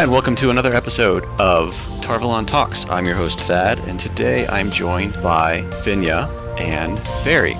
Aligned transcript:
Hi, 0.00 0.04
and 0.04 0.12
welcome 0.12 0.34
to 0.36 0.48
another 0.48 0.74
episode 0.74 1.24
of 1.38 1.74
Tarvalon 2.00 2.46
Talks. 2.46 2.88
I'm 2.88 3.04
your 3.04 3.16
host, 3.16 3.38
Thad, 3.40 3.78
and 3.80 4.00
today 4.00 4.46
I'm 4.46 4.70
joined 4.70 5.12
by 5.22 5.60
Fenya 5.82 6.26
and 6.58 6.96
Barry. 7.22 7.54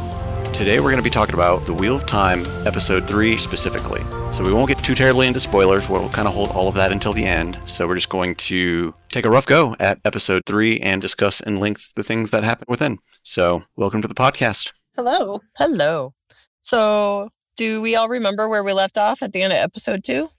Today 0.54 0.80
we're 0.80 0.88
going 0.88 0.96
to 0.96 1.02
be 1.02 1.10
talking 1.10 1.34
about 1.34 1.66
The 1.66 1.74
Wheel 1.74 1.94
of 1.94 2.06
Time, 2.06 2.46
Episode 2.66 3.06
3 3.06 3.36
specifically. 3.36 4.00
So 4.32 4.42
we 4.42 4.54
won't 4.54 4.68
get 4.68 4.82
too 4.82 4.94
terribly 4.94 5.26
into 5.26 5.38
spoilers. 5.38 5.90
We'll 5.90 6.08
kind 6.08 6.26
of 6.26 6.32
hold 6.32 6.48
all 6.52 6.66
of 6.66 6.74
that 6.76 6.92
until 6.92 7.12
the 7.12 7.26
end. 7.26 7.60
So 7.66 7.86
we're 7.86 7.96
just 7.96 8.08
going 8.08 8.36
to 8.36 8.94
take 9.10 9.26
a 9.26 9.30
rough 9.30 9.44
go 9.44 9.76
at 9.78 10.00
Episode 10.06 10.44
3 10.46 10.80
and 10.80 11.02
discuss 11.02 11.40
in 11.40 11.58
length 11.58 11.92
the 11.92 12.02
things 12.02 12.30
that 12.30 12.42
happen 12.42 12.64
within. 12.70 13.00
So 13.22 13.64
welcome 13.76 14.00
to 14.00 14.08
the 14.08 14.14
podcast. 14.14 14.72
Hello. 14.96 15.42
Hello. 15.58 16.14
So, 16.62 17.28
do 17.58 17.82
we 17.82 17.94
all 17.96 18.08
remember 18.08 18.48
where 18.48 18.64
we 18.64 18.72
left 18.72 18.96
off 18.96 19.22
at 19.22 19.34
the 19.34 19.42
end 19.42 19.52
of 19.52 19.58
episode 19.58 20.02
two? 20.02 20.30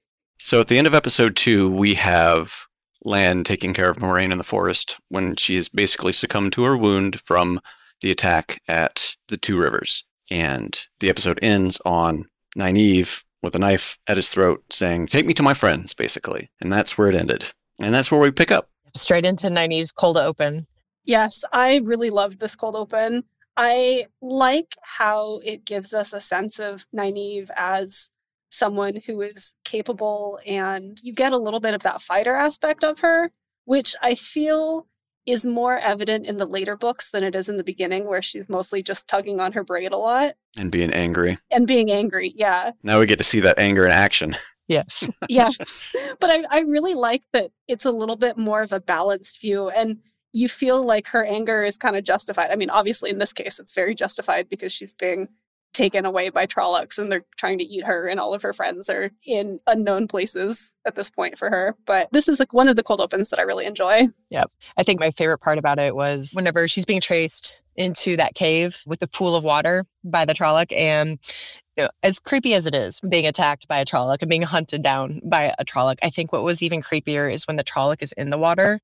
So 0.43 0.59
at 0.59 0.69
the 0.69 0.79
end 0.79 0.87
of 0.87 0.95
episode 0.95 1.35
two, 1.35 1.69
we 1.69 1.93
have 1.93 2.65
Lan 3.05 3.43
taking 3.43 3.75
care 3.75 3.91
of 3.91 3.97
Moiraine 3.97 4.31
in 4.31 4.39
the 4.39 4.43
forest 4.43 4.97
when 5.07 5.35
she 5.35 5.55
has 5.55 5.69
basically 5.69 6.11
succumbed 6.11 6.51
to 6.53 6.63
her 6.63 6.75
wound 6.75 7.21
from 7.21 7.61
the 8.01 8.09
attack 8.09 8.59
at 8.67 9.15
the 9.27 9.37
Two 9.37 9.59
Rivers. 9.59 10.03
And 10.31 10.75
the 10.99 11.09
episode 11.11 11.37
ends 11.43 11.79
on 11.85 12.25
Nynaeve 12.57 13.23
with 13.43 13.53
a 13.53 13.59
knife 13.59 13.99
at 14.07 14.17
his 14.17 14.31
throat 14.31 14.63
saying, 14.71 15.07
Take 15.07 15.27
me 15.27 15.35
to 15.35 15.43
my 15.43 15.53
friends, 15.53 15.93
basically. 15.93 16.49
And 16.59 16.73
that's 16.73 16.97
where 16.97 17.07
it 17.07 17.15
ended. 17.15 17.45
And 17.79 17.93
that's 17.93 18.11
where 18.11 18.19
we 18.19 18.31
pick 18.31 18.49
up. 18.49 18.67
Straight 18.95 19.27
into 19.27 19.47
Nynaeve's 19.47 19.91
cold 19.91 20.17
open. 20.17 20.65
Yes, 21.03 21.45
I 21.53 21.81
really 21.83 22.09
loved 22.09 22.39
this 22.39 22.55
cold 22.55 22.75
open. 22.75 23.25
I 23.55 24.07
like 24.23 24.75
how 24.81 25.39
it 25.45 25.65
gives 25.65 25.93
us 25.93 26.13
a 26.13 26.19
sense 26.19 26.57
of 26.57 26.87
Nynaeve 26.91 27.51
as 27.55 28.09
someone 28.51 28.97
who 29.07 29.21
is 29.21 29.53
capable 29.63 30.39
and 30.45 30.99
you 31.01 31.13
get 31.13 31.31
a 31.33 31.37
little 31.37 31.59
bit 31.59 31.73
of 31.73 31.81
that 31.83 32.01
fighter 32.01 32.35
aspect 32.35 32.83
of 32.83 32.99
her, 32.99 33.31
which 33.65 33.95
I 34.01 34.13
feel 34.15 34.87
is 35.25 35.45
more 35.45 35.77
evident 35.77 36.25
in 36.25 36.37
the 36.37 36.45
later 36.47 36.75
books 36.75 37.11
than 37.11 37.23
it 37.23 37.35
is 37.35 37.47
in 37.47 37.57
the 37.57 37.63
beginning, 37.63 38.05
where 38.07 38.21
she's 38.23 38.49
mostly 38.49 38.81
just 38.83 39.07
tugging 39.07 39.39
on 39.39 39.53
her 39.53 39.63
braid 39.63 39.91
a 39.91 39.97
lot 39.97 40.33
And 40.57 40.71
being 40.71 40.91
angry. 40.91 41.37
and 41.51 41.65
being 41.67 41.91
angry. 41.91 42.33
Yeah. 42.35 42.71
Now 42.83 42.99
we 42.99 43.05
get 43.05 43.19
to 43.19 43.23
see 43.23 43.39
that 43.41 43.57
anger 43.59 43.85
in 43.85 43.91
action. 43.91 44.35
Yes. 44.67 45.03
yes. 45.27 45.93
But 46.21 46.29
I, 46.29 46.43
I 46.49 46.61
really 46.61 46.93
like 46.93 47.23
that 47.33 47.51
it's 47.67 47.83
a 47.83 47.91
little 47.91 48.15
bit 48.15 48.37
more 48.37 48.61
of 48.61 48.71
a 48.71 48.79
balanced 48.79 49.41
view 49.41 49.67
and 49.69 49.97
you 50.31 50.47
feel 50.47 50.81
like 50.85 51.07
her 51.07 51.25
anger 51.25 51.61
is 51.61 51.75
kind 51.75 51.97
of 51.97 52.05
justified. 52.05 52.51
I 52.51 52.55
mean, 52.55 52.69
obviously 52.69 53.09
in 53.09 53.17
this 53.17 53.33
case 53.33 53.59
it's 53.59 53.73
very 53.73 53.93
justified 53.93 54.47
because 54.47 54.71
she's 54.71 54.93
being 54.93 55.27
taken 55.73 56.05
away 56.05 56.29
by 56.29 56.45
Trollocs 56.45 56.97
and 56.97 57.11
they're 57.11 57.25
trying 57.37 57.57
to 57.57 57.63
eat 57.63 57.85
her 57.85 58.07
and 58.07 58.19
all 58.19 58.33
of 58.33 58.41
her 58.41 58.53
friends 58.53 58.89
are 58.89 59.11
in 59.25 59.59
unknown 59.67 60.07
places 60.07 60.73
at 60.85 60.95
this 60.95 61.09
point 61.09 61.37
for 61.37 61.49
her. 61.49 61.75
But 61.85 62.09
this 62.11 62.27
is 62.27 62.39
like 62.39 62.53
one 62.53 62.67
of 62.67 62.75
the 62.75 62.83
cold 62.83 63.01
opens 63.01 63.29
that 63.29 63.39
I 63.39 63.43
really 63.43 63.65
enjoy. 63.65 64.07
Yep. 64.29 64.51
I 64.77 64.83
think 64.83 64.99
my 64.99 65.11
favorite 65.11 65.39
part 65.39 65.57
about 65.57 65.79
it 65.79 65.95
was 65.95 66.31
whenever 66.33 66.67
she's 66.67 66.85
being 66.85 67.01
traced 67.01 67.61
into 67.75 68.17
that 68.17 68.35
cave 68.35 68.81
with 68.85 68.99
the 68.99 69.07
pool 69.07 69.35
of 69.35 69.43
water 69.43 69.85
by 70.03 70.25
the 70.25 70.33
Trolloc 70.33 70.71
and 70.75 71.19
you 71.77 71.83
know, 71.83 71.89
as 72.03 72.19
creepy 72.19 72.53
as 72.53 72.67
it 72.67 72.75
is 72.75 72.99
being 72.99 73.25
attacked 73.25 73.67
by 73.67 73.79
a 73.79 73.85
Trolloc 73.85 74.21
and 74.21 74.29
being 74.29 74.41
hunted 74.41 74.83
down 74.83 75.21
by 75.23 75.53
a 75.57 75.63
Trolloc, 75.63 75.97
I 76.03 76.09
think 76.09 76.33
what 76.33 76.43
was 76.43 76.61
even 76.61 76.81
creepier 76.81 77.31
is 77.31 77.47
when 77.47 77.55
the 77.55 77.63
Trolloc 77.63 78.01
is 78.01 78.11
in 78.13 78.29
the 78.29 78.37
water 78.37 78.81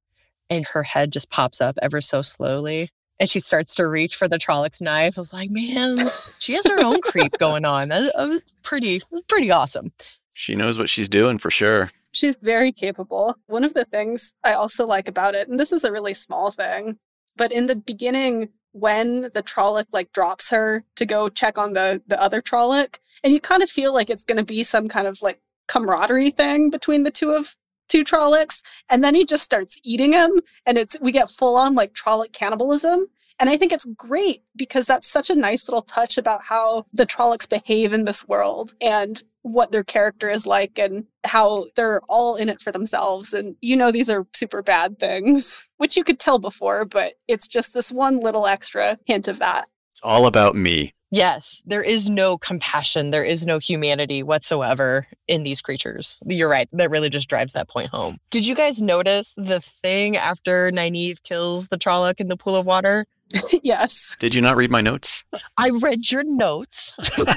and 0.49 0.65
her 0.67 0.83
head 0.83 1.11
just 1.11 1.30
pops 1.30 1.59
up 1.59 1.77
ever 1.81 1.99
so 1.99 2.21
slowly. 2.21 2.89
And 3.19 3.29
she 3.29 3.39
starts 3.39 3.73
to 3.75 3.87
reach 3.87 4.15
for 4.15 4.27
the 4.27 4.37
Trolloc's 4.37 4.81
knife. 4.81 5.17
I 5.17 5.21
was 5.21 5.33
like, 5.33 5.49
man, 5.49 5.97
she 6.39 6.53
has 6.53 6.67
her 6.67 6.83
own 6.83 7.01
creep 7.01 7.31
going 7.39 7.65
on. 7.65 7.89
That, 7.89 8.13
that 8.15 8.29
was 8.29 8.43
pretty, 8.63 9.01
pretty 9.27 9.51
awesome. 9.51 9.91
She 10.33 10.53
knows 10.53 10.77
what 10.77 10.89
she's 10.89 11.09
doing 11.09 11.39
for 11.39 11.49
sure. 11.49 11.89
She's 12.11 12.37
very 12.37 12.71
capable. 12.71 13.35
One 13.47 13.63
of 13.63 13.73
the 13.73 13.85
things 13.85 14.33
I 14.43 14.53
also 14.53 14.85
like 14.85 15.08
about 15.08 15.33
it, 15.33 15.47
and 15.47 15.59
this 15.59 15.71
is 15.71 15.83
a 15.83 15.92
really 15.92 16.14
small 16.14 16.52
thing, 16.52 16.99
but 17.36 17.52
in 17.52 17.67
the 17.67 17.75
beginning, 17.75 18.49
when 18.71 19.21
the 19.33 19.43
Trolloc 19.43 19.87
like 19.92 20.13
drops 20.13 20.52
her 20.52 20.83
to 20.95 21.05
go 21.05 21.30
check 21.30 21.58
on 21.58 21.73
the 21.73 22.02
the 22.08 22.21
other 22.21 22.42
Trolloc, 22.42 22.99
and 23.23 23.33
you 23.33 23.39
kind 23.39 23.63
of 23.63 23.69
feel 23.69 23.93
like 23.93 24.09
it's 24.09 24.23
going 24.23 24.37
to 24.37 24.43
be 24.43 24.63
some 24.63 24.87
kind 24.87 25.08
of 25.08 25.21
like 25.21 25.39
camaraderie 25.67 26.31
thing 26.31 26.69
between 26.69 27.03
the 27.03 27.11
two 27.11 27.31
of 27.31 27.55
two 27.87 28.03
Trollocs, 28.03 28.61
and 28.89 29.03
then 29.03 29.15
he 29.15 29.25
just 29.25 29.43
starts 29.43 29.80
eating 29.83 30.14
him, 30.14 30.42
and 30.65 30.77
it's 30.77 30.98
we 31.02 31.11
get 31.11 31.30
full 31.30 31.55
on 31.55 31.75
like 31.75 31.93
Trolloc 31.93 32.33
cannibalism, 32.33 33.08
and 33.39 33.49
I 33.49 33.58
think 33.58 33.71
it's 33.71 33.86
great 33.95 34.42
because 34.55 34.86
that's 34.86 35.08
such 35.08 35.30
a 35.30 35.36
nice 35.36 35.67
little 35.67 35.81
touch 35.81 36.17
about 36.17 36.43
how 36.43 36.86
the 36.93 37.05
Trollocs 37.05 37.48
behave 37.48 37.93
in 37.93 38.05
this 38.05 38.27
world 38.27 38.73
and 38.81 39.21
what 39.43 39.71
their 39.71 39.83
character 39.83 40.30
is 40.30 40.45
like 40.45 40.77
and 40.77 41.05
how 41.23 41.67
they're 41.75 42.02
all 42.09 42.36
in 42.36 42.49
it 42.49 42.59
for 42.59 42.71
themselves. 42.71 43.33
And 43.33 43.55
you 43.61 43.75
know, 43.75 43.92
these 43.92 44.09
are 44.09 44.25
super 44.33 44.61
bad 44.61 44.99
things, 44.99 45.67
which 45.77 45.95
you 45.95 46.04
could 46.04 46.19
tell 46.19 46.39
before, 46.39 46.86
but 46.86 47.14
it's 47.27 47.48
just 47.48 47.73
this 47.73 47.92
one 47.92 48.19
little 48.19 48.48
extra 48.48 48.98
hint 49.05 49.27
of 49.27 49.39
that. 49.39 49.67
It's 49.93 50.02
all 50.04 50.27
about 50.27 50.55
me. 50.55 50.93
Yes, 51.09 51.61
there 51.65 51.81
is 51.81 52.09
no 52.09 52.37
compassion, 52.37 53.11
there 53.11 53.23
is 53.23 53.45
no 53.45 53.59
humanity 53.59 54.23
whatsoever 54.23 55.07
in 55.27 55.43
these 55.43 55.61
creatures. 55.61 56.21
You're 56.25 56.49
right. 56.49 56.67
That 56.73 56.89
really 56.89 57.09
just 57.09 57.29
drives 57.29 57.53
that 57.53 57.69
point 57.69 57.91
home. 57.91 58.17
Did 58.29 58.45
you 58.45 58.55
guys 58.55 58.81
notice 58.81 59.33
the 59.37 59.61
thing 59.61 60.17
after 60.17 60.69
Nynaeve 60.69 61.23
kills 61.23 61.69
the 61.69 61.77
Trolloc 61.77 62.19
in 62.19 62.27
the 62.27 62.35
pool 62.35 62.57
of 62.57 62.65
water? 62.65 63.05
yes. 63.64 64.15
Did 64.20 64.36
you 64.36 64.42
not 64.42 64.58
read 64.58 64.71
my 64.71 64.82
notes? 64.82 65.26
I 65.58 65.71
read 65.82 66.11
your 66.11 66.23
notes. 66.23 66.95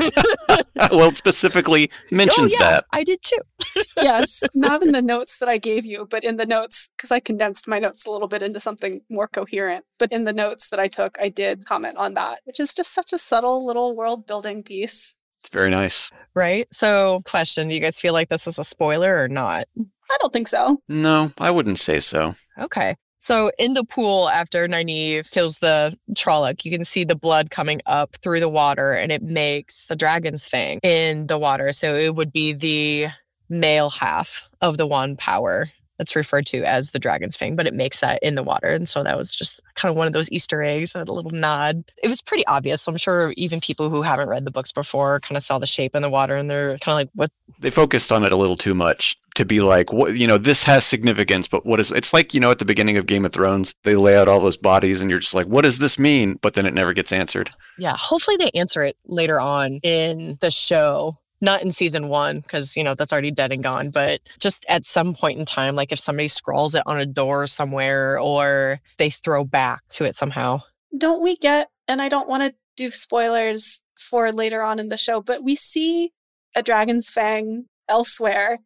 well, 0.76 1.08
it 1.08 1.16
specifically 1.16 1.90
mentions 2.10 2.52
oh, 2.52 2.56
yeah, 2.58 2.70
that. 2.70 2.86
I 2.92 3.04
did 3.04 3.22
too. 3.22 3.40
Yes. 3.96 4.42
Not 4.54 4.82
in 4.82 4.92
the 4.92 5.02
notes 5.02 5.38
that 5.38 5.48
I 5.48 5.58
gave 5.58 5.84
you, 5.84 6.06
but 6.08 6.24
in 6.24 6.36
the 6.36 6.46
notes, 6.46 6.88
because 6.96 7.10
I 7.10 7.20
condensed 7.20 7.68
my 7.68 7.78
notes 7.78 8.06
a 8.06 8.10
little 8.10 8.28
bit 8.28 8.42
into 8.42 8.58
something 8.58 9.02
more 9.10 9.28
coherent. 9.28 9.84
But 9.98 10.10
in 10.10 10.24
the 10.24 10.32
notes 10.32 10.70
that 10.70 10.80
I 10.80 10.88
took, 10.88 11.18
I 11.20 11.28
did 11.28 11.66
comment 11.66 11.98
on 11.98 12.14
that, 12.14 12.40
which 12.44 12.60
is 12.60 12.72
just 12.72 12.92
such 12.92 13.12
a 13.12 13.18
subtle 13.18 13.66
little 13.66 13.94
world 13.94 14.26
building 14.26 14.62
piece. 14.62 15.14
It's 15.40 15.50
very 15.50 15.70
nice. 15.70 16.10
Right? 16.34 16.66
So, 16.72 17.22
question 17.24 17.68
Do 17.68 17.74
you 17.74 17.80
guys 17.80 18.00
feel 18.00 18.12
like 18.12 18.28
this 18.28 18.46
was 18.46 18.58
a 18.58 18.64
spoiler 18.64 19.22
or 19.22 19.28
not? 19.28 19.66
I 19.78 20.16
don't 20.20 20.32
think 20.32 20.48
so. 20.48 20.82
No, 20.88 21.32
I 21.38 21.50
wouldn't 21.50 21.78
say 21.78 22.00
so. 22.00 22.34
Okay. 22.58 22.96
So 23.22 23.50
in 23.58 23.74
the 23.74 23.84
pool 23.84 24.30
after 24.30 24.66
Nynaeve 24.66 25.30
kills 25.30 25.58
the 25.58 25.96
Trolloc, 26.14 26.64
you 26.64 26.70
can 26.70 26.84
see 26.84 27.04
the 27.04 27.14
blood 27.14 27.50
coming 27.50 27.82
up 27.84 28.16
through 28.22 28.40
the 28.40 28.48
water 28.48 28.92
and 28.92 29.12
it 29.12 29.22
makes 29.22 29.86
the 29.86 29.94
dragon's 29.94 30.48
fang 30.48 30.80
in 30.82 31.26
the 31.26 31.38
water. 31.38 31.72
So 31.74 31.94
it 31.94 32.14
would 32.14 32.32
be 32.32 32.54
the 32.54 33.08
male 33.50 33.90
half 33.90 34.48
of 34.62 34.78
the 34.78 34.86
one 34.86 35.16
power 35.16 35.70
that's 36.00 36.16
referred 36.16 36.46
to 36.46 36.64
as 36.64 36.92
the 36.92 36.98
dragon's 36.98 37.36
fang, 37.36 37.56
but 37.56 37.66
it 37.66 37.74
makes 37.74 38.00
that 38.00 38.22
in 38.22 38.34
the 38.34 38.42
water. 38.42 38.68
And 38.68 38.88
so 38.88 39.02
that 39.02 39.18
was 39.18 39.36
just 39.36 39.60
kind 39.74 39.90
of 39.90 39.96
one 39.96 40.06
of 40.06 40.14
those 40.14 40.32
Easter 40.32 40.62
eggs, 40.62 40.94
that 40.94 41.10
little 41.10 41.30
nod. 41.30 41.84
It 42.02 42.08
was 42.08 42.22
pretty 42.22 42.46
obvious. 42.46 42.88
I'm 42.88 42.96
sure 42.96 43.34
even 43.36 43.60
people 43.60 43.90
who 43.90 44.00
haven't 44.00 44.30
read 44.30 44.46
the 44.46 44.50
books 44.50 44.72
before 44.72 45.20
kind 45.20 45.36
of 45.36 45.42
saw 45.42 45.58
the 45.58 45.66
shape 45.66 45.94
in 45.94 46.00
the 46.00 46.08
water 46.08 46.36
and 46.36 46.48
they're 46.48 46.78
kind 46.78 46.94
of 46.94 46.96
like, 46.96 47.10
what? 47.14 47.30
They 47.58 47.68
focused 47.68 48.10
on 48.10 48.24
it 48.24 48.32
a 48.32 48.36
little 48.36 48.56
too 48.56 48.72
much 48.72 49.18
to 49.34 49.44
be 49.44 49.60
like, 49.60 49.92
what, 49.92 50.16
you 50.16 50.26
know, 50.26 50.38
this 50.38 50.62
has 50.62 50.86
significance, 50.86 51.46
but 51.46 51.66
what 51.66 51.78
is, 51.78 51.92
it's 51.92 52.14
like, 52.14 52.32
you 52.32 52.40
know, 52.40 52.50
at 52.50 52.60
the 52.60 52.64
beginning 52.64 52.96
of 52.96 53.04
Game 53.04 53.26
of 53.26 53.34
Thrones, 53.34 53.74
they 53.84 53.94
lay 53.94 54.16
out 54.16 54.26
all 54.26 54.40
those 54.40 54.56
bodies 54.56 55.02
and 55.02 55.10
you're 55.10 55.20
just 55.20 55.34
like, 55.34 55.48
what 55.48 55.64
does 55.64 55.80
this 55.80 55.98
mean? 55.98 56.38
But 56.40 56.54
then 56.54 56.64
it 56.64 56.72
never 56.72 56.94
gets 56.94 57.12
answered. 57.12 57.50
Yeah. 57.76 57.94
Hopefully 57.98 58.38
they 58.38 58.50
answer 58.58 58.82
it 58.82 58.96
later 59.04 59.38
on 59.38 59.80
in 59.82 60.38
the 60.40 60.50
show 60.50 61.18
not 61.40 61.62
in 61.62 61.70
season 61.70 62.08
one 62.08 62.40
because 62.40 62.76
you 62.76 62.84
know 62.84 62.94
that's 62.94 63.12
already 63.12 63.30
dead 63.30 63.52
and 63.52 63.62
gone 63.62 63.90
but 63.90 64.20
just 64.38 64.64
at 64.68 64.84
some 64.84 65.14
point 65.14 65.38
in 65.38 65.44
time 65.44 65.74
like 65.74 65.92
if 65.92 65.98
somebody 65.98 66.28
scrawls 66.28 66.74
it 66.74 66.82
on 66.86 67.00
a 67.00 67.06
door 67.06 67.46
somewhere 67.46 68.18
or 68.18 68.80
they 68.98 69.10
throw 69.10 69.44
back 69.44 69.82
to 69.90 70.04
it 70.04 70.14
somehow 70.16 70.60
Don't 70.96 71.22
we 71.22 71.36
get, 71.36 71.68
and 71.86 72.02
I 72.02 72.08
don't 72.08 72.28
want 72.28 72.42
to 72.42 72.54
do 72.76 72.90
spoilers 72.90 73.82
for 73.96 74.32
later 74.32 74.62
on 74.62 74.78
in 74.78 74.88
the 74.88 74.96
show, 74.96 75.20
but 75.20 75.42
we 75.42 75.54
see 75.54 76.12
a 76.54 76.62
dragon's 76.62 77.10
fang 77.10 77.66
elsewhere. 77.88 78.58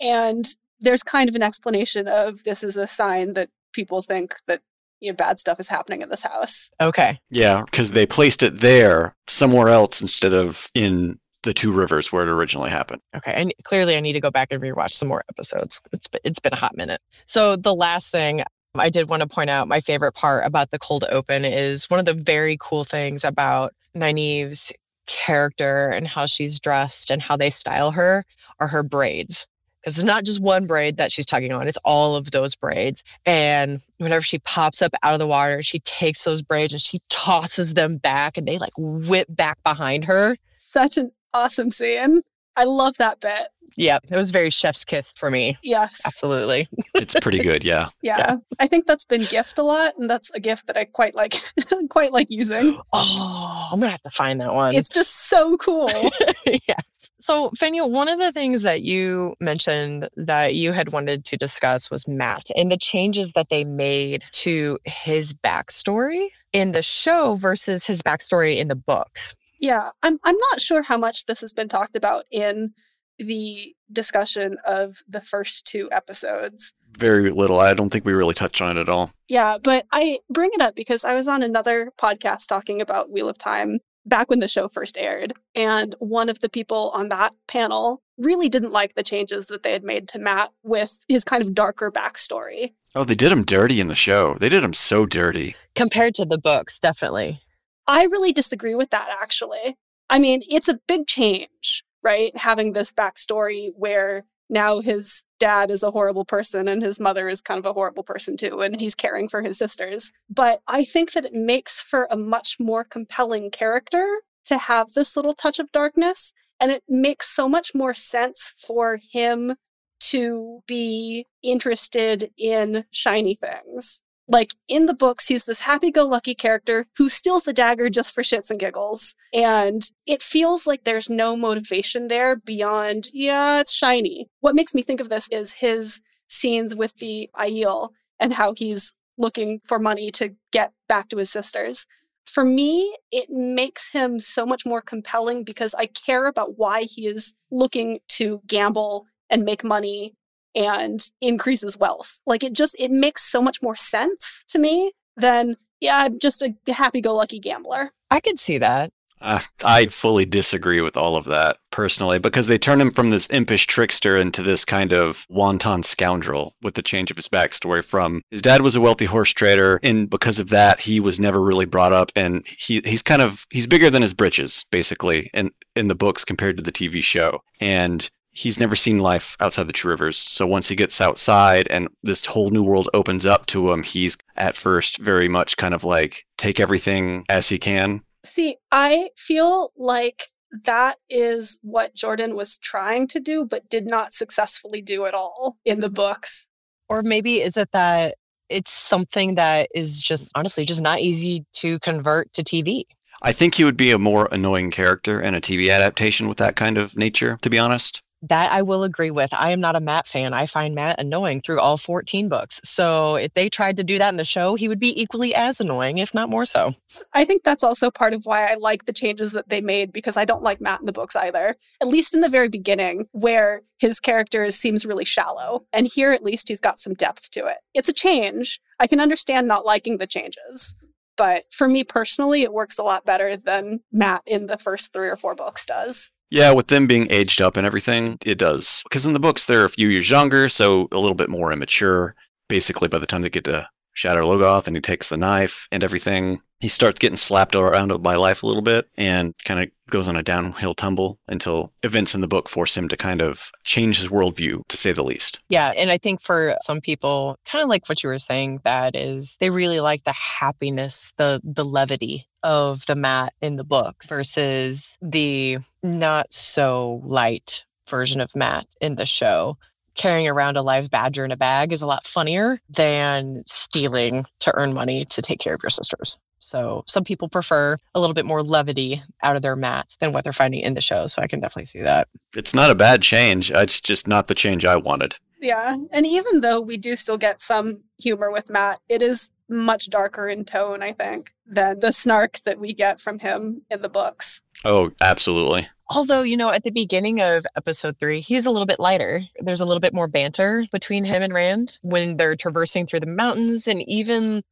And 0.00 0.46
there's 0.80 1.02
kind 1.02 1.28
of 1.28 1.34
an 1.34 1.42
explanation 1.42 2.06
of 2.08 2.44
this 2.44 2.62
is 2.62 2.76
a 2.76 2.86
sign 2.86 3.34
that 3.34 3.48
people 3.72 4.02
think 4.02 4.34
that 4.46 4.60
you 5.00 5.10
know 5.10 5.16
bad 5.16 5.40
stuff 5.40 5.58
is 5.58 5.68
happening 5.68 6.02
in 6.02 6.08
this 6.08 6.22
house. 6.22 6.70
okay 6.80 7.18
Yeah, 7.30 7.62
because 7.64 7.92
they 7.92 8.06
placed 8.06 8.42
it 8.42 8.58
there 8.60 9.14
somewhere 9.26 9.68
else 9.68 10.00
instead 10.00 10.34
of 10.34 10.68
in 10.74 11.18
the 11.42 11.52
two 11.52 11.72
rivers 11.72 12.12
where 12.12 12.22
it 12.22 12.28
originally 12.28 12.70
happened. 12.70 13.00
okay 13.16 13.32
and 13.34 13.52
clearly 13.64 13.96
i 13.96 14.00
need 14.00 14.12
to 14.12 14.20
go 14.20 14.30
back 14.30 14.48
and 14.50 14.62
rewatch 14.62 14.92
some 14.92 15.08
more 15.08 15.22
episodes 15.28 15.80
it's 15.92 16.08
been, 16.08 16.20
it's 16.24 16.40
been 16.40 16.52
a 16.52 16.56
hot 16.56 16.76
minute 16.76 17.00
so 17.26 17.56
the 17.56 17.74
last 17.74 18.10
thing 18.10 18.42
I 18.74 18.88
did 18.88 19.08
want 19.08 19.20
to 19.20 19.26
point 19.26 19.50
out 19.50 19.68
my 19.68 19.80
favorite 19.80 20.12
part 20.12 20.46
about 20.46 20.70
the 20.70 20.78
cold 20.78 21.04
open 21.10 21.44
is 21.44 21.90
one 21.90 22.00
of 22.00 22.06
the 22.06 22.14
very 22.14 22.56
cool 22.58 22.84
things 22.84 23.22
about 23.22 23.74
Nynaeve's 23.94 24.72
character 25.06 25.90
and 25.90 26.08
how 26.08 26.26
she's 26.26 26.58
dressed 26.58 27.10
and 27.10 27.20
how 27.20 27.36
they 27.36 27.50
style 27.50 27.90
her 27.92 28.24
are 28.60 28.68
her 28.68 28.82
braids. 28.82 29.46
Because 29.82 29.98
it's 29.98 30.06
not 30.06 30.24
just 30.24 30.40
one 30.40 30.66
braid 30.66 30.96
that 30.98 31.10
she's 31.10 31.26
tugging 31.26 31.52
on, 31.52 31.66
it's 31.66 31.78
all 31.84 32.14
of 32.14 32.30
those 32.30 32.54
braids. 32.54 33.02
And 33.26 33.80
whenever 33.98 34.22
she 34.22 34.38
pops 34.38 34.80
up 34.80 34.92
out 35.02 35.12
of 35.12 35.18
the 35.18 35.26
water, 35.26 35.60
she 35.62 35.80
takes 35.80 36.24
those 36.24 36.40
braids 36.40 36.72
and 36.72 36.80
she 36.80 37.00
tosses 37.10 37.74
them 37.74 37.96
back 37.96 38.38
and 38.38 38.46
they 38.46 38.58
like 38.58 38.72
whip 38.78 39.26
back 39.28 39.58
behind 39.64 40.04
her. 40.04 40.36
Such 40.54 40.96
an 40.96 41.10
awesome 41.34 41.70
scene. 41.70 42.22
I 42.56 42.64
love 42.64 42.96
that 42.98 43.20
bit. 43.20 43.48
Yeah, 43.76 43.98
it 44.10 44.16
was 44.16 44.30
very 44.30 44.50
chef's 44.50 44.84
kiss 44.84 45.14
for 45.16 45.30
me. 45.30 45.56
Yes. 45.62 46.02
Absolutely. 46.04 46.68
It's 46.94 47.14
pretty 47.20 47.38
good, 47.42 47.64
yeah. 47.64 47.88
Yeah. 48.02 48.18
Yeah. 48.18 48.36
I 48.58 48.66
think 48.66 48.86
that's 48.86 49.04
been 49.04 49.24
gift 49.24 49.58
a 49.58 49.62
lot, 49.62 49.94
and 49.96 50.10
that's 50.10 50.30
a 50.30 50.40
gift 50.40 50.66
that 50.66 50.76
I 50.76 50.84
quite 50.84 51.14
like 51.14 51.42
quite 51.88 52.12
like 52.12 52.28
using. 52.30 52.78
Oh, 52.92 53.68
I'm 53.72 53.80
gonna 53.80 53.90
have 53.92 54.02
to 54.02 54.10
find 54.10 54.40
that 54.40 54.52
one. 54.52 54.74
It's 54.74 54.88
just 54.88 55.28
so 55.28 55.56
cool. 55.56 55.88
yeah. 56.46 56.74
So, 57.20 57.50
Fenya, 57.50 57.88
one 57.88 58.08
of 58.08 58.18
the 58.18 58.32
things 58.32 58.62
that 58.62 58.82
you 58.82 59.34
mentioned 59.40 60.08
that 60.16 60.56
you 60.56 60.72
had 60.72 60.92
wanted 60.92 61.24
to 61.26 61.36
discuss 61.36 61.90
was 61.90 62.08
Mat 62.08 62.48
and 62.56 62.70
the 62.70 62.76
changes 62.76 63.32
that 63.32 63.48
they 63.48 63.64
made 63.64 64.24
to 64.32 64.78
his 64.84 65.32
backstory 65.32 66.28
in 66.52 66.72
the 66.72 66.82
show 66.82 67.36
versus 67.36 67.86
his 67.86 68.02
backstory 68.02 68.56
in 68.56 68.68
the 68.68 68.74
books. 68.74 69.34
Yeah, 69.62 69.90
I'm 70.02 70.18
I'm 70.24 70.36
not 70.50 70.60
sure 70.60 70.82
how 70.82 70.98
much 70.98 71.24
this 71.26 71.40
has 71.40 71.54
been 71.54 71.68
talked 71.68 71.96
about 71.96 72.24
in 72.30 72.74
the 73.18 73.74
discussion 73.90 74.56
of 74.66 74.98
the 75.08 75.20
first 75.20 75.66
two 75.66 75.88
episodes. 75.92 76.74
Very 76.90 77.30
little. 77.30 77.60
I 77.60 77.72
don't 77.72 77.90
think 77.90 78.04
we 78.04 78.12
really 78.12 78.34
touched 78.34 78.60
on 78.60 78.76
it 78.76 78.80
at 78.80 78.88
all. 78.88 79.12
Yeah, 79.28 79.58
but 79.62 79.86
I 79.92 80.18
bring 80.28 80.50
it 80.52 80.60
up 80.60 80.74
because 80.74 81.04
I 81.04 81.14
was 81.14 81.28
on 81.28 81.42
another 81.42 81.92
podcast 81.96 82.48
talking 82.48 82.80
about 82.80 83.10
Wheel 83.10 83.28
of 83.28 83.38
Time 83.38 83.78
back 84.04 84.28
when 84.28 84.40
the 84.40 84.48
show 84.48 84.66
first 84.66 84.96
aired, 84.98 85.32
and 85.54 85.94
one 86.00 86.28
of 86.28 86.40
the 86.40 86.48
people 86.48 86.90
on 86.90 87.08
that 87.10 87.32
panel 87.46 88.02
really 88.18 88.48
didn't 88.48 88.72
like 88.72 88.94
the 88.94 89.04
changes 89.04 89.46
that 89.46 89.62
they 89.62 89.72
had 89.72 89.84
made 89.84 90.08
to 90.08 90.18
Mat 90.18 90.50
with 90.64 90.98
his 91.08 91.22
kind 91.22 91.40
of 91.42 91.54
darker 91.54 91.90
backstory. 91.90 92.72
Oh, 92.96 93.04
they 93.04 93.14
did 93.14 93.30
him 93.30 93.44
dirty 93.44 93.80
in 93.80 93.86
the 93.86 93.94
show. 93.94 94.34
They 94.34 94.48
did 94.48 94.64
him 94.64 94.72
so 94.74 95.06
dirty. 95.06 95.54
Compared 95.76 96.16
to 96.16 96.24
the 96.24 96.36
books, 96.36 96.80
definitely. 96.80 97.40
I 97.86 98.04
really 98.04 98.32
disagree 98.32 98.74
with 98.74 98.90
that, 98.90 99.08
actually. 99.20 99.76
I 100.08 100.18
mean, 100.18 100.42
it's 100.48 100.68
a 100.68 100.80
big 100.86 101.06
change, 101.06 101.84
right? 102.02 102.36
Having 102.36 102.72
this 102.72 102.92
backstory 102.92 103.70
where 103.74 104.24
now 104.50 104.80
his 104.80 105.24
dad 105.40 105.70
is 105.70 105.82
a 105.82 105.90
horrible 105.90 106.26
person 106.26 106.68
and 106.68 106.82
his 106.82 107.00
mother 107.00 107.28
is 107.28 107.40
kind 107.40 107.58
of 107.58 107.64
a 107.66 107.72
horrible 107.72 108.02
person 108.02 108.36
too, 108.36 108.60
and 108.60 108.78
he's 108.78 108.94
caring 108.94 109.28
for 109.28 109.42
his 109.42 109.56
sisters. 109.58 110.12
But 110.28 110.60
I 110.68 110.84
think 110.84 111.12
that 111.12 111.24
it 111.24 111.32
makes 111.32 111.80
for 111.80 112.06
a 112.10 112.16
much 112.16 112.58
more 112.60 112.84
compelling 112.84 113.50
character 113.50 114.06
to 114.44 114.58
have 114.58 114.92
this 114.92 115.16
little 115.16 115.34
touch 115.34 115.58
of 115.58 115.72
darkness. 115.72 116.32
And 116.60 116.70
it 116.70 116.84
makes 116.88 117.28
so 117.28 117.48
much 117.48 117.74
more 117.74 117.94
sense 117.94 118.52
for 118.56 119.00
him 119.10 119.56
to 120.00 120.60
be 120.66 121.26
interested 121.42 122.30
in 122.36 122.84
shiny 122.90 123.34
things. 123.34 124.02
Like 124.28 124.54
in 124.68 124.86
the 124.86 124.94
books, 124.94 125.28
he's 125.28 125.44
this 125.44 125.60
happy 125.60 125.90
go 125.90 126.06
lucky 126.06 126.34
character 126.34 126.86
who 126.96 127.08
steals 127.08 127.44
the 127.44 127.52
dagger 127.52 127.90
just 127.90 128.14
for 128.14 128.22
shits 128.22 128.50
and 128.50 128.58
giggles. 128.60 129.14
And 129.32 129.82
it 130.06 130.22
feels 130.22 130.66
like 130.66 130.84
there's 130.84 131.10
no 131.10 131.36
motivation 131.36 132.08
there 132.08 132.36
beyond, 132.36 133.08
yeah, 133.12 133.60
it's 133.60 133.72
shiny. 133.72 134.28
What 134.40 134.54
makes 134.54 134.74
me 134.74 134.82
think 134.82 135.00
of 135.00 135.08
this 135.08 135.28
is 135.30 135.54
his 135.54 136.00
scenes 136.28 136.74
with 136.74 136.96
the 136.96 137.30
Aiel 137.36 137.90
and 138.18 138.32
how 138.34 138.54
he's 138.56 138.92
looking 139.18 139.60
for 139.64 139.78
money 139.78 140.10
to 140.12 140.34
get 140.52 140.72
back 140.88 141.08
to 141.08 141.18
his 141.18 141.30
sisters. 141.30 141.86
For 142.24 142.44
me, 142.44 142.96
it 143.10 143.28
makes 143.28 143.90
him 143.90 144.20
so 144.20 144.46
much 144.46 144.64
more 144.64 144.80
compelling 144.80 145.44
because 145.44 145.74
I 145.74 145.86
care 145.86 146.26
about 146.26 146.58
why 146.58 146.84
he 146.84 147.06
is 147.06 147.34
looking 147.50 147.98
to 148.10 148.40
gamble 148.46 149.06
and 149.28 149.44
make 149.44 149.64
money 149.64 150.14
and 150.54 151.04
increases 151.20 151.78
wealth. 151.78 152.20
Like 152.26 152.42
it 152.42 152.52
just 152.52 152.76
it 152.78 152.90
makes 152.90 153.22
so 153.22 153.42
much 153.42 153.62
more 153.62 153.76
sense 153.76 154.44
to 154.48 154.58
me 154.58 154.92
than 155.16 155.56
yeah, 155.80 155.98
I'm 155.98 156.18
just 156.20 156.42
a 156.42 156.54
happy-go-lucky 156.72 157.40
gambler. 157.40 157.90
I 158.08 158.20
could 158.20 158.38
see 158.38 158.56
that. 158.58 158.92
Uh, 159.22 159.40
I 159.64 159.86
fully 159.86 160.24
disagree 160.24 160.80
with 160.80 160.96
all 160.96 161.16
of 161.16 161.26
that 161.26 161.58
personally 161.70 162.18
because 162.18 162.48
they 162.48 162.58
turn 162.58 162.80
him 162.80 162.90
from 162.90 163.10
this 163.10 163.28
impish 163.28 163.66
trickster 163.66 164.16
into 164.16 164.42
this 164.42 164.64
kind 164.64 164.92
of 164.92 165.26
wanton 165.28 165.84
scoundrel 165.84 166.54
with 166.60 166.74
the 166.74 166.82
change 166.82 167.10
of 167.10 167.16
his 167.16 167.28
backstory 167.28 167.84
from 167.84 168.22
his 168.30 168.42
dad 168.42 168.62
was 168.62 168.74
a 168.74 168.80
wealthy 168.80 169.04
horse 169.04 169.30
trader 169.30 169.78
and 169.84 170.10
because 170.10 170.40
of 170.40 170.48
that 170.48 170.80
he 170.80 170.98
was 170.98 171.20
never 171.20 171.40
really 171.40 171.64
brought 171.64 171.92
up 171.92 172.10
and 172.16 172.44
he 172.46 172.80
he's 172.84 173.02
kind 173.02 173.22
of 173.22 173.46
he's 173.50 173.68
bigger 173.68 173.88
than 173.88 174.02
his 174.02 174.12
britches 174.12 174.66
basically 174.72 175.30
in 175.32 175.52
in 175.76 175.86
the 175.86 175.94
books 175.94 176.24
compared 176.24 176.56
to 176.56 176.62
the 176.62 176.72
TV 176.72 177.00
show 177.00 177.42
and 177.60 178.10
he's 178.32 178.58
never 178.58 178.74
seen 178.74 178.98
life 178.98 179.36
outside 179.40 179.68
the 179.68 179.72
Two 179.72 179.88
Rivers. 179.88 180.16
So 180.16 180.46
once 180.46 180.68
he 180.68 180.76
gets 180.76 181.00
outside 181.00 181.68
and 181.68 181.88
this 182.02 182.24
whole 182.26 182.50
new 182.50 182.62
world 182.62 182.88
opens 182.92 183.26
up 183.26 183.46
to 183.46 183.72
him, 183.72 183.82
he's 183.82 184.16
at 184.36 184.56
first 184.56 184.98
very 184.98 185.28
much 185.28 185.56
kind 185.56 185.74
of 185.74 185.84
like 185.84 186.24
take 186.38 186.58
everything 186.58 187.24
as 187.28 187.50
he 187.50 187.58
can. 187.58 188.02
See, 188.24 188.56
I 188.70 189.10
feel 189.16 189.72
like 189.76 190.24
that 190.64 190.98
is 191.08 191.58
what 191.62 191.94
Jordan 191.94 192.34
was 192.34 192.58
trying 192.58 193.06
to 193.08 193.20
do, 193.20 193.44
but 193.44 193.68
did 193.68 193.86
not 193.86 194.12
successfully 194.12 194.82
do 194.82 195.06
at 195.06 195.14
all 195.14 195.56
in 195.64 195.80
the 195.80 195.90
books. 195.90 196.48
Or 196.88 197.02
maybe 197.02 197.40
is 197.40 197.56
it 197.56 197.70
that 197.72 198.16
it's 198.48 198.72
something 198.72 199.34
that 199.36 199.68
is 199.74 200.02
just 200.02 200.30
honestly 200.34 200.64
just 200.64 200.82
not 200.82 201.00
easy 201.00 201.44
to 201.54 201.78
convert 201.78 202.32
to 202.34 202.42
TV? 202.42 202.84
I 203.22 203.32
think 203.32 203.54
he 203.54 203.64
would 203.64 203.76
be 203.76 203.92
a 203.92 203.98
more 203.98 204.28
annoying 204.30 204.70
character 204.70 205.20
in 205.20 205.34
a 205.34 205.40
TV 205.40 205.70
adaptation 205.70 206.28
with 206.28 206.38
that 206.38 206.56
kind 206.56 206.76
of 206.76 206.96
nature, 206.96 207.38
to 207.42 207.50
be 207.50 207.58
honest. 207.58 208.02
That 208.22 208.52
I 208.52 208.62
will 208.62 208.84
agree 208.84 209.10
with. 209.10 209.34
I 209.34 209.50
am 209.50 209.60
not 209.60 209.76
a 209.76 209.80
Mat 209.80 210.06
fan. 210.06 210.32
I 210.32 210.46
find 210.46 210.74
Mat 210.74 211.00
annoying 211.00 211.40
through 211.40 211.60
all 211.60 211.76
14 211.76 212.28
books. 212.28 212.60
So 212.64 213.16
if 213.16 213.34
they 213.34 213.48
tried 213.48 213.76
to 213.78 213.84
do 213.84 213.98
that 213.98 214.10
in 214.10 214.16
the 214.16 214.24
show, 214.24 214.54
he 214.54 214.68
would 214.68 214.78
be 214.78 215.00
equally 215.00 215.34
as 215.34 215.60
annoying, 215.60 215.98
if 215.98 216.14
not 216.14 216.30
more 216.30 216.44
so. 216.44 216.74
I 217.12 217.24
think 217.24 217.42
that's 217.42 217.64
also 217.64 217.90
part 217.90 218.14
of 218.14 218.24
why 218.24 218.46
I 218.46 218.54
like 218.54 218.84
the 218.84 218.92
changes 218.92 219.32
that 219.32 219.48
they 219.48 219.60
made 219.60 219.92
because 219.92 220.16
I 220.16 220.24
don't 220.24 220.42
like 220.42 220.60
Mat 220.60 220.80
in 220.80 220.86
the 220.86 220.92
books 220.92 221.16
either. 221.16 221.56
At 221.80 221.88
least 221.88 222.14
in 222.14 222.20
the 222.20 222.28
very 222.28 222.48
beginning, 222.48 223.08
where 223.10 223.62
his 223.78 223.98
character 223.98 224.48
seems 224.50 224.86
really 224.86 225.04
shallow. 225.04 225.64
And 225.72 225.88
here, 225.88 226.12
at 226.12 226.22
least, 226.22 226.48
he's 226.48 226.60
got 226.60 226.78
some 226.78 226.94
depth 226.94 227.30
to 227.32 227.46
it. 227.46 227.58
It's 227.74 227.88
a 227.88 227.92
change. 227.92 228.60
I 228.78 228.86
can 228.86 229.00
understand 229.00 229.48
not 229.48 229.66
liking 229.66 229.98
the 229.98 230.06
changes. 230.06 230.74
But 231.16 231.42
for 231.50 231.68
me 231.68 231.84
personally, 231.84 232.42
it 232.42 232.52
works 232.52 232.78
a 232.78 232.82
lot 232.82 233.04
better 233.04 233.36
than 233.36 233.80
Mat 233.92 234.22
in 234.26 234.46
the 234.46 234.56
first 234.56 234.92
three 234.92 235.08
or 235.08 235.16
four 235.16 235.34
books 235.34 235.66
does. 235.66 236.10
Yeah, 236.32 236.52
with 236.52 236.68
them 236.68 236.86
being 236.86 237.08
aged 237.10 237.42
up 237.42 237.58
and 237.58 237.66
everything, 237.66 238.16
it 238.24 238.38
does. 238.38 238.82
Because 238.84 239.04
in 239.04 239.12
the 239.12 239.20
books, 239.20 239.44
they're 239.44 239.66
a 239.66 239.68
few 239.68 239.88
years 239.88 240.08
younger, 240.08 240.48
so 240.48 240.88
a 240.90 240.98
little 240.98 241.14
bit 241.14 241.28
more 241.28 241.52
immature. 241.52 242.14
Basically, 242.48 242.88
by 242.88 242.98
the 242.98 243.06
time 243.06 243.20
they 243.20 243.28
get 243.28 243.44
to 243.44 243.68
Shadar 243.94 244.24
Logoth 244.24 244.66
and 244.66 244.74
he 244.74 244.80
takes 244.80 245.10
the 245.10 245.18
knife 245.18 245.68
and 245.70 245.84
everything, 245.84 246.40
he 246.58 246.68
starts 246.68 246.98
getting 246.98 247.16
slapped 247.16 247.54
around 247.54 248.02
by 248.02 248.14
life 248.14 248.42
a 248.42 248.46
little 248.46 248.62
bit 248.62 248.88
and 248.96 249.34
kind 249.44 249.60
of 249.60 249.68
goes 249.90 250.08
on 250.08 250.16
a 250.16 250.22
downhill 250.22 250.72
tumble 250.72 251.18
until 251.28 251.70
events 251.82 252.14
in 252.14 252.22
the 252.22 252.28
book 252.28 252.48
force 252.48 252.78
him 252.78 252.88
to 252.88 252.96
kind 252.96 253.20
of 253.20 253.50
change 253.64 254.00
his 254.00 254.08
worldview, 254.08 254.62
to 254.68 254.76
say 254.78 254.92
the 254.92 255.04
least. 255.04 255.40
Yeah. 255.50 255.72
And 255.76 255.90
I 255.90 255.98
think 255.98 256.22
for 256.22 256.56
some 256.62 256.80
people, 256.80 257.36
kind 257.44 257.62
of 257.62 257.68
like 257.68 257.86
what 257.90 258.02
you 258.02 258.08
were 258.08 258.18
saying, 258.18 258.60
that 258.64 258.96
is 258.96 259.36
they 259.38 259.50
really 259.50 259.80
like 259.80 260.04
the 260.04 260.12
happiness, 260.12 261.12
the 261.18 261.42
the 261.44 261.64
levity 261.64 262.26
of 262.42 262.86
the 262.86 262.96
Mat 262.96 263.34
in 263.42 263.56
the 263.56 263.64
book 263.64 264.02
versus 264.04 264.96
the 265.02 265.58
not 265.82 266.32
so 266.32 267.00
light 267.04 267.64
version 267.88 268.20
of 268.20 268.34
Mat 268.36 268.66
in 268.80 268.96
the 268.96 269.06
show. 269.06 269.58
Carrying 269.94 270.26
around 270.26 270.56
a 270.56 270.62
live 270.62 270.90
badger 270.90 271.24
in 271.24 271.32
a 271.32 271.36
bag 271.36 271.72
is 271.72 271.82
a 271.82 271.86
lot 271.86 272.06
funnier 272.06 272.60
than 272.70 273.42
stealing 273.46 274.24
to 274.40 274.52
earn 274.54 274.72
money 274.72 275.04
to 275.04 275.20
take 275.20 275.38
care 275.38 275.54
of 275.54 275.62
your 275.62 275.70
sisters. 275.70 276.18
So 276.40 276.82
some 276.86 277.04
people 277.04 277.28
prefer 277.28 277.76
a 277.94 278.00
little 278.00 278.14
bit 278.14 278.26
more 278.26 278.42
levity 278.42 279.02
out 279.22 279.36
of 279.36 279.42
their 279.42 279.54
Mat 279.54 279.94
than 280.00 280.12
what 280.12 280.24
they're 280.24 280.32
finding 280.32 280.60
in 280.60 280.74
the 280.74 280.80
show. 280.80 281.06
So 281.06 281.22
I 281.22 281.26
can 281.26 281.40
definitely 281.40 281.66
see 281.66 281.82
that. 281.82 282.08
It's 282.34 282.54
not 282.54 282.70
a 282.70 282.74
bad 282.74 283.02
change. 283.02 283.52
Uh, 283.52 283.60
it's 283.60 283.80
just 283.80 284.08
not 284.08 284.26
the 284.26 284.34
change 284.34 284.64
I 284.64 284.76
wanted. 284.76 285.14
Yeah. 285.40 285.76
And 285.90 286.06
even 286.06 286.40
though 286.40 286.60
we 286.60 286.76
do 286.76 286.96
still 286.96 287.18
get 287.18 287.40
some 287.40 287.82
humor 287.98 288.30
with 288.30 288.50
Mat, 288.50 288.80
it 288.88 289.02
is 289.02 289.30
much 289.52 289.88
darker 289.90 290.28
in 290.28 290.44
tone, 290.44 290.82
I 290.82 290.92
think, 290.92 291.34
than 291.46 291.80
the 291.80 291.92
snark 291.92 292.40
that 292.44 292.58
we 292.58 292.72
get 292.72 293.00
from 293.00 293.18
him 293.20 293.62
in 293.70 293.82
the 293.82 293.88
books. 293.88 294.40
Oh, 294.64 294.92
absolutely. 295.00 295.68
Although, 295.94 296.22
you 296.22 296.38
know, 296.38 296.50
at 296.50 296.62
the 296.64 296.70
beginning 296.70 297.20
of 297.20 297.44
episode 297.54 297.98
three, 297.98 298.20
he's 298.20 298.46
a 298.46 298.50
little 298.50 298.66
bit 298.66 298.80
lighter. 298.80 299.24
There's 299.40 299.60
a 299.60 299.66
little 299.66 299.80
bit 299.80 299.92
more 299.92 300.08
banter 300.08 300.64
between 300.72 301.04
him 301.04 301.22
and 301.22 301.34
Rand 301.34 301.78
when 301.82 302.16
they're 302.16 302.36
traversing 302.36 302.86
through 302.86 303.00
the 303.00 303.06
mountains 303.06 303.68
and 303.68 303.82
even 303.86 304.42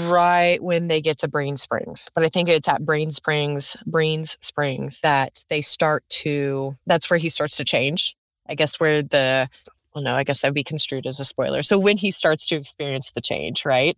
right 0.00 0.58
when 0.60 0.88
they 0.88 1.00
get 1.00 1.18
to 1.20 1.28
Breen 1.28 1.56
Springs. 1.56 2.10
But 2.14 2.24
I 2.24 2.28
think 2.28 2.50
it's 2.50 2.68
at 2.68 2.84
Breen 2.84 3.12
Springs, 3.12 3.78
Breen's 3.86 4.36
Springs 4.42 5.00
that 5.00 5.42
they 5.48 5.62
start 5.62 6.04
to, 6.10 6.76
that's 6.86 7.08
where 7.08 7.18
he 7.18 7.30
starts 7.30 7.56
to 7.56 7.64
change. 7.64 8.14
I 8.46 8.54
guess 8.54 8.78
where 8.78 9.02
the 9.02 9.48
well, 9.94 10.04
no, 10.04 10.14
I 10.14 10.24
guess 10.24 10.40
that 10.40 10.48
would 10.48 10.54
be 10.54 10.64
construed 10.64 11.06
as 11.06 11.20
a 11.20 11.24
spoiler. 11.24 11.62
So 11.62 11.78
when 11.78 11.96
he 11.96 12.10
starts 12.10 12.46
to 12.46 12.56
experience 12.56 13.12
the 13.12 13.20
change, 13.20 13.64
right? 13.64 13.96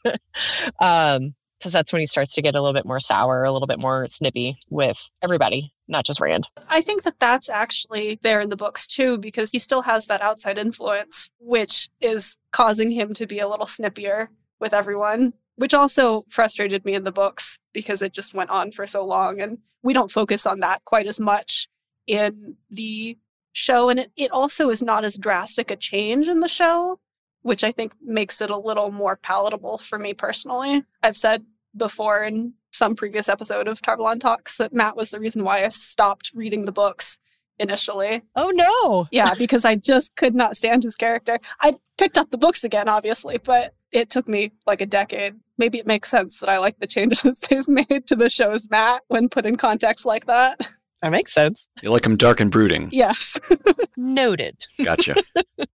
um, 0.80 1.34
because 1.58 1.72
that's 1.74 1.92
when 1.92 2.00
he 2.00 2.06
starts 2.06 2.32
to 2.34 2.42
get 2.42 2.54
a 2.54 2.60
little 2.60 2.72
bit 2.72 2.86
more 2.86 3.00
sour, 3.00 3.44
a 3.44 3.52
little 3.52 3.66
bit 3.66 3.78
more 3.78 4.08
snippy 4.08 4.56
with 4.70 5.10
everybody, 5.20 5.74
not 5.88 6.06
just 6.06 6.18
Rand. 6.18 6.48
I 6.70 6.80
think 6.80 7.02
that 7.02 7.18
that's 7.18 7.50
actually 7.50 8.18
there 8.22 8.40
in 8.40 8.48
the 8.48 8.56
books 8.56 8.86
too, 8.86 9.18
because 9.18 9.50
he 9.50 9.58
still 9.58 9.82
has 9.82 10.06
that 10.06 10.22
outside 10.22 10.56
influence, 10.56 11.28
which 11.38 11.90
is 12.00 12.38
causing 12.50 12.90
him 12.92 13.12
to 13.12 13.26
be 13.26 13.40
a 13.40 13.48
little 13.48 13.66
snippier 13.66 14.28
with 14.58 14.72
everyone, 14.72 15.34
which 15.56 15.74
also 15.74 16.24
frustrated 16.30 16.86
me 16.86 16.94
in 16.94 17.04
the 17.04 17.12
books 17.12 17.58
because 17.74 18.00
it 18.00 18.14
just 18.14 18.32
went 18.32 18.48
on 18.48 18.72
for 18.72 18.86
so 18.86 19.04
long. 19.04 19.38
And 19.38 19.58
we 19.82 19.92
don't 19.92 20.10
focus 20.10 20.46
on 20.46 20.60
that 20.60 20.82
quite 20.86 21.06
as 21.06 21.20
much 21.20 21.68
in 22.06 22.56
the 22.70 23.18
show. 23.52 23.88
And 23.88 24.00
it, 24.00 24.12
it 24.16 24.30
also 24.30 24.70
is 24.70 24.82
not 24.82 25.04
as 25.04 25.16
drastic 25.16 25.70
a 25.70 25.76
change 25.76 26.28
in 26.28 26.40
the 26.40 26.48
show, 26.48 27.00
which 27.42 27.64
I 27.64 27.72
think 27.72 27.92
makes 28.02 28.40
it 28.40 28.50
a 28.50 28.56
little 28.56 28.90
more 28.90 29.16
palatable 29.16 29.78
for 29.78 29.98
me 29.98 30.14
personally. 30.14 30.84
I've 31.02 31.16
said 31.16 31.44
before 31.76 32.24
in 32.24 32.54
some 32.70 32.94
previous 32.94 33.28
episode 33.28 33.68
of 33.68 33.80
Tarvalon 33.80 34.20
Talks 34.20 34.56
that 34.56 34.72
Mat 34.72 34.96
was 34.96 35.10
the 35.10 35.20
reason 35.20 35.44
why 35.44 35.64
I 35.64 35.68
stopped 35.68 36.32
reading 36.34 36.64
the 36.64 36.72
books 36.72 37.18
initially. 37.58 38.22
Oh 38.34 38.50
no. 38.50 39.06
Yeah, 39.10 39.34
because 39.34 39.64
I 39.64 39.76
just 39.76 40.16
could 40.16 40.34
not 40.34 40.56
stand 40.56 40.82
his 40.82 40.96
character. 40.96 41.38
I 41.60 41.76
picked 41.98 42.18
up 42.18 42.30
the 42.30 42.38
books 42.38 42.64
again, 42.64 42.88
obviously, 42.88 43.38
but 43.38 43.74
it 43.92 44.08
took 44.08 44.28
me 44.28 44.52
like 44.66 44.80
a 44.80 44.86
decade. 44.86 45.34
Maybe 45.58 45.78
it 45.78 45.86
makes 45.86 46.08
sense 46.08 46.38
that 46.40 46.48
I 46.48 46.58
like 46.58 46.78
the 46.78 46.86
changes 46.86 47.40
they've 47.50 47.68
made 47.68 48.06
to 48.06 48.16
the 48.16 48.30
show's 48.30 48.70
Mat 48.70 49.02
when 49.08 49.28
put 49.28 49.46
in 49.46 49.56
context 49.56 50.06
like 50.06 50.26
that. 50.26 50.60
That 51.02 51.10
makes 51.12 51.32
sense. 51.32 51.66
You 51.82 51.90
like 51.90 52.04
him 52.04 52.16
dark 52.16 52.40
and 52.40 52.50
brooding. 52.50 52.90
Yes. 52.92 53.38
Noted. 53.96 54.66
Gotcha. 54.82 55.16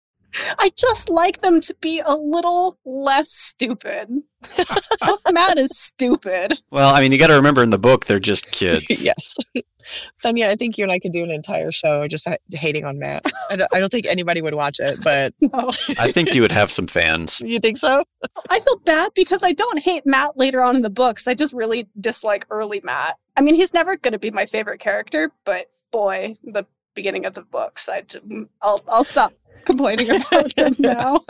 I 0.59 0.71
just 0.77 1.09
like 1.09 1.41
them 1.41 1.61
to 1.63 1.75
be 1.81 2.01
a 2.05 2.15
little 2.15 2.79
less 2.85 3.31
stupid. 3.31 4.09
Book 5.07 5.21
Mat 5.33 5.59
is 5.59 5.71
stupid. 5.79 6.55
well, 6.71 6.95
I 6.95 7.01
mean, 7.01 7.13
you 7.13 7.19
got 7.19 7.27
to 7.29 7.35
remember 7.35 7.63
in 7.63 7.71
the 7.71 7.79
book, 7.79 8.07
they're 8.07 8.19
just 8.19 8.51
kids. 8.51 8.87
yes. 9.03 9.37
Fenya, 10.23 10.49
I 10.49 10.57
think 10.57 10.79
you 10.79 10.85
and 10.85 10.93
I 10.93 10.99
could 10.99 11.13
do 11.13 11.25
an 11.25 11.31
entire 11.31 11.73
show 11.73 12.07
just 12.07 12.29
ha- 12.29 12.37
hating 12.53 12.85
on 12.85 12.99
Mat. 12.99 13.25
I 13.51 13.57
don't, 13.57 13.75
I 13.75 13.81
don't 13.81 13.91
think 13.91 14.07
anybody 14.07 14.41
would 14.41 14.55
watch 14.55 14.77
it, 14.79 14.99
but 15.03 15.35
No. 15.41 15.73
I 15.99 16.13
think 16.13 16.35
you 16.35 16.43
would 16.43 16.53
have 16.53 16.71
some 16.71 16.87
fans. 16.87 17.41
you 17.41 17.59
think 17.59 17.77
so? 17.77 18.05
I 18.49 18.61
feel 18.61 18.79
bad 18.85 19.13
because 19.15 19.43
I 19.43 19.53
don't 19.53 19.81
hate 19.81 20.07
Mat 20.07 20.37
later 20.37 20.63
on 20.63 20.77
in 20.77 20.83
the 20.83 20.91
books. 20.91 21.27
I 21.27 21.35
just 21.35 21.53
really 21.53 21.89
dislike 21.99 22.47
early 22.51 22.81
Mat. 22.85 23.17
I 23.37 23.41
mean, 23.43 23.55
he's 23.57 23.75
never 23.75 23.97
going 23.97 24.13
to 24.13 24.19
be 24.19 24.31
my 24.31 24.47
favorite 24.47 24.81
character, 24.81 25.33
but 25.45 25.67
boy, 25.91 26.37
the 26.45 26.67
beginning 26.95 27.25
of 27.27 27.35
the 27.35 27.43
books, 27.43 27.89
I 27.89 28.03
j- 28.03 28.21
mm, 28.21 28.49
I'll 28.63 28.83
I'll 28.89 29.05
stop 29.05 29.33
complaining 29.65 30.11
about 30.11 30.53
him 30.57 30.75
now. 30.79 31.21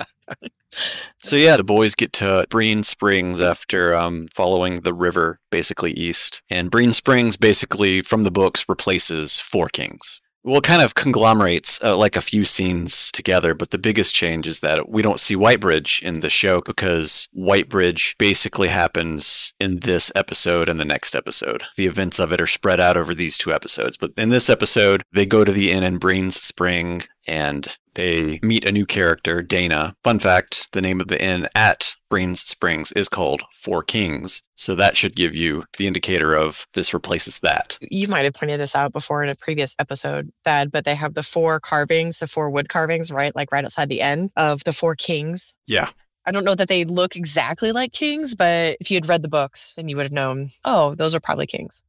So 1.18 1.36
yeah, 1.36 1.56
the 1.56 1.64
boys 1.64 1.94
get 1.94 2.12
to 2.14 2.46
Breen 2.48 2.82
Springs 2.82 3.42
after 3.42 3.94
um, 3.94 4.28
following 4.28 4.76
the 4.76 4.94
river 4.94 5.40
basically 5.50 5.92
east, 5.92 6.42
and 6.50 6.70
Breen 6.70 6.92
Springs 6.92 7.36
basically 7.36 8.02
from 8.02 8.22
the 8.22 8.30
books 8.30 8.64
replaces 8.68 9.40
Four 9.40 9.68
Kings. 9.68 10.20
Well, 10.42 10.56
it 10.56 10.64
kind 10.64 10.80
of 10.80 10.94
conglomerates 10.94 11.82
uh, 11.84 11.94
like 11.98 12.16
a 12.16 12.22
few 12.22 12.46
scenes 12.46 13.10
together, 13.12 13.52
but 13.52 13.72
the 13.72 13.78
biggest 13.78 14.14
change 14.14 14.46
is 14.46 14.60
that 14.60 14.88
we 14.88 15.02
don't 15.02 15.20
see 15.20 15.36
Whitebridge 15.36 16.02
in 16.02 16.20
the 16.20 16.30
show 16.30 16.62
because 16.62 17.28
Whitebridge 17.36 18.16
basically 18.16 18.68
happens 18.68 19.52
in 19.60 19.80
this 19.80 20.10
episode 20.14 20.70
and 20.70 20.80
the 20.80 20.86
next 20.86 21.14
episode. 21.14 21.64
The 21.76 21.84
events 21.84 22.18
of 22.18 22.32
it 22.32 22.40
are 22.40 22.46
spread 22.46 22.80
out 22.80 22.96
over 22.96 23.14
these 23.14 23.36
two 23.36 23.52
episodes, 23.52 23.98
but 23.98 24.12
in 24.16 24.30
this 24.30 24.48
episode, 24.48 25.02
they 25.12 25.26
go 25.26 25.44
to 25.44 25.52
the 25.52 25.70
inn 25.70 25.82
in 25.82 25.98
Breen's 25.98 26.40
Spring 26.40 27.02
and 27.30 27.78
they 27.94 28.36
hmm. 28.36 28.46
meet 28.46 28.64
a 28.64 28.72
new 28.72 28.84
character, 28.84 29.40
Dana. 29.40 29.94
Fun 30.04 30.18
fact 30.18 30.68
the 30.72 30.82
name 30.82 31.00
of 31.00 31.08
the 31.08 31.22
inn 31.22 31.48
at 31.54 31.94
Breen's 32.10 32.40
Springs 32.40 32.92
is 32.92 33.08
called 33.08 33.42
Four 33.52 33.82
Kings. 33.82 34.42
So 34.56 34.74
that 34.74 34.96
should 34.96 35.14
give 35.14 35.34
you 35.34 35.64
the 35.78 35.86
indicator 35.86 36.34
of 36.34 36.66
this 36.74 36.92
replaces 36.92 37.38
that. 37.40 37.78
You 37.80 38.08
might 38.08 38.24
have 38.24 38.34
pointed 38.34 38.60
this 38.60 38.74
out 38.74 38.92
before 38.92 39.22
in 39.22 39.30
a 39.30 39.36
previous 39.36 39.76
episode, 39.78 40.30
Thad, 40.44 40.72
but 40.72 40.84
they 40.84 40.96
have 40.96 41.14
the 41.14 41.22
four 41.22 41.60
carvings, 41.60 42.18
the 42.18 42.26
four 42.26 42.50
wood 42.50 42.68
carvings, 42.68 43.10
right? 43.12 43.34
Like 43.34 43.52
right 43.52 43.64
outside 43.64 43.88
the 43.88 44.02
end 44.02 44.30
of 44.36 44.64
the 44.64 44.72
four 44.72 44.96
kings. 44.96 45.54
Yeah. 45.66 45.90
I 46.26 46.32
don't 46.32 46.44
know 46.44 46.54
that 46.54 46.68
they 46.68 46.84
look 46.84 47.16
exactly 47.16 47.72
like 47.72 47.92
kings, 47.92 48.34
but 48.34 48.76
if 48.80 48.90
you 48.90 48.96
had 48.96 49.08
read 49.08 49.22
the 49.22 49.28
books, 49.28 49.74
then 49.74 49.88
you 49.88 49.96
would 49.96 50.04
have 50.04 50.12
known, 50.12 50.50
oh, 50.64 50.94
those 50.94 51.14
are 51.14 51.20
probably 51.20 51.46
kings. 51.46 51.80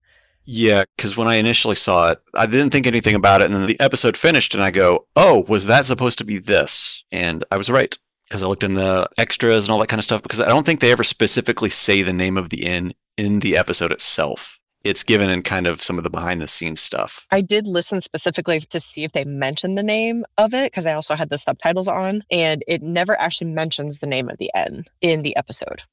Yeah, 0.53 0.83
because 0.97 1.15
when 1.15 1.29
I 1.29 1.35
initially 1.35 1.75
saw 1.75 2.11
it, 2.11 2.19
I 2.33 2.45
didn't 2.45 2.71
think 2.71 2.85
anything 2.85 3.15
about 3.15 3.41
it. 3.41 3.45
And 3.45 3.55
then 3.55 3.67
the 3.67 3.79
episode 3.79 4.17
finished, 4.17 4.53
and 4.53 4.61
I 4.61 4.69
go, 4.69 5.05
oh, 5.15 5.45
was 5.47 5.65
that 5.67 5.85
supposed 5.85 6.17
to 6.17 6.25
be 6.25 6.39
this? 6.39 7.05
And 7.09 7.45
I 7.49 7.55
was 7.55 7.69
right. 7.69 7.97
Because 8.27 8.43
I 8.43 8.47
looked 8.47 8.63
in 8.63 8.73
the 8.73 9.07
extras 9.17 9.65
and 9.65 9.71
all 9.71 9.79
that 9.79 9.87
kind 9.87 9.99
of 9.99 10.03
stuff. 10.03 10.21
Because 10.21 10.41
I 10.41 10.49
don't 10.49 10.65
think 10.65 10.81
they 10.81 10.91
ever 10.91 11.05
specifically 11.05 11.69
say 11.69 12.01
the 12.01 12.11
name 12.11 12.37
of 12.37 12.49
the 12.49 12.65
inn 12.65 12.93
in 13.17 13.39
the 13.39 13.55
episode 13.55 13.93
itself. 13.93 14.59
It's 14.83 15.03
given 15.03 15.29
in 15.29 15.41
kind 15.41 15.67
of 15.67 15.81
some 15.81 15.97
of 15.97 16.03
the 16.03 16.09
behind 16.09 16.41
the 16.41 16.49
scenes 16.49 16.81
stuff. 16.81 17.27
I 17.31 17.39
did 17.39 17.65
listen 17.65 18.01
specifically 18.01 18.59
to 18.59 18.79
see 18.81 19.05
if 19.05 19.13
they 19.13 19.23
mentioned 19.23 19.77
the 19.77 19.83
name 19.83 20.25
of 20.37 20.53
it 20.53 20.71
because 20.71 20.85
I 20.85 20.93
also 20.93 21.15
had 21.15 21.29
the 21.29 21.37
subtitles 21.37 21.87
on, 21.87 22.23
and 22.29 22.61
it 22.67 22.81
never 22.81 23.19
actually 23.21 23.51
mentions 23.51 23.99
the 23.99 24.07
name 24.07 24.29
of 24.29 24.37
the 24.37 24.51
inn 24.53 24.83
in 24.99 25.21
the 25.21 25.37
episode. 25.37 25.83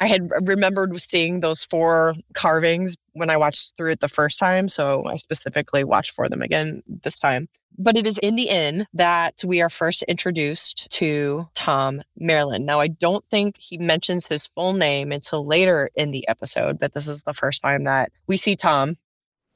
I 0.00 0.06
had 0.06 0.30
remembered 0.48 0.98
seeing 0.98 1.40
those 1.40 1.64
four 1.64 2.14
carvings 2.32 2.96
when 3.12 3.28
I 3.28 3.36
watched 3.36 3.74
through 3.76 3.92
it 3.92 4.00
the 4.00 4.08
first 4.08 4.38
time, 4.38 4.68
so 4.68 5.04
I 5.06 5.16
specifically 5.16 5.84
watched 5.84 6.12
for 6.12 6.28
them 6.28 6.40
again 6.40 6.82
this 6.86 7.18
time. 7.18 7.48
But 7.78 7.96
it 7.96 8.06
is 8.06 8.18
in 8.18 8.34
the 8.34 8.48
inn 8.48 8.86
that 8.94 9.42
we 9.44 9.60
are 9.60 9.70
first 9.70 10.02
introduced 10.04 10.90
to 10.92 11.48
Tom 11.54 12.02
Merrilin. 12.20 12.64
Now, 12.64 12.80
I 12.80 12.88
don't 12.88 13.24
think 13.30 13.56
he 13.58 13.78
mentions 13.78 14.26
his 14.26 14.48
full 14.48 14.72
name 14.72 15.12
until 15.12 15.46
later 15.46 15.90
in 15.94 16.10
the 16.10 16.26
episode, 16.28 16.78
but 16.78 16.94
this 16.94 17.06
is 17.06 17.22
the 17.22 17.32
first 17.32 17.62
time 17.62 17.84
that 17.84 18.10
we 18.26 18.36
see 18.36 18.56
Tom 18.56 18.96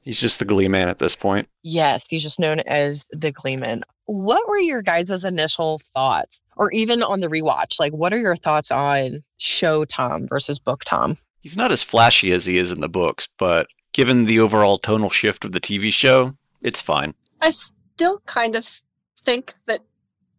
He's 0.05 0.21
just 0.21 0.37
the 0.37 0.45
gleeman 0.45 0.87
at 0.87 0.99
this 0.99 1.15
point. 1.15 1.49
Yes, 1.63 2.07
he's 2.07 2.21
just 2.21 2.39
known 2.39 2.59
as 2.59 3.07
the 3.11 3.31
Gleeman. 3.31 3.83
What 4.05 4.47
were 4.47 4.59
your 4.59 4.83
guys' 4.83 5.25
initial 5.25 5.81
thoughts? 5.95 6.39
Or 6.57 6.71
even 6.71 7.03
on 7.03 7.19
the 7.19 7.27
rewatch, 7.27 7.79
like 7.79 7.93
what 7.93 8.13
are 8.13 8.19
your 8.19 8.35
thoughts 8.35 8.71
on 8.71 9.23
show 9.37 9.85
Tom 9.85 10.27
versus 10.27 10.59
book 10.59 10.83
Tom? 10.85 11.17
He's 11.39 11.57
not 11.57 11.71
as 11.71 11.83
flashy 11.83 12.31
as 12.31 12.45
he 12.45 12.57
is 12.57 12.71
in 12.71 12.81
the 12.81 12.89
books, 12.89 13.27
but 13.37 13.67
given 13.93 14.25
the 14.25 14.39
overall 14.39 14.77
tonal 14.77 15.09
shift 15.09 15.45
of 15.45 15.51
the 15.51 15.61
TV 15.61 15.91
show, 15.93 16.35
it's 16.61 16.81
fine. 16.81 17.13
I 17.41 17.51
still 17.51 18.21
kind 18.25 18.55
of 18.55 18.81
think 19.19 19.53
that 19.67 19.81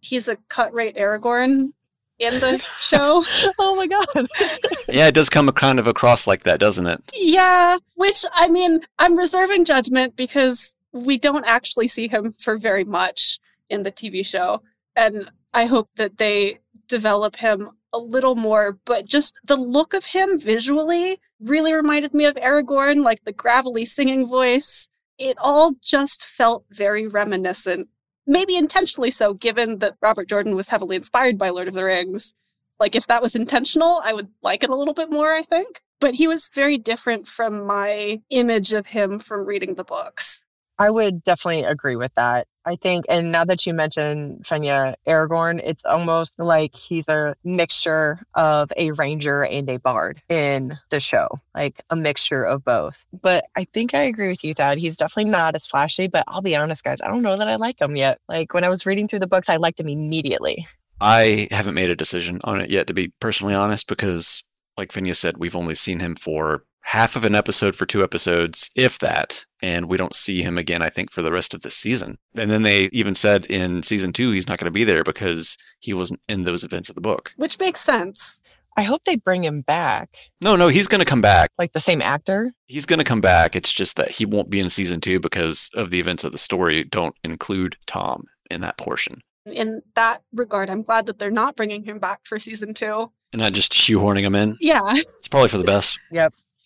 he's 0.01 0.29
a 0.29 0.37
cut 0.49 0.73
rate 0.73 0.97
Aragorn 0.97 1.73
in 2.19 2.41
the 2.41 2.59
show. 2.81 3.23
Oh 3.59 3.77
my 3.77 3.87
god. 3.87 4.27
Yeah, 4.89 5.09
it 5.09 5.15
does 5.15 5.29
come 5.29 5.51
kind 5.51 5.81
of 5.81 5.89
across 5.89 6.29
like 6.29 6.45
that, 6.45 6.61
doesn't 6.61 6.87
it? 6.87 7.03
Yeah, 7.13 7.79
which 7.97 8.25
I 8.33 8.49
mean, 8.49 8.83
I'm 9.01 9.17
reserving 9.17 9.65
judgment 9.65 10.15
because 10.15 10.77
we 10.93 11.19
don't 11.19 11.45
actually 11.45 11.89
see 11.89 12.07
him 12.07 12.33
for 12.39 12.57
very 12.57 12.85
much 12.85 13.41
in 13.69 13.83
the 13.83 13.91
TV 13.91 14.25
show. 14.25 14.63
And 14.95 15.31
I 15.57 15.65
hope 15.65 15.89
that 15.97 16.19
they 16.19 16.59
develop 16.87 17.37
him 17.37 17.71
a 17.91 17.99
little 17.99 18.35
more, 18.35 18.79
but 18.85 19.07
just 19.07 19.33
the 19.43 19.57
look 19.57 19.95
of 19.95 20.05
him 20.05 20.39
visually 20.39 21.19
really 21.41 21.73
reminded 21.73 22.13
me 22.13 22.27
of 22.27 22.35
Aragorn, 22.35 23.03
like 23.03 23.25
the 23.25 23.33
gravelly 23.33 23.87
singing 23.87 24.27
voice. 24.27 24.87
It 25.17 25.39
all 25.41 25.73
just 25.83 26.27
felt 26.27 26.67
very 26.71 27.09
reminiscent. 27.09 27.89
Maybe 28.27 28.55
intentionally 28.55 29.11
so, 29.11 29.33
given 29.33 29.79
that 29.79 29.97
Robert 30.03 30.29
Jordan 30.29 30.55
was 30.55 30.69
heavily 30.69 30.95
inspired 30.95 31.39
by 31.39 31.49
Lord 31.49 31.69
of 31.69 31.75
the 31.75 31.85
Rings. 31.85 32.35
Like, 32.79 32.95
if 32.95 33.07
that 33.07 33.23
was 33.23 33.35
intentional, 33.35 34.03
I 34.05 34.13
would 34.13 34.29
like 34.43 34.63
it 34.63 34.69
a 34.69 34.77
little 34.77 34.93
bit 34.93 35.11
more, 35.11 35.33
I 35.33 35.41
think. 35.41 35.81
But 36.03 36.17
he 36.17 36.29
was 36.29 36.51
very 36.53 36.77
different 36.77 37.27
from 37.27 37.65
my 37.67 38.21
image 38.29 38.75
of 38.75 38.89
him 38.89 39.19
from 39.19 39.47
reading 39.47 39.77
the 39.77 39.85
books. 39.85 40.45
I 40.79 40.91
would 40.91 41.25
definitely 41.25 41.65
agree 41.65 41.97
with 41.97 42.15
that. 42.15 42.47
I 42.67 42.75
think, 42.75 43.05
and 43.09 43.31
now 43.31 43.45
that 43.45 43.65
you 43.65 43.73
mention 43.73 44.41
Fenya 44.43 44.97
Aragorn, 45.07 45.61
it's 45.65 45.85
almost 45.85 46.35
like 46.37 46.75
he's 46.75 47.07
a 47.07 47.37
mixture 47.45 48.19
of 48.35 48.73
a 48.77 48.91
ranger 48.91 49.45
and 49.45 49.71
a 49.71 49.79
bard 49.79 50.21
in 50.29 50.77
the 50.91 50.99
show, 50.99 51.29
like 51.55 51.81
a 51.91 51.97
mixture 51.97 52.43
of 52.43 52.65
both. 52.65 53.07
But 53.13 53.45
I 53.55 53.65
think 53.73 53.95
I 53.95 54.03
agree 54.03 54.29
with 54.29 54.43
you, 54.43 54.53
Thad. 54.53 54.79
He's 54.79 54.97
definitely 54.97 55.31
not 55.31 55.55
as 55.55 55.65
flashy, 55.65 56.09
but 56.09 56.25
I'll 56.27 56.43
be 56.43 56.57
honest, 56.57 56.83
guys, 56.83 57.01
I 57.01 57.07
don't 57.07 57.23
know 57.23 57.37
that 57.37 57.49
I 57.49 57.55
like 57.55 57.81
him 57.81 57.95
yet. 57.95 58.19
Like 58.29 58.53
when 58.53 58.65
I 58.65 58.69
was 58.69 58.85
reading 58.85 59.07
through 59.07 59.21
the 59.21 59.29
books, 59.29 59.49
I 59.49 59.57
liked 59.57 59.79
him 59.79 59.89
immediately. 59.89 60.67
I 61.01 61.47
haven't 61.53 61.75
made 61.75 61.91
a 61.91 61.97
decision 61.97 62.41
on 62.43 62.61
it 62.61 62.71
yet, 62.71 62.89
to 62.89 62.95
be 62.95 63.13
personally 63.21 63.55
honest, 63.55 63.87
because, 63.87 64.43
like 64.77 64.91
Fenya 64.91 65.15
said, 65.15 65.37
we've 65.37 65.55
only 65.55 65.77
seen 65.77 66.01
him 66.01 66.17
for 66.17 66.65
half 66.91 67.17
of 67.17 67.25
an 67.25 67.35
episode 67.35 67.75
for 67.75 67.85
two 67.87 68.03
episodes, 68.03 68.71
if 68.77 68.99
that, 69.01 69.45
and 69.63 69.87
we 69.89 69.97
don't 69.97 70.15
see 70.15 70.43
him 70.43 70.57
again, 70.57 70.83
I 70.83 70.89
think, 70.89 71.11
for 71.11 71.21
the 71.23 71.33
rest 71.33 71.53
of 71.55 71.63
the 71.63 71.71
season. 71.71 72.19
And 72.37 72.51
then 72.51 72.63
they 72.63 72.85
even 72.93 73.15
said 73.15 73.45
in 73.47 73.83
season 73.83 74.13
two 74.13 74.31
he's 74.31 74.49
not 74.49 74.59
going 74.59 74.67
to 74.67 74.71
be 74.71 74.85
there 74.85 75.03
because 75.05 75.57
he 75.81 75.93
wasn't 75.93 76.21
in 76.29 76.45
those 76.45 76.63
events 76.65 76.89
of 76.89 76.95
the 76.95 77.01
book. 77.01 77.33
Which 77.37 77.59
makes 77.59 77.81
sense. 77.81 78.41
I 78.79 78.83
hope 78.83 79.05
they 79.05 79.17
bring 79.17 79.43
him 79.43 79.63
back, 79.63 80.11
No, 80.43 80.55
no, 80.55 80.69
he's 80.69 80.87
going 80.87 80.99
to 80.99 81.07
come 81.07 81.23
back. 81.23 81.51
like 81.59 81.73
the 81.73 81.81
same 81.81 82.03
actor. 82.03 82.53
He's 82.67 82.85
going 82.85 82.99
to 82.99 83.05
come 83.07 83.23
back. 83.23 83.57
It's 83.57 83.73
just 83.73 83.97
that 83.97 84.11
he 84.13 84.27
won't 84.27 84.51
be 84.51 84.61
in 84.61 84.69
season 84.69 85.01
two 85.01 85.19
because 85.19 85.71
of 85.75 85.89
the 85.91 85.99
events 85.99 86.25
of 86.25 86.33
the 86.33 86.37
story 86.39 86.85
don't 86.85 87.15
include 87.25 87.79
Tom 87.87 88.27
in 88.51 88.61
that 88.61 88.77
portion. 88.77 89.21
In 89.47 89.81
that 89.95 90.23
regard, 90.33 90.69
I'm 90.69 90.83
glad 90.83 91.07
that 91.07 91.19
they're 91.19 91.31
not 91.31 91.57
bringing 91.57 91.85
him 91.85 91.99
back 91.99 92.21
for 92.25 92.39
season 92.39 92.75
two. 92.75 93.13
And 93.33 93.41
not 93.41 93.55
just 93.55 93.73
shoehorning 93.73 94.23
him 94.23 94.35
in. 94.35 94.57
Yeah, 94.61 94.83
It's 94.95 95.29
probably 95.29 95.49
for 95.49 95.59
the 95.59 95.65
best. 95.65 95.99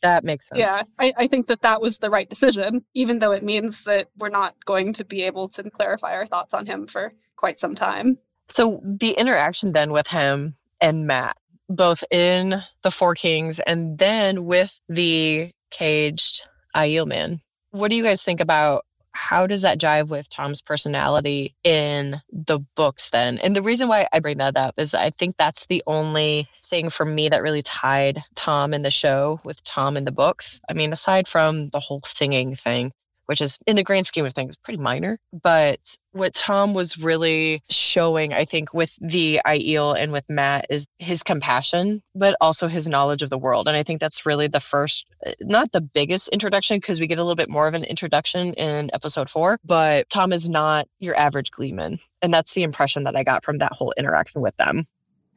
That 0.02 0.24
makes 0.24 0.48
sense. 0.48 0.58
yeah. 0.58 0.82
I, 0.98 1.12
I 1.16 1.26
think 1.26 1.46
that 1.46 1.62
that 1.62 1.80
was 1.80 1.98
the 1.98 2.10
right 2.10 2.28
decision, 2.28 2.84
even 2.94 3.18
though 3.18 3.32
it 3.32 3.42
means 3.42 3.84
that 3.84 4.08
we're 4.16 4.30
not 4.30 4.64
going 4.64 4.92
to 4.94 5.04
be 5.04 5.22
able 5.22 5.48
to 5.48 5.70
clarify 5.70 6.14
our 6.14 6.26
thoughts 6.26 6.54
on 6.54 6.66
him 6.66 6.86
for 6.86 7.12
quite 7.36 7.58
some 7.58 7.74
time. 7.74 8.18
So 8.48 8.80
the 8.84 9.12
interaction 9.12 9.72
then 9.72 9.92
with 9.92 10.08
him 10.08 10.56
and 10.80 11.06
Mat, 11.06 11.36
both 11.68 12.02
in 12.10 12.62
the 12.82 12.90
Four 12.90 13.14
Kings 13.14 13.60
and 13.60 13.98
then 13.98 14.44
with 14.44 14.80
the 14.88 15.52
caged 15.70 16.42
Aiel 16.74 17.06
man. 17.06 17.40
What 17.70 17.90
do 17.90 17.96
you 17.96 18.02
guys 18.02 18.22
think 18.22 18.40
about 18.40 18.84
how 19.12 19.46
does 19.46 19.62
that 19.62 19.78
jive 19.78 20.08
with 20.08 20.28
Tom's 20.28 20.62
personality 20.62 21.54
in 21.64 22.20
the 22.32 22.60
books 22.76 23.10
then? 23.10 23.38
And 23.38 23.56
the 23.56 23.62
reason 23.62 23.88
why 23.88 24.06
I 24.12 24.20
bring 24.20 24.38
that 24.38 24.56
up 24.56 24.74
is 24.76 24.94
I 24.94 25.10
think 25.10 25.36
that's 25.36 25.66
the 25.66 25.82
only 25.86 26.48
thing 26.64 26.90
for 26.90 27.04
me 27.04 27.28
that 27.28 27.42
really 27.42 27.62
tied 27.62 28.22
Tom 28.34 28.72
in 28.72 28.82
the 28.82 28.90
show 28.90 29.40
with 29.44 29.62
Tom 29.64 29.96
in 29.96 30.04
the 30.04 30.12
books. 30.12 30.60
I 30.68 30.72
mean, 30.72 30.92
aside 30.92 31.26
from 31.26 31.70
the 31.70 31.80
whole 31.80 32.00
singing 32.04 32.54
thing, 32.54 32.92
which 33.30 33.40
is 33.40 33.60
in 33.64 33.76
the 33.76 33.84
grand 33.84 34.08
scheme 34.08 34.26
of 34.26 34.32
things 34.32 34.56
pretty 34.56 34.76
minor. 34.76 35.16
But 35.32 35.78
what 36.10 36.34
Tom 36.34 36.74
was 36.74 36.98
really 36.98 37.62
showing, 37.70 38.32
I 38.32 38.44
think, 38.44 38.74
with 38.74 38.98
the 39.00 39.40
Aiel 39.46 39.96
and 39.96 40.10
with 40.10 40.24
Mat 40.28 40.66
is 40.68 40.88
his 40.98 41.22
compassion, 41.22 42.02
but 42.12 42.34
also 42.40 42.66
his 42.66 42.88
knowledge 42.88 43.22
of 43.22 43.30
the 43.30 43.38
world. 43.38 43.68
And 43.68 43.76
I 43.76 43.84
think 43.84 44.00
that's 44.00 44.26
really 44.26 44.48
the 44.48 44.58
first, 44.58 45.06
eh, 45.24 45.34
not 45.38 45.70
the 45.70 45.80
biggest 45.80 46.28
introduction, 46.30 46.78
because 46.78 46.98
we 46.98 47.06
get 47.06 47.20
a 47.20 47.22
little 47.22 47.36
bit 47.36 47.48
more 47.48 47.68
of 47.68 47.74
an 47.74 47.84
introduction 47.84 48.52
in 48.54 48.90
episode 48.92 49.30
four, 49.30 49.60
but 49.64 50.10
Tom 50.10 50.32
is 50.32 50.50
not 50.50 50.88
your 50.98 51.16
average 51.16 51.52
gleeman. 51.52 52.00
And 52.22 52.34
that's 52.34 52.54
the 52.54 52.64
impression 52.64 53.04
that 53.04 53.14
I 53.14 53.22
got 53.22 53.44
from 53.44 53.58
that 53.58 53.74
whole 53.74 53.94
interaction 53.96 54.40
with 54.40 54.56
them. 54.56 54.88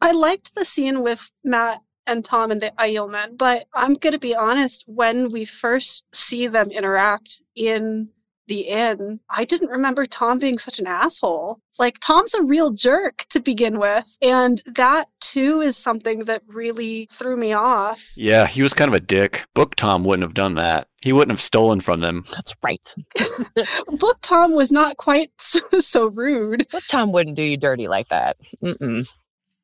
I 0.02 0.14
liked 0.14 0.56
the 0.56 0.66
scene 0.66 1.04
with 1.04 1.32
Mat 1.44 1.82
and 2.08 2.24
Tom 2.24 2.52
and 2.52 2.62
the 2.62 2.72
Aielmen. 2.80 3.38
But 3.38 3.66
I'm 3.74 3.96
going 3.96 4.14
to 4.14 4.20
be 4.20 4.36
honest, 4.36 4.84
when 4.88 5.32
we 5.32 5.46
first 5.46 6.06
see 6.14 6.48
them 6.48 6.72
interact 6.72 7.42
in 7.56 8.10
the 8.48 8.62
inn, 8.62 9.20
I 9.30 9.46
didn't 9.46 9.70
remember 9.70 10.06
Tom 10.06 10.40
being 10.40 10.58
such 10.58 10.80
an 10.80 10.88
asshole. 10.88 11.60
Like, 11.80 12.00
Tom's 12.00 12.34
a 12.34 12.44
real 12.44 12.72
jerk 12.72 13.26
to 13.30 13.40
begin 13.40 13.80
with. 13.80 14.18
And 14.22 14.62
that 14.66 15.08
too 15.20 15.62
is 15.62 15.76
something 15.76 16.26
that 16.26 16.44
really 16.48 17.08
threw 17.12 17.36
me 17.36 17.54
off. 17.54 18.12
Yeah, 18.16 18.46
he 18.46 18.62
was 18.62 18.74
kind 18.74 18.90
of 18.90 18.94
a 18.94 19.00
dick. 19.00 19.46
Book 19.56 19.76
Tom 19.76 20.04
wouldn't 20.04 20.24
have 20.24 20.36
done 20.36 20.56
that. 20.56 20.88
He 21.02 21.12
wouldn't 21.12 21.32
have 21.32 21.42
stolen 21.42 21.82
from 21.82 22.02
them. 22.02 22.26
That's 22.32 22.56
right. 22.64 22.96
Book 23.88 24.20
Tom 24.22 24.54
was 24.54 24.72
not 24.72 24.98
quite 24.98 25.32
so, 25.40 25.60
so 25.80 26.08
rude. 26.08 26.68
Book 26.72 26.84
Tom 26.88 27.12
wouldn't 27.12 27.36
do 27.36 27.44
you 27.44 27.58
dirty 27.58 27.88
like 27.88 28.10
that. 28.10 28.38
Mm-mm. 28.64 29.08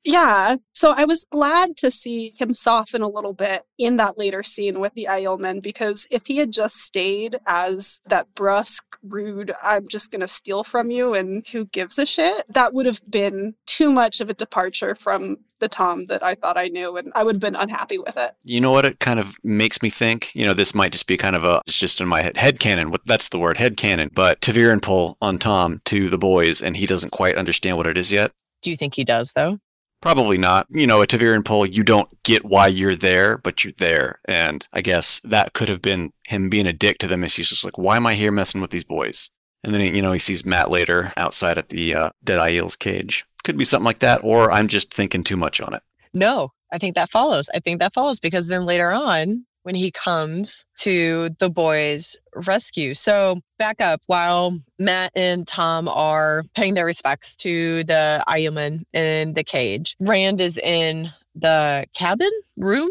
Yeah. 0.06 0.56
So 0.74 0.94
I 0.96 1.04
was 1.04 1.26
glad 1.30 1.76
to 1.78 1.92
see 1.92 2.34
him 2.38 2.54
soften 2.54 3.02
a 3.02 3.10
little 3.10 3.34
bit 3.34 3.64
in 3.78 3.98
that 3.98 4.18
later 4.18 4.44
scene 4.44 4.80
with 4.80 4.94
the 4.94 5.08
Aielmen 5.10 5.62
because 5.62 6.08
if 6.10 6.28
he 6.28 6.38
had 6.38 6.52
just 6.52 6.78
stayed 6.78 7.40
as 7.46 8.02
that 8.08 8.34
brusque, 8.34 8.98
rude, 9.04 9.54
I'm 9.62 9.88
just 9.88 10.10
going 10.12 10.22
to 10.22 10.28
steal 10.28 10.64
from 10.64 10.90
you 10.90 11.14
and 11.14 11.46
who 11.48 11.66
gives 11.66 12.00
a 12.00 12.06
shit, 12.06 12.46
that 12.54 12.74
would 12.74 12.86
have 12.86 13.02
been 13.10 13.56
too 13.66 13.92
much 13.92 14.22
of 14.22 14.30
a 14.30 14.34
departure 14.34 14.96
from 14.96 15.38
the 15.60 15.68
Tom 15.68 16.06
that 16.06 16.24
I 16.24 16.36
thought 16.36 16.58
I 16.58 16.70
knew 16.70 16.96
and 16.96 17.12
I 17.14 17.24
would 17.24 17.36
have 17.36 17.42
been 17.42 17.56
unhappy 17.56 17.98
with 17.98 18.16
it. 18.16 18.32
You 18.44 18.62
know 18.62 18.72
what 18.72 18.86
it 18.86 19.00
kind 19.00 19.20
of 19.20 19.36
makes 19.44 19.82
me 19.82 19.90
think? 19.90 20.34
You 20.34 20.46
know, 20.46 20.54
this 20.54 20.74
might 20.74 20.94
just 20.94 21.08
be 21.08 21.18
kind 21.18 21.36
of 21.36 21.44
a, 21.44 21.62
it's 21.68 21.78
just 21.78 22.00
in 22.00 22.08
my 22.08 22.22
head, 22.22 22.38
head 22.38 22.60
canon. 22.60 22.96
That's 23.06 23.28
the 23.28 23.40
word, 23.40 23.58
head 23.58 23.76
canon. 23.76 24.12
But 24.14 24.40
ta'veren 24.40 24.82
pull 24.82 25.18
on 25.22 25.40
Tom 25.40 25.82
to 25.86 26.08
the 26.08 26.18
boys 26.18 26.62
and 26.62 26.78
he 26.78 26.86
doesn't 26.86 27.12
quite 27.12 27.36
understand 27.36 27.76
what 27.76 27.88
it 27.88 27.98
is 27.98 28.14
yet. 28.14 28.32
Do 28.62 28.70
you 28.70 28.78
think 28.78 28.96
he 28.96 29.04
does 29.04 29.34
though? 29.34 29.60
Probably 30.02 30.38
not. 30.38 30.68
You 30.70 30.88
know, 30.88 31.02
a 31.02 31.08
ta'veren 31.08 31.44
pull, 31.44 31.66
you 31.66 31.84
don't 31.84 32.10
get 32.24 32.46
why 32.46 32.68
you're 32.68 32.96
there, 32.96 33.38
but 33.38 33.64
you're 33.64 33.74
there. 33.74 34.20
And 34.26 34.66
I 34.72 34.82
guess 34.82 35.20
that 35.22 35.54
could 35.54 35.70
have 35.70 35.82
been 35.82 36.14
him 36.26 36.50
being 36.50 36.68
a 36.68 36.74
dick 36.74 37.00
to 37.00 37.08
them. 37.08 37.24
As 37.24 37.36
he's 37.36 37.50
just 37.50 37.66
like, 37.66 37.78
why 37.78 37.98
am 37.98 38.08
I 38.08 38.14
here 38.14 38.32
messing 38.32 38.62
with 38.62 38.72
these 38.72 38.86
boys? 38.86 39.30
And 39.64 39.74
then, 39.74 39.82
you 39.82 40.02
know, 40.02 40.14
he 40.14 40.20
sees 40.20 40.46
Mat 40.46 40.72
later 40.72 41.12
outside 41.18 41.58
at 41.58 41.68
the 41.68 41.94
uh, 41.94 42.10
Dead 42.24 42.40
Aiel's 42.40 42.78
cage. 42.78 43.26
Could 43.44 43.58
be 43.58 43.66
something 43.66 43.86
like 43.86 44.00
that, 44.00 44.22
or 44.24 44.52
I'm 44.52 44.68
just 44.68 44.94
thinking 44.94 45.24
too 45.24 45.38
much 45.38 45.60
on 45.60 45.74
it. 45.74 45.84
No, 46.14 46.54
I 46.72 46.78
think 46.78 46.96
that 46.96 47.10
follows. 47.10 47.50
I 47.54 47.60
think 47.60 47.80
that 47.80 47.94
follows 47.94 48.20
because 48.20 48.48
then 48.48 48.66
later 48.66 48.92
on, 48.92 49.46
when 49.64 49.76
he 49.76 49.92
comes 49.92 50.66
to 50.80 51.30
the 51.40 51.50
boys' 51.50 52.16
rescue. 52.34 52.94
So, 52.94 53.42
back 53.60 53.82
up 53.82 54.02
while 54.08 54.58
Mat 54.80 55.12
and 55.16 55.46
Tom 55.46 55.88
are 55.88 56.44
paying 56.56 56.74
their 56.74 56.86
respects 56.86 57.36
to 57.36 57.84
the 57.84 58.24
Aielmen 58.28 58.86
in 58.94 59.34
the 59.34 59.44
cage, 59.44 59.96
Rand 60.00 60.42
is 60.42 60.58
in 60.58 61.14
the 61.36 61.86
cabin 61.94 62.32
room 62.58 62.90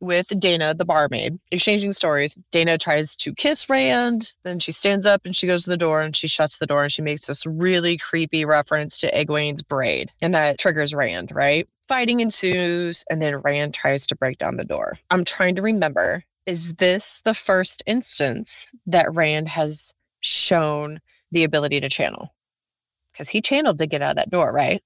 with 0.00 0.28
Dana, 0.38 0.74
the 0.74 0.84
barmaid, 0.84 1.38
exchanging 1.50 1.92
stories. 1.92 2.36
Dana 2.50 2.78
tries 2.78 3.14
to 3.16 3.34
kiss 3.34 3.68
Rand, 3.70 4.34
then 4.42 4.58
she 4.58 4.72
stands 4.72 5.06
up 5.06 5.22
and 5.24 5.36
she 5.36 5.46
goes 5.46 5.64
to 5.64 5.70
the 5.70 5.76
door 5.76 6.02
and 6.02 6.16
she 6.16 6.28
shuts 6.28 6.58
the 6.58 6.66
door 6.66 6.82
and 6.82 6.92
she 6.92 7.02
makes 7.02 7.26
this 7.26 7.46
really 7.46 7.96
creepy 7.96 8.44
reference 8.44 8.98
to 8.98 9.10
Egwene's 9.12 9.62
braid. 9.62 10.12
And 10.20 10.34
that 10.34 10.58
triggers 10.58 10.94
Rand, 10.94 11.30
right? 11.32 11.68
Fighting 11.88 12.18
ensues, 12.20 13.04
and 13.08 13.22
then 13.22 13.36
Rand 13.36 13.74
tries 13.74 14.08
to 14.08 14.16
break 14.16 14.38
down 14.38 14.56
the 14.56 14.64
door. 14.64 14.98
I'm 15.10 15.24
trying 15.24 15.54
to 15.54 15.62
remember 15.62 16.24
is 16.46 16.74
this 16.74 17.20
the 17.24 17.34
first 17.34 17.82
instance 17.86 18.70
that 18.86 19.12
Rand 19.12 19.48
has 19.50 19.92
shown 20.20 21.00
the 21.30 21.44
ability 21.44 21.80
to 21.80 21.88
channel? 21.88 22.34
Because 23.12 23.30
he 23.30 23.40
channeled 23.40 23.78
to 23.78 23.86
get 23.86 24.02
out 24.02 24.10
of 24.10 24.16
that 24.16 24.30
door, 24.30 24.52
right? 24.52 24.82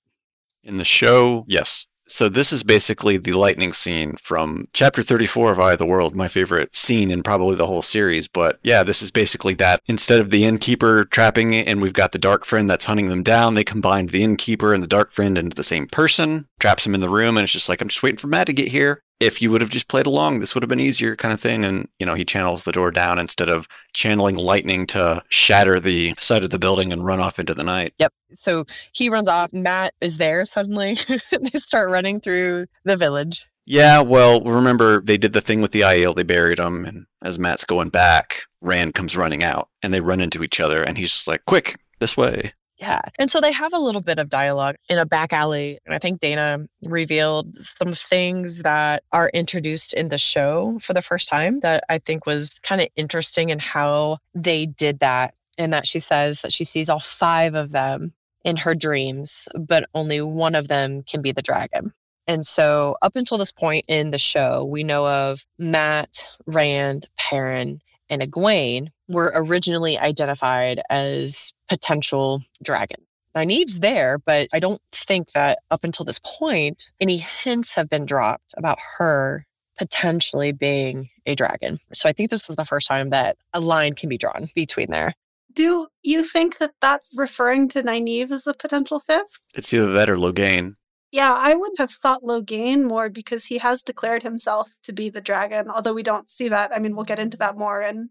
In 0.63 0.79
the 0.79 0.85
show, 0.85 1.45
yes. 1.49 1.87
So 2.07 2.29
this 2.29 2.53
is 2.53 2.65
basically 2.65 3.19
the 3.19 3.35
lightning 3.35 3.73
scene 3.73 4.17
from 4.17 4.67
chapter 4.73 5.01
34 5.01 5.53
of 5.53 5.61
Eye 5.61 5.73
of 5.73 5.79
the 5.79 5.87
World, 5.87 6.17
my 6.17 6.27
favorite 6.27 6.75
scene 6.75 7.11
in 7.11 7.23
probably 7.23 7.55
the 7.55 7.69
whole 7.69 7.83
series. 7.83 8.27
But 8.27 8.59
yeah, 8.65 8.83
this 8.83 9.01
is 9.01 9.13
basically 9.13 9.55
that. 9.55 9.81
Instead 9.87 10.19
of 10.19 10.31
the 10.31 10.45
innkeeper 10.45 11.05
trapping 11.05 11.55
it, 11.55 11.69
and 11.69 11.81
we've 11.81 11.93
got 11.93 12.11
the 12.11 12.19
dark 12.19 12.45
friend 12.45 12.69
that's 12.69 12.87
hunting 12.87 13.07
them 13.07 13.23
down, 13.23 13.55
they 13.55 13.63
combined 13.63 14.09
the 14.09 14.25
innkeeper 14.25 14.75
and 14.75 14.83
the 14.83 14.89
dark 14.89 15.13
friend 15.13 15.39
into 15.39 15.55
the 15.55 15.63
same 15.63 15.87
person, 15.87 16.49
traps 16.59 16.85
him 16.85 16.97
in 16.97 17.01
the 17.01 17.09
room, 17.09 17.37
and 17.37 17.45
it's 17.45 17.53
just 17.53 17.69
like, 17.69 17.81
I'm 17.81 17.89
just 17.89 18.03
waiting 18.03 18.19
for 18.19 18.27
Mat 18.27 18.49
to 18.49 18.53
get 18.53 18.69
here 18.69 19.05
if 19.21 19.43
you 19.43 19.51
would 19.51 19.61
have 19.61 19.71
just 19.71 19.89
played 19.89 20.07
along, 20.07 20.41
this 20.41 20.55
would 20.55 20.63
have 20.63 20.69
been 20.69 20.81
easier, 20.81 21.15
kind 21.15 21.33
of 21.33 21.41
thing. 21.41 21.65
And, 21.65 21.89
you 21.99 22.07
know, 22.07 22.15
he 22.15 22.25
channels 22.25 22.65
the 22.65 22.73
door 22.73 22.91
down 22.91 23.19
instead 23.19 23.51
of 23.51 23.69
channeling 23.93 24.37
lightning 24.37 24.87
to 24.89 25.23
shatter 25.29 25.79
the 25.79 26.15
side 26.19 26.43
of 26.43 26.51
the 26.51 26.59
building 26.59 26.93
and 26.93 27.05
run 27.05 27.21
off 27.21 27.39
into 27.39 27.55
the 27.55 27.63
night. 27.63 27.93
Yep. 27.99 28.13
So 28.33 28.65
he 28.93 29.11
runs 29.11 29.29
off. 29.29 29.53
Mat 29.53 29.93
is 30.01 30.17
there 30.17 30.45
suddenly. 30.47 30.95
they 31.09 31.59
start 31.59 31.91
running 31.91 32.21
through 32.21 32.67
the 32.85 32.97
village. 32.97 33.47
Yeah, 33.67 34.01
well, 34.01 34.41
remember 34.41 35.01
they 35.01 35.19
did 35.19 35.33
the 35.33 35.41
thing 35.41 35.61
with 35.61 35.71
the 35.71 35.83
Aiel, 35.83 36.17
they 36.17 36.25
buried 36.25 36.59
him, 36.59 36.85
and 36.85 37.07
as 37.23 37.39
Mat's 37.39 37.65
going 37.65 37.91
back, 37.91 38.41
Rand 38.61 38.95
comes 38.95 39.17
running 39.17 39.45
out 39.45 39.69
and 39.81 39.95
they 39.95 40.01
run 40.01 40.21
into 40.21 40.43
each 40.43 40.59
other, 40.59 40.83
and 40.83 40.99
he's 40.99 41.11
just 41.11 41.29
like, 41.29 41.45
quick, 41.45 41.79
this 42.01 42.17
way. 42.17 42.53
Yeah. 42.81 43.03
And 43.19 43.31
so 43.31 43.43
they 43.43 43.53
have 43.53 43.75
a 43.75 43.79
little 43.79 44.01
bit 44.01 44.19
of 44.19 44.31
dialogue 44.31 44.77
in 44.89 44.99
a 44.99 45.05
back 45.05 45.35
alley. 45.35 45.79
And 45.85 45.95
I 45.95 45.99
think 45.99 46.21
Dana 46.21 46.67
revealed 46.83 47.59
some 47.59 47.93
things 47.93 48.63
that 48.63 49.03
are 49.13 49.29
introduced 49.35 49.93
in 49.93 50.09
the 50.09 50.17
show 50.17 50.79
for 50.81 50.95
the 50.95 51.03
first 51.03 51.29
time 51.29 51.61
that 51.61 51.85
I 51.91 51.99
think 51.99 52.25
was 52.25 52.59
kind 52.63 52.81
of 52.81 52.89
interesting 52.97 53.51
in 53.51 53.59
how 53.59 54.19
they 54.35 54.65
did 54.65 55.01
that. 55.01 55.35
And 55.59 55.75
that 55.75 55.87
she 55.87 56.01
says 56.01 56.41
that 56.41 56.55
she 56.55 56.65
sees 56.65 56.89
all 56.89 57.01
five 57.01 57.55
of 57.55 57.71
them 57.71 58.15
in 58.45 58.57
her 58.57 58.75
dreams, 58.75 59.47
but 59.55 59.85
only 59.95 60.23
one 60.23 60.55
of 60.55 60.69
them 60.69 61.03
can 61.03 61.21
be 61.21 61.33
the 61.33 61.43
dragon. 61.43 61.93
And 62.27 62.47
so, 62.47 62.97
up 63.03 63.15
until 63.15 63.37
this 63.37 63.53
point 63.53 63.85
in 63.89 64.11
the 64.11 64.19
show, 64.19 64.65
we 64.65 64.85
know 64.85 65.07
of 65.07 65.45
Mat, 65.59 66.29
Rand, 66.47 67.07
Perrin, 67.19 67.81
and 68.09 68.23
Egwene 68.23 68.89
were 69.11 69.33
originally 69.35 69.99
identified 69.99 70.81
as 70.89 71.53
potential 71.69 72.43
dragons. 72.63 73.05
Nynaeve's 73.37 73.81
there, 73.81 74.19
but 74.19 74.49
I 74.53 74.59
don't 74.59 74.81
think 74.93 75.33
that 75.33 75.59
up 75.71 75.85
until 75.85 76.05
this 76.05 76.21
point, 76.25 76.91
any 77.01 77.19
hints 77.19 77.75
have 77.75 77.89
been 77.89 78.05
dropped 78.05 78.55
about 78.57 78.79
her 78.99 79.47
potentially 79.79 80.53
being 80.53 81.11
a 81.27 81.35
dragon. 81.35 81.79
So 81.93 82.09
I 82.09 82.13
think 82.13 82.31
this 82.31 82.51
is 82.51 82.57
the 82.57 82.65
first 82.65 82.89
time 82.89 83.11
that 83.11 83.37
a 83.53 83.61
line 83.61 83.95
can 83.95 84.09
be 84.09 84.19
drawn 84.19 84.49
between 84.55 84.91
there. 84.91 85.15
Do 85.53 85.89
you 86.03 86.25
think 86.25 86.59
that 86.59 86.73
that's 86.81 87.15
referring 87.17 87.69
to 87.69 87.83
Nynaeve 87.83 88.31
as 88.31 88.47
a 88.47 88.55
potential 88.55 89.01
fifth? 89.01 89.49
It's 89.55 89.73
either 89.73 89.93
that 89.93 90.11
or 90.11 90.17
Logain. 90.17 90.75
Yeah, 91.13 91.33
I 91.33 91.55
would 91.55 91.73
have 91.79 91.91
thought 91.91 92.23
Logain 92.23 92.85
more 92.85 93.09
because 93.09 93.47
he 93.47 93.59
has 93.59 93.83
declared 93.83 94.23
himself 94.23 94.71
to 94.85 94.93
be 94.93 95.09
the 95.09 95.21
dragon, 95.21 95.69
although 95.69 95.95
we 95.95 96.05
don't 96.05 96.29
see 96.29 96.49
that. 96.49 96.71
I 96.75 96.79
mean, 96.79 96.95
we'll 96.95 97.05
get 97.05 97.19
into 97.19 97.37
that 97.39 97.57
more 97.57 97.83
in 97.83 98.11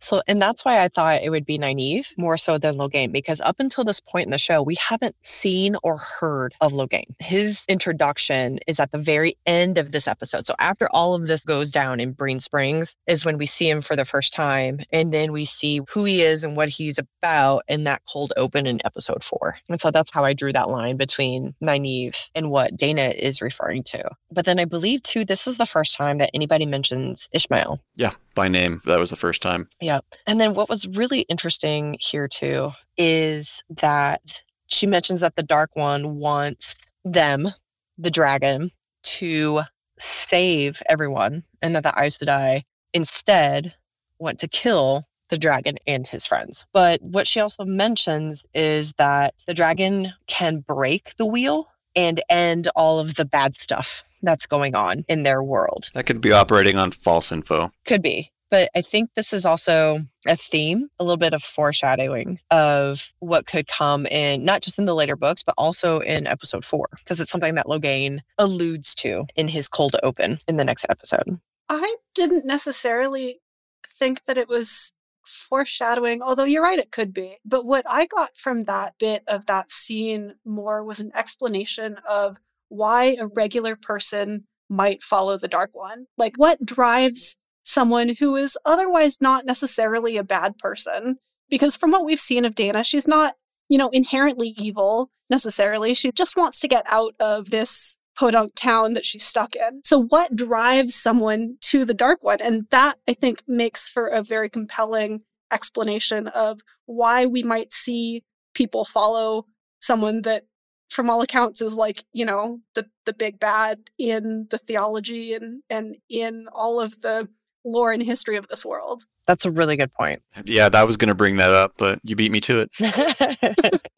So, 0.00 0.22
and 0.26 0.40
that's 0.40 0.64
why 0.64 0.82
I 0.82 0.88
thought 0.88 1.22
it 1.22 1.30
would 1.30 1.46
be 1.46 1.58
Nynaeve 1.58 2.16
more 2.18 2.36
so 2.36 2.58
than 2.58 2.76
Logain, 2.76 3.12
because 3.12 3.40
up 3.40 3.60
until 3.60 3.84
this 3.84 4.00
point 4.00 4.26
in 4.26 4.30
the 4.30 4.38
show, 4.38 4.62
we 4.62 4.76
haven't 4.76 5.16
seen 5.22 5.76
or 5.82 5.98
heard 5.98 6.54
of 6.60 6.72
Logain. 6.72 7.14
His 7.18 7.64
introduction 7.68 8.58
is 8.66 8.80
at 8.80 8.92
the 8.92 8.98
very 8.98 9.36
end 9.46 9.78
of 9.78 9.92
this 9.92 10.08
episode. 10.08 10.46
So, 10.46 10.54
after 10.58 10.88
all 10.92 11.14
of 11.14 11.26
this 11.26 11.44
goes 11.44 11.70
down 11.70 12.00
in 12.00 12.12
Breen 12.12 12.40
Springs, 12.40 12.96
is 13.06 13.24
when 13.24 13.38
we 13.38 13.46
see 13.46 13.68
him 13.68 13.80
for 13.80 13.96
the 13.96 14.04
first 14.04 14.34
time. 14.34 14.80
And 14.92 15.12
then 15.12 15.32
we 15.32 15.44
see 15.44 15.80
who 15.92 16.04
he 16.04 16.22
is 16.22 16.44
and 16.44 16.56
what 16.56 16.68
he's 16.68 16.98
about 16.98 17.64
in 17.68 17.84
that 17.84 18.02
cold 18.10 18.32
open 18.36 18.66
in 18.66 18.80
episode 18.84 19.22
four. 19.24 19.56
And 19.68 19.80
so 19.80 19.90
that's 19.90 20.10
how 20.10 20.24
I 20.24 20.32
drew 20.32 20.52
that 20.52 20.68
line 20.68 20.96
between 20.96 21.54
Nynaeve 21.62 22.30
and 22.34 22.50
what 22.50 22.76
Dana 22.76 23.12
is 23.16 23.40
referring 23.40 23.82
to. 23.84 24.10
But 24.30 24.44
then 24.44 24.58
I 24.58 24.64
believe, 24.64 25.02
too, 25.02 25.24
this 25.24 25.46
is 25.46 25.56
the 25.56 25.66
first 25.66 25.96
time 25.96 26.18
that 26.18 26.30
anybody 26.34 26.66
mentions 26.66 27.28
Ishamael. 27.34 27.80
Yeah, 27.94 28.12
by 28.34 28.48
name. 28.48 28.82
That 28.84 28.98
was 28.98 29.10
the 29.10 29.16
first 29.16 29.42
time. 29.42 29.68
Yeah. 29.86 30.00
And 30.26 30.40
then 30.40 30.54
what 30.54 30.68
was 30.68 30.88
really 30.88 31.20
interesting 31.28 31.96
here 32.00 32.26
too 32.26 32.72
is 32.96 33.62
that 33.70 34.42
she 34.66 34.84
mentions 34.84 35.20
that 35.20 35.36
the 35.36 35.44
Dark 35.44 35.70
One 35.74 36.16
wants 36.16 36.74
them, 37.04 37.50
the 37.96 38.10
dragon, 38.10 38.72
to 39.04 39.62
save 40.00 40.82
everyone 40.88 41.44
and 41.62 41.76
that 41.76 41.84
the 41.84 41.94
Aes 41.96 42.18
Sedai 42.18 42.62
instead 42.92 43.76
want 44.18 44.40
to 44.40 44.48
kill 44.48 45.04
the 45.28 45.38
dragon 45.38 45.76
and 45.86 46.08
his 46.08 46.26
friends. 46.26 46.66
But 46.72 47.00
what 47.00 47.28
she 47.28 47.38
also 47.38 47.64
mentions 47.64 48.44
is 48.54 48.92
that 48.94 49.34
the 49.46 49.54
dragon 49.54 50.14
can 50.26 50.64
break 50.66 51.14
the 51.14 51.26
wheel 51.26 51.68
and 51.94 52.20
end 52.28 52.66
all 52.74 52.98
of 52.98 53.14
the 53.14 53.24
bad 53.24 53.54
stuff 53.54 54.02
that's 54.20 54.46
going 54.46 54.74
on 54.74 55.04
in 55.06 55.22
their 55.22 55.44
world. 55.44 55.90
That 55.94 56.06
could 56.06 56.20
be 56.20 56.32
operating 56.32 56.76
on 56.76 56.90
false 56.90 57.30
info. 57.30 57.70
Could 57.84 58.02
be. 58.02 58.32
But 58.50 58.70
I 58.76 58.82
think 58.82 59.10
this 59.14 59.32
is 59.32 59.44
also 59.44 60.06
a 60.26 60.36
theme, 60.36 60.88
a 60.98 61.04
little 61.04 61.16
bit 61.16 61.34
of 61.34 61.42
foreshadowing 61.42 62.40
of 62.50 63.12
what 63.18 63.46
could 63.46 63.66
come 63.66 64.06
in, 64.06 64.44
not 64.44 64.62
just 64.62 64.78
in 64.78 64.84
the 64.84 64.94
later 64.94 65.16
books, 65.16 65.42
but 65.42 65.54
also 65.58 66.00
in 66.00 66.26
episode 66.26 66.64
four, 66.64 66.88
because 66.98 67.20
it's 67.20 67.30
something 67.30 67.56
that 67.56 67.66
Logain 67.66 68.20
alludes 68.38 68.94
to 68.96 69.26
in 69.34 69.48
his 69.48 69.68
cold 69.68 69.96
open 70.02 70.38
in 70.46 70.56
the 70.56 70.64
next 70.64 70.86
episode. 70.88 71.40
I 71.68 71.96
didn't 72.14 72.46
necessarily 72.46 73.40
think 73.86 74.24
that 74.26 74.38
it 74.38 74.48
was 74.48 74.92
foreshadowing, 75.24 76.22
although 76.22 76.44
you're 76.44 76.62
right, 76.62 76.78
it 76.78 76.92
could 76.92 77.12
be. 77.12 77.38
But 77.44 77.66
what 77.66 77.84
I 77.88 78.06
got 78.06 78.36
from 78.36 78.64
that 78.64 78.94
bit 78.98 79.24
of 79.26 79.46
that 79.46 79.72
scene 79.72 80.34
more 80.44 80.84
was 80.84 81.00
an 81.00 81.10
explanation 81.14 81.96
of 82.08 82.36
why 82.68 83.16
a 83.18 83.26
regular 83.26 83.76
person 83.76 84.44
might 84.68 85.02
follow 85.02 85.36
the 85.36 85.48
Dark 85.48 85.70
One. 85.74 86.06
Like, 86.16 86.36
what 86.36 86.64
drives 86.64 87.36
someone 87.66 88.14
who 88.20 88.36
is 88.36 88.56
otherwise 88.64 89.20
not 89.20 89.44
necessarily 89.44 90.16
a 90.16 90.24
bad 90.24 90.56
person. 90.56 91.16
Because 91.48 91.76
from 91.76 91.90
what 91.90 92.04
we've 92.04 92.20
seen 92.20 92.44
of 92.44 92.54
Dana, 92.54 92.82
she's 92.82 93.06
not, 93.06 93.34
you 93.68 93.78
know, 93.78 93.88
inherently 93.90 94.54
evil 94.56 95.10
necessarily. 95.30 95.94
She 95.94 96.10
just 96.12 96.36
wants 96.36 96.60
to 96.60 96.68
get 96.68 96.84
out 96.88 97.14
of 97.20 97.50
this 97.50 97.98
podunk 98.16 98.52
town 98.56 98.94
that 98.94 99.04
she's 99.04 99.24
stuck 99.24 99.54
in. 99.54 99.82
So, 99.84 100.02
what 100.02 100.34
drives 100.34 100.94
someone 100.94 101.56
to 101.62 101.84
the 101.84 101.94
Dark 101.94 102.24
One? 102.24 102.38
And 102.40 102.66
that, 102.70 102.98
I 103.08 103.14
think, 103.14 103.42
makes 103.46 103.88
for 103.88 104.08
a 104.08 104.22
very 104.22 104.48
compelling 104.48 105.22
explanation 105.52 106.26
of 106.28 106.60
why 106.86 107.26
we 107.26 107.42
might 107.42 107.72
see 107.72 108.24
people 108.54 108.84
follow 108.84 109.46
someone 109.78 110.22
that 110.22 110.44
from 110.88 111.10
all 111.10 111.20
accounts 111.20 111.60
is 111.60 111.74
like 111.74 112.04
you 112.12 112.24
know 112.24 112.60
the 112.74 112.86
the 113.04 113.12
big 113.12 113.38
bad 113.38 113.78
in 113.98 114.46
the 114.50 114.58
theology 114.58 115.34
and 115.34 115.62
and 115.68 115.96
in 116.08 116.46
all 116.52 116.80
of 116.80 117.00
the 117.02 117.28
lore 117.66 117.92
and 117.92 118.02
history 118.02 118.36
of 118.36 118.46
this 118.48 118.64
world. 118.64 119.02
That's 119.26 119.44
a 119.44 119.50
really 119.50 119.76
good 119.76 119.92
point. 119.92 120.22
Yeah, 120.44 120.70
I 120.72 120.84
was 120.84 120.96
going 120.96 121.08
to 121.08 121.14
bring 121.14 121.36
that 121.36 121.52
up, 121.52 121.74
but 121.76 121.98
you 122.04 122.16
beat 122.16 122.32
me 122.32 122.40
to 122.42 122.60
it. 122.60 122.70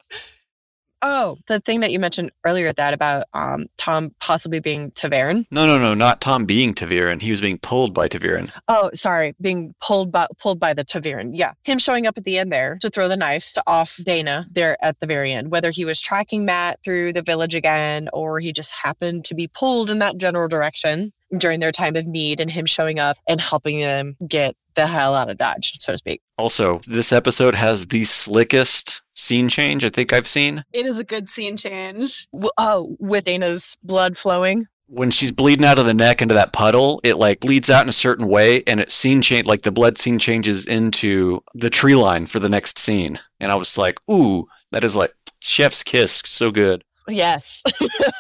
oh, 1.03 1.37
the 1.47 1.61
thing 1.61 1.81
that 1.81 1.93
you 1.93 1.99
mentioned 1.99 2.31
earlier, 2.45 2.73
that 2.73 2.95
about 2.95 3.25
um, 3.35 3.67
Tom 3.77 4.15
possibly 4.21 4.59
being 4.59 4.91
ta'veren. 4.93 5.47
No, 5.51 5.67
no, 5.67 5.79
no, 5.79 5.95
not 5.95 6.21
Tom 6.21 6.47
being 6.47 6.75
ta'veren. 6.75 7.21
He 7.21 7.31
was 7.31 7.41
being 7.41 7.59
pulled 7.59 7.93
by 7.93 8.09
ta'veren. 8.09 8.51
Oh, 8.69 8.91
sorry, 8.95 9.35
being 9.41 9.75
pulled 9.81 10.11
by 10.11 10.27
pulled 10.41 10.59
by 10.59 10.73
the 10.73 10.85
ta'veren. 10.85 11.31
Yeah, 11.35 11.53
him 11.65 11.79
showing 11.79 12.07
up 12.07 12.17
at 12.17 12.25
the 12.25 12.39
end 12.39 12.51
there 12.51 12.79
to 12.81 12.89
throw 12.89 13.07
the 13.07 13.17
knife 13.17 13.53
to 13.53 13.63
off 13.67 14.01
Dana 14.05 14.47
there 14.51 14.83
at 14.83 14.99
the 15.01 15.07
very 15.07 15.33
end. 15.33 15.51
Whether 15.51 15.71
he 15.71 15.85
was 15.85 16.01
tracking 16.01 16.45
Mat 16.45 16.81
through 16.85 17.13
the 17.13 17.23
village 17.23 17.55
again, 17.55 18.09
or 18.13 18.41
he 18.41 18.53
just 18.53 18.73
happened 18.73 19.25
to 19.27 19.35
be 19.35 19.47
pulled 19.47 19.91
in 19.91 19.99
that 19.99 20.17
general 20.17 20.49
direction 20.49 21.13
during 21.37 21.61
their 21.61 21.73
time 21.73 21.97
of 21.97 22.07
need 22.07 22.41
and 22.41 22.51
him 22.51 22.67
showing 22.67 22.99
up 22.99 23.19
and 23.29 23.41
helping 23.41 23.81
them 23.81 24.17
get 24.27 24.57
the 24.75 24.87
hell 24.87 25.15
out 25.15 25.29
of 25.29 25.37
Dodge, 25.37 25.75
so 25.81 25.93
to 25.93 25.99
speak. 25.99 26.23
Also, 26.37 26.79
this 26.87 27.13
episode 27.13 27.55
has 27.55 27.89
the 27.89 28.05
slickest 28.05 29.03
scene 29.15 29.49
change 29.49 29.85
I 29.85 29.89
think 29.89 30.13
I've 30.13 30.29
seen. 30.29 30.63
It 30.73 30.87
is 30.87 30.99
a 30.99 31.05
good 31.05 31.29
scene 31.29 31.57
change. 31.57 32.27
Oh, 32.57 32.97
with 33.01 33.25
Dana's 33.25 33.77
blood 33.83 34.17
flowing 34.17 34.67
when 34.89 35.11
she's 35.11 35.33
bleeding 35.33 35.67
out 35.67 35.79
of 35.79 35.85
the 35.85 35.95
neck 35.95 36.23
into 36.23 36.35
that 36.35 36.53
puddle, 36.53 37.01
it 37.05 37.17
like 37.17 37.41
bleeds 37.41 37.71
out 37.71 37.83
in 37.83 37.89
a 37.89 37.93
certain 37.93 38.27
way 38.27 38.63
and 38.67 38.81
it 38.81 38.91
scene 38.91 39.23
change 39.23 39.47
like 39.47 39.63
the 39.63 39.71
blood 39.71 39.99
scene 39.99 40.19
changes 40.19 40.67
into 40.67 41.41
the 41.55 41.71
tree 41.71 41.95
line 41.95 42.27
for 42.27 42.41
the 42.41 42.49
next 42.49 42.79
scene. 42.79 43.21
And 43.39 43.53
I 43.53 43.55
was 43.55 43.77
like, 43.77 44.01
ooh, 44.11 44.47
that 44.73 44.85
is 44.85 44.97
like 44.97 45.13
chef's 45.43 45.85
kiss. 45.85 46.23
So 46.25 46.51
good. 46.51 46.85
Yes. 47.09 47.63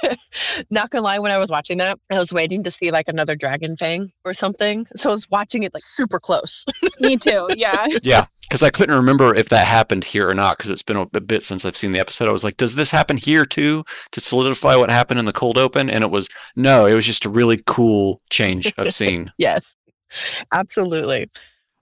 Not 0.70 0.90
gonna 0.90 1.04
lie, 1.04 1.18
when 1.18 1.32
I 1.32 1.38
was 1.38 1.50
watching 1.50 1.78
that, 1.78 1.98
I 2.10 2.18
was 2.18 2.32
waiting 2.32 2.62
to 2.64 2.70
see 2.70 2.90
like 2.90 3.08
another 3.08 3.36
dragon 3.36 3.76
fang 3.76 4.12
or 4.24 4.32
something. 4.32 4.86
So 4.94 5.10
I 5.10 5.12
was 5.12 5.28
watching 5.30 5.62
it 5.62 5.74
like 5.74 5.84
super 5.84 6.18
close. 6.18 6.64
Me 7.00 7.16
too. 7.16 7.48
Yeah. 7.56 7.86
Yeah. 8.02 8.26
Because 8.42 8.62
I 8.62 8.70
couldn't 8.70 8.96
remember 8.96 9.34
if 9.34 9.50
that 9.50 9.66
happened 9.66 10.04
here 10.04 10.26
or 10.26 10.34
not, 10.34 10.56
because 10.56 10.70
it's 10.70 10.82
been 10.82 10.96
a, 10.96 11.06
a 11.12 11.20
bit 11.20 11.42
since 11.42 11.66
I've 11.66 11.76
seen 11.76 11.92
the 11.92 11.98
episode. 11.98 12.28
I 12.28 12.32
was 12.32 12.44
like, 12.44 12.56
does 12.56 12.76
this 12.76 12.90
happen 12.90 13.18
here 13.18 13.44
too 13.44 13.84
to 14.12 14.20
solidify 14.22 14.74
what 14.76 14.90
happened 14.90 15.20
in 15.20 15.26
the 15.26 15.34
cold 15.34 15.58
open? 15.58 15.90
And 15.90 16.02
it 16.02 16.10
was 16.10 16.28
no, 16.56 16.86
it 16.86 16.94
was 16.94 17.04
just 17.04 17.26
a 17.26 17.30
really 17.30 17.60
cool 17.66 18.22
change 18.30 18.72
of 18.78 18.92
scene. 18.92 19.32
yes. 19.38 19.74
Absolutely. 20.52 21.28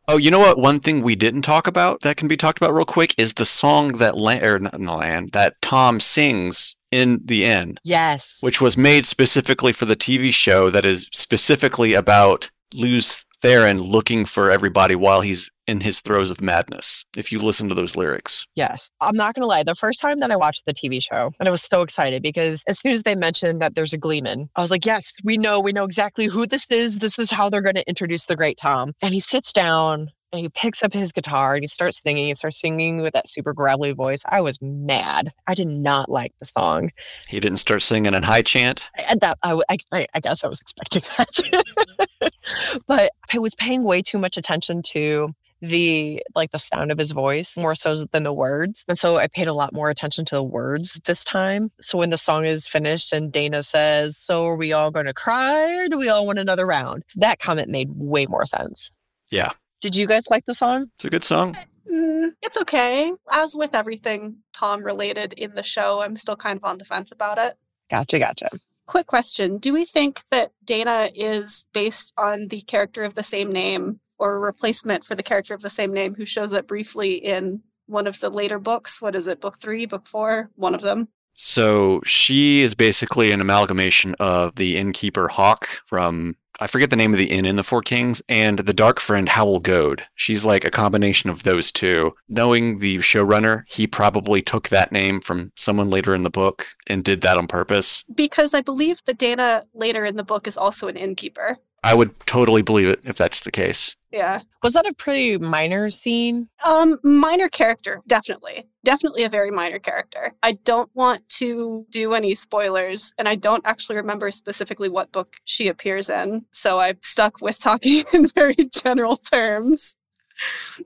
Oh, 0.09 0.17
you 0.17 0.31
know 0.31 0.39
what? 0.39 0.59
One 0.59 0.79
thing 0.79 1.03
we 1.03 1.17
didn't 1.17 1.43
talk 1.43 1.67
about 1.67 2.01
that 2.03 2.17
can 2.17 2.29
be 2.29 2.37
talked 2.37 2.59
about 2.59 2.73
real 2.73 2.85
quick 2.85 3.13
is 3.19 3.35
the 3.35 3.47
song 3.47 3.97
that 3.97 4.17
Lan, 4.17 4.45
or 4.45 4.59
not 4.61 4.73
the 4.73 4.79
Lan 4.79 5.29
that 5.33 5.61
Tom 5.63 5.99
sings 5.99 6.76
in 6.91 7.21
the 7.25 7.45
end. 7.45 7.81
Yes. 7.85 8.39
Which 8.41 8.61
was 8.61 8.77
made 8.77 9.07
specifically 9.07 9.73
for 9.73 9.85
the 9.85 9.97
TV 9.97 10.33
show 10.33 10.71
that 10.71 10.85
is 10.85 11.09
specifically 11.13 11.95
about 11.95 12.51
Lews 12.75 13.25
Therin 13.43 13.91
looking 13.91 14.25
for 14.25 14.51
everybody 14.51 14.95
while 14.95 15.21
he's 15.21 15.51
in 15.67 15.81
his 15.81 16.01
throes 16.01 16.31
of 16.31 16.41
madness. 16.41 17.05
If 17.17 17.33
you 17.33 17.41
listen 17.41 17.69
to 17.69 17.75
those 17.75 17.97
lyrics. 17.97 18.47
Yes. 18.55 18.91
I'm 19.01 19.17
not 19.17 19.35
going 19.35 19.43
to 19.43 19.47
lie. 19.47 19.63
The 19.63 19.75
first 19.75 20.01
time 20.01 20.21
that 20.21 20.31
I 20.31 20.37
watched 20.37 20.65
the 20.65 20.73
TV 20.73 21.03
show, 21.03 21.33
and 21.39 21.49
I 21.49 21.51
was 21.51 21.63
so 21.63 21.83
excited 21.83 22.23
because 22.23 22.63
as 22.69 22.79
soon 22.79 22.93
as 22.93 23.03
they 23.03 23.15
mentioned 23.15 23.61
that 23.61 23.75
there's 23.75 23.93
a 23.93 23.99
Gleeman, 23.99 24.49
I 24.57 24.61
was 24.61 24.71
like, 24.71 24.87
yes, 24.87 25.13
we 25.25 25.37
know, 25.37 25.61
we 25.61 25.73
know 25.73 25.85
exactly 25.85 26.27
who 26.27 26.47
this 26.47 26.71
is. 26.71 27.01
This 27.01 27.19
is 27.19 27.31
how 27.31 27.51
they're 27.51 27.63
going 27.63 27.75
to 27.75 27.89
introduce 27.89 28.27
the 28.27 28.37
great 28.37 28.59
Tom. 28.59 28.93
And 29.03 29.13
he 29.13 29.21
sits 29.21 29.53
down 29.53 30.11
and 30.37 30.45
he 30.45 30.49
picks 30.49 30.83
up 30.83 30.93
his 30.93 31.13
guitar 31.13 31.55
and 31.55 31.63
he 31.63 31.69
starts 31.69 32.01
singing. 32.01 32.27
He 32.27 32.35
starts 32.35 32.61
singing 32.61 33.03
with 33.03 33.15
that 33.15 33.29
super 33.29 33.53
gravelly 33.53 33.93
voice. 33.93 34.23
I 34.29 34.41
was 34.41 34.59
mad. 34.61 35.33
I 35.47 35.55
did 35.55 35.69
not 35.69 36.11
like 36.11 36.33
the 36.39 36.47
song. 36.47 36.91
He 37.29 37.41
didn't 37.41 37.59
start 37.59 37.83
singing 37.83 38.15
in 38.15 38.23
high 38.23 38.43
chant. 38.43 38.89
And 39.09 39.21
that 39.21 39.39
I, 39.43 39.61
I, 39.93 40.07
I 40.15 40.21
guess 40.21 40.45
I 40.45 40.49
was 40.49 40.61
expecting 40.61 41.03
that, 41.17 42.33
but 42.87 43.11
I 43.33 43.39
was 43.39 43.55
paying 43.55 43.83
way 43.83 44.03
too 44.03 44.19
much 44.19 44.37
attention 44.37 44.83
to 44.93 45.35
the 45.63 46.23
like 46.35 46.51
the 46.51 46.59
sound 46.59 46.93
of 46.93 46.99
his 46.99 47.13
voice 47.13 47.57
more 47.57 47.75
so 47.75 48.05
than 48.05 48.23
the 48.23 48.33
words. 48.33 48.85
And 48.89 48.99
so 48.99 49.17
I 49.17 49.27
paid 49.27 49.49
a 49.49 49.55
lot 49.55 49.73
more 49.73 49.91
attention 49.91 50.25
to 50.27 50.35
the 50.37 50.43
words 50.43 51.01
this 51.05 51.25
time. 51.25 51.71
So 51.81 51.99
when 51.99 52.11
the 52.11 52.19
song 52.19 52.45
is 52.45 52.69
finished 52.69 53.13
and 53.13 53.33
Dana 53.33 53.63
says, 53.63 54.19
So 54.19 54.47
are 54.47 54.57
we 54.57 54.73
all 54.73 54.91
gonna 54.91 55.15
cry 55.15 55.85
or 55.85 55.89
do 55.89 55.99
we 55.99 56.09
all 56.09 56.27
want 56.27 56.39
another 56.39 56.67
round? 56.67 57.05
That 57.17 57.39
comment 57.39 57.69
made 57.71 57.91
way 57.95 58.27
more 58.27 58.47
sense. 58.47 58.91
Yeah. 59.31 59.53
Did 59.81 59.95
you 59.95 60.07
guys 60.07 60.25
like 60.31 60.47
the 60.47 60.55
song? 60.55 60.91
It's 60.95 61.05
a 61.05 61.11
good 61.11 61.25
song. 61.25 61.57
Mm, 61.91 62.31
it's 62.43 62.57
okay. 62.57 63.13
As 63.31 63.55
with 63.55 63.75
everything 63.75 64.39
Tom 64.53 64.83
related 64.83 65.33
in 65.35 65.55
the 65.55 65.63
show, 65.63 66.01
I'm 66.01 66.17
still 66.17 66.37
kind 66.37 66.57
of 66.57 66.65
on 66.65 66.79
the 66.79 66.85
fence 66.85 67.13
about 67.13 67.39
it. 67.39 67.57
Gotcha, 67.91 68.19
gotcha. 68.19 68.49
Quick 68.87 69.07
question 69.07 69.59
Do 69.59 69.73
we 69.73 69.85
think 69.85 70.21
that 70.31 70.53
Dana 70.65 71.11
is 71.15 71.67
based 71.73 72.13
on 72.17 72.49
the 72.49 72.61
character 72.63 73.05
of 73.05 73.15
the 73.15 73.23
same 73.23 73.51
name 73.51 74.01
or 74.19 74.35
a 74.35 74.39
replacement 74.39 75.05
for 75.05 75.15
the 75.15 75.23
character 75.23 75.55
of 75.55 75.63
the 75.63 75.71
same 75.71 75.93
name 75.93 76.15
who 76.15 76.25
shows 76.25 76.53
up 76.53 76.67
briefly 76.67 77.15
in 77.15 77.63
one 77.87 78.07
of 78.07 78.21
the 78.21 78.31
later 78.31 78.59
books? 78.59 79.01
What 79.03 79.15
is 79.15 79.27
it, 79.27 79.41
book 79.41 79.59
three, 79.59 79.87
book 79.87 80.07
four? 80.07 80.51
One 80.57 80.75
of 80.75 80.81
them. 80.81 81.09
So 81.37 82.01
she 82.05 82.63
is 82.63 82.75
basically 82.75 83.31
an 83.31 83.41
amalgamation 83.41 84.15
of 84.19 84.57
the 84.57 84.77
innkeeper 84.77 85.29
Hake 85.29 85.67
from 85.85 86.37
I 86.59 86.67
forget 86.67 86.89
the 86.89 86.97
name 86.97 87.13
of 87.13 87.19
the 87.19 87.31
inn 87.31 87.45
in 87.45 87.57
the 87.57 87.63
Four 87.63 87.83
Kings, 87.83 88.23
and 88.29 88.61
the 88.61 88.73
dark 88.73 88.99
friend 88.99 89.29
Howal 89.29 89.61
Gode. 89.61 90.05
She's 90.15 90.45
like 90.45 90.65
a 90.65 90.71
combination 90.71 91.29
of 91.29 91.43
those 91.43 91.71
two. 91.71 92.15
Knowing 92.29 92.79
the 92.79 92.97
showrunner, 92.99 93.65
he 93.69 93.87
probably 93.87 94.41
took 94.41 94.69
that 94.69 94.91
name 94.91 95.21
from 95.21 95.53
someone 95.55 95.91
later 95.91 96.15
in 96.15 96.23
the 96.23 96.31
book 96.31 96.69
and 96.87 97.05
did 97.05 97.21
that 97.21 97.37
on 97.37 97.47
purpose. 97.47 98.05
Because 98.15 98.55
I 98.55 98.63
believe 98.63 99.05
that 99.05 99.19
Dana 99.19 99.65
later 99.75 100.07
in 100.07 100.17
the 100.17 100.25
book 100.25 100.47
is 100.47 100.57
also 100.57 100.89
an 100.89 100.97
innkeeper. 100.97 101.59
I 101.83 101.95
would 101.95 102.19
totally 102.27 102.63
believe 102.63 102.89
it 102.89 103.01
if 103.07 103.17
that's 103.17 103.41
the 103.41 103.53
case. 103.53 103.95
Yeah. 104.11 104.41
Was 104.63 104.73
that 104.73 104.87
a 104.87 104.95
pretty 104.95 105.37
minor 105.39 105.91
scene? 105.91 106.49
Um, 106.65 106.99
minor 107.05 107.49
character, 107.49 108.01
definitely. 108.07 108.67
Definitely 108.85 109.25
a 109.25 109.29
very 109.29 109.51
minor 109.51 109.79
character. 109.79 110.33
I 110.43 110.53
don't 110.53 110.91
want 110.95 111.29
to 111.31 111.87
do 111.91 112.15
any 112.15 112.35
spoilers, 112.35 113.13
and 113.19 113.29
I 113.29 113.35
don't 113.35 113.67
actually 113.67 113.97
remember 113.97 114.31
specifically 114.31 114.89
what 114.89 115.13
book 115.13 115.37
she 115.45 115.69
appears 115.69 116.09
in, 116.09 116.47
so 116.51 116.79
I'm 116.79 116.99
stuck 117.03 117.41
with 117.41 117.61
talking 117.61 118.05
in 118.15 118.27
very 118.29 118.57
general 118.73 119.17
terms. 119.17 119.95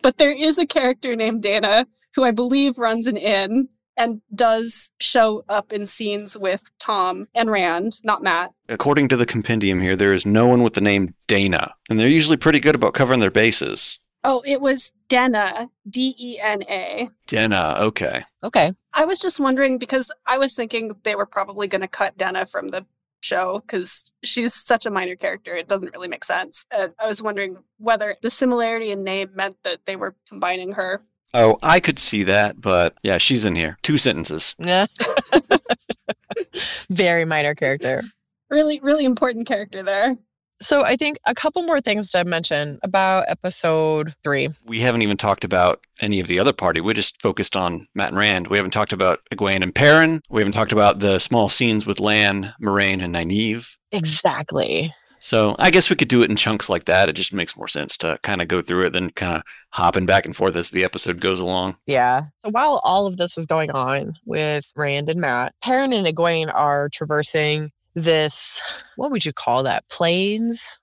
But 0.02 0.18
there 0.18 0.32
is 0.32 0.58
a 0.58 0.66
character 0.66 1.16
named 1.16 1.42
Dana 1.42 1.86
who 2.14 2.24
I 2.24 2.30
believe 2.30 2.78
runs 2.78 3.06
an 3.06 3.16
inn 3.16 3.68
and 4.00 4.22
does 4.34 4.92
show 4.98 5.44
up 5.48 5.72
in 5.72 5.86
scenes 5.86 6.36
with 6.36 6.70
Tom 6.78 7.28
and 7.34 7.50
Rand, 7.50 8.00
not 8.02 8.22
Mat. 8.22 8.52
According 8.68 9.08
to 9.08 9.16
the 9.16 9.26
compendium 9.26 9.80
here, 9.80 9.94
there 9.94 10.14
is 10.14 10.24
no 10.24 10.46
one 10.46 10.62
with 10.62 10.72
the 10.72 10.80
name 10.80 11.14
Dana, 11.26 11.74
and 11.90 12.00
they're 12.00 12.08
usually 12.08 12.38
pretty 12.38 12.60
good 12.60 12.74
about 12.74 12.94
covering 12.94 13.20
their 13.20 13.30
bases. 13.30 13.98
Oh, 14.24 14.42
it 14.46 14.60
was 14.60 14.92
Dena, 15.08 15.70
D 15.88 16.14
E 16.18 16.38
N 16.40 16.62
A. 16.68 17.10
Dena, 17.26 17.76
okay. 17.78 18.22
Okay. 18.42 18.72
I 18.92 19.04
was 19.04 19.20
just 19.20 19.38
wondering 19.38 19.78
because 19.78 20.10
I 20.26 20.38
was 20.38 20.54
thinking 20.54 20.96
they 21.02 21.14
were 21.14 21.26
probably 21.26 21.68
going 21.68 21.80
to 21.82 21.88
cut 21.88 22.16
Dena 22.16 22.46
from 22.46 22.68
the 22.68 22.86
show 23.20 23.60
because 23.60 24.04
she's 24.24 24.54
such 24.54 24.86
a 24.86 24.90
minor 24.90 25.16
character. 25.16 25.54
It 25.54 25.68
doesn't 25.68 25.92
really 25.92 26.08
make 26.08 26.24
sense. 26.24 26.66
And 26.70 26.92
I 26.98 27.06
was 27.06 27.22
wondering 27.22 27.58
whether 27.78 28.16
the 28.22 28.30
similarity 28.30 28.90
in 28.90 29.04
name 29.04 29.30
meant 29.34 29.56
that 29.62 29.80
they 29.86 29.96
were 29.96 30.16
combining 30.28 30.72
her. 30.72 31.02
Oh, 31.32 31.58
I 31.62 31.80
could 31.80 31.98
see 31.98 32.24
that, 32.24 32.60
but 32.60 32.94
yeah, 33.02 33.18
she's 33.18 33.44
in 33.44 33.54
here. 33.54 33.78
Two 33.82 33.98
sentences. 33.98 34.54
Yeah. 34.58 34.86
Very 36.90 37.24
minor 37.24 37.54
character. 37.54 38.02
Really, 38.50 38.80
really 38.80 39.04
important 39.04 39.46
character 39.46 39.82
there. 39.82 40.16
So 40.62 40.84
I 40.84 40.96
think 40.96 41.18
a 41.26 41.34
couple 41.34 41.62
more 41.62 41.80
things 41.80 42.10
to 42.10 42.22
mention 42.24 42.78
about 42.82 43.24
episode 43.28 44.12
three. 44.22 44.50
We 44.66 44.80
haven't 44.80 45.00
even 45.00 45.16
talked 45.16 45.42
about 45.42 45.80
any 46.02 46.20
of 46.20 46.26
the 46.26 46.38
other 46.38 46.52
party. 46.52 46.82
We're 46.82 46.92
just 46.92 47.22
focused 47.22 47.56
on 47.56 47.86
Mat 47.94 48.08
and 48.08 48.18
Rand. 48.18 48.48
We 48.48 48.58
haven't 48.58 48.72
talked 48.72 48.92
about 48.92 49.20
Egwene 49.32 49.62
and 49.62 49.74
Perrin. 49.74 50.20
We 50.28 50.42
haven't 50.42 50.52
talked 50.52 50.72
about 50.72 50.98
the 50.98 51.18
small 51.18 51.48
scenes 51.48 51.86
with 51.86 51.98
Lan, 51.98 52.52
Moiraine, 52.60 53.02
and 53.02 53.14
Nynaeve. 53.14 53.78
Exactly. 53.90 54.94
So 55.20 55.54
I 55.58 55.70
guess 55.70 55.90
we 55.90 55.96
could 55.96 56.08
do 56.08 56.22
it 56.22 56.30
in 56.30 56.36
chunks 56.36 56.68
like 56.68 56.86
that. 56.86 57.08
It 57.08 57.12
just 57.12 57.32
makes 57.32 57.56
more 57.56 57.68
sense 57.68 57.96
to 57.98 58.18
kind 58.22 58.40
of 58.40 58.48
go 58.48 58.62
through 58.62 58.86
it 58.86 58.90
than 58.90 59.10
kind 59.10 59.36
of 59.36 59.42
hopping 59.70 60.06
back 60.06 60.24
and 60.24 60.34
forth 60.34 60.56
as 60.56 60.70
the 60.70 60.82
episode 60.82 61.20
goes 61.20 61.38
along. 61.38 61.76
Yeah. 61.86 62.24
So 62.44 62.50
while 62.50 62.80
all 62.84 63.06
of 63.06 63.18
this 63.18 63.36
is 63.36 63.46
going 63.46 63.70
on 63.70 64.14
with 64.24 64.72
Rand 64.74 65.10
and 65.10 65.20
Mat, 65.20 65.54
Perrin 65.62 65.92
and 65.92 66.06
Egwene 66.06 66.52
are 66.52 66.88
traversing 66.88 67.70
this, 67.94 68.60
what 68.96 69.10
would 69.10 69.24
you 69.24 69.32
call 69.32 69.62
that? 69.64 69.88
Plains? 69.88 70.78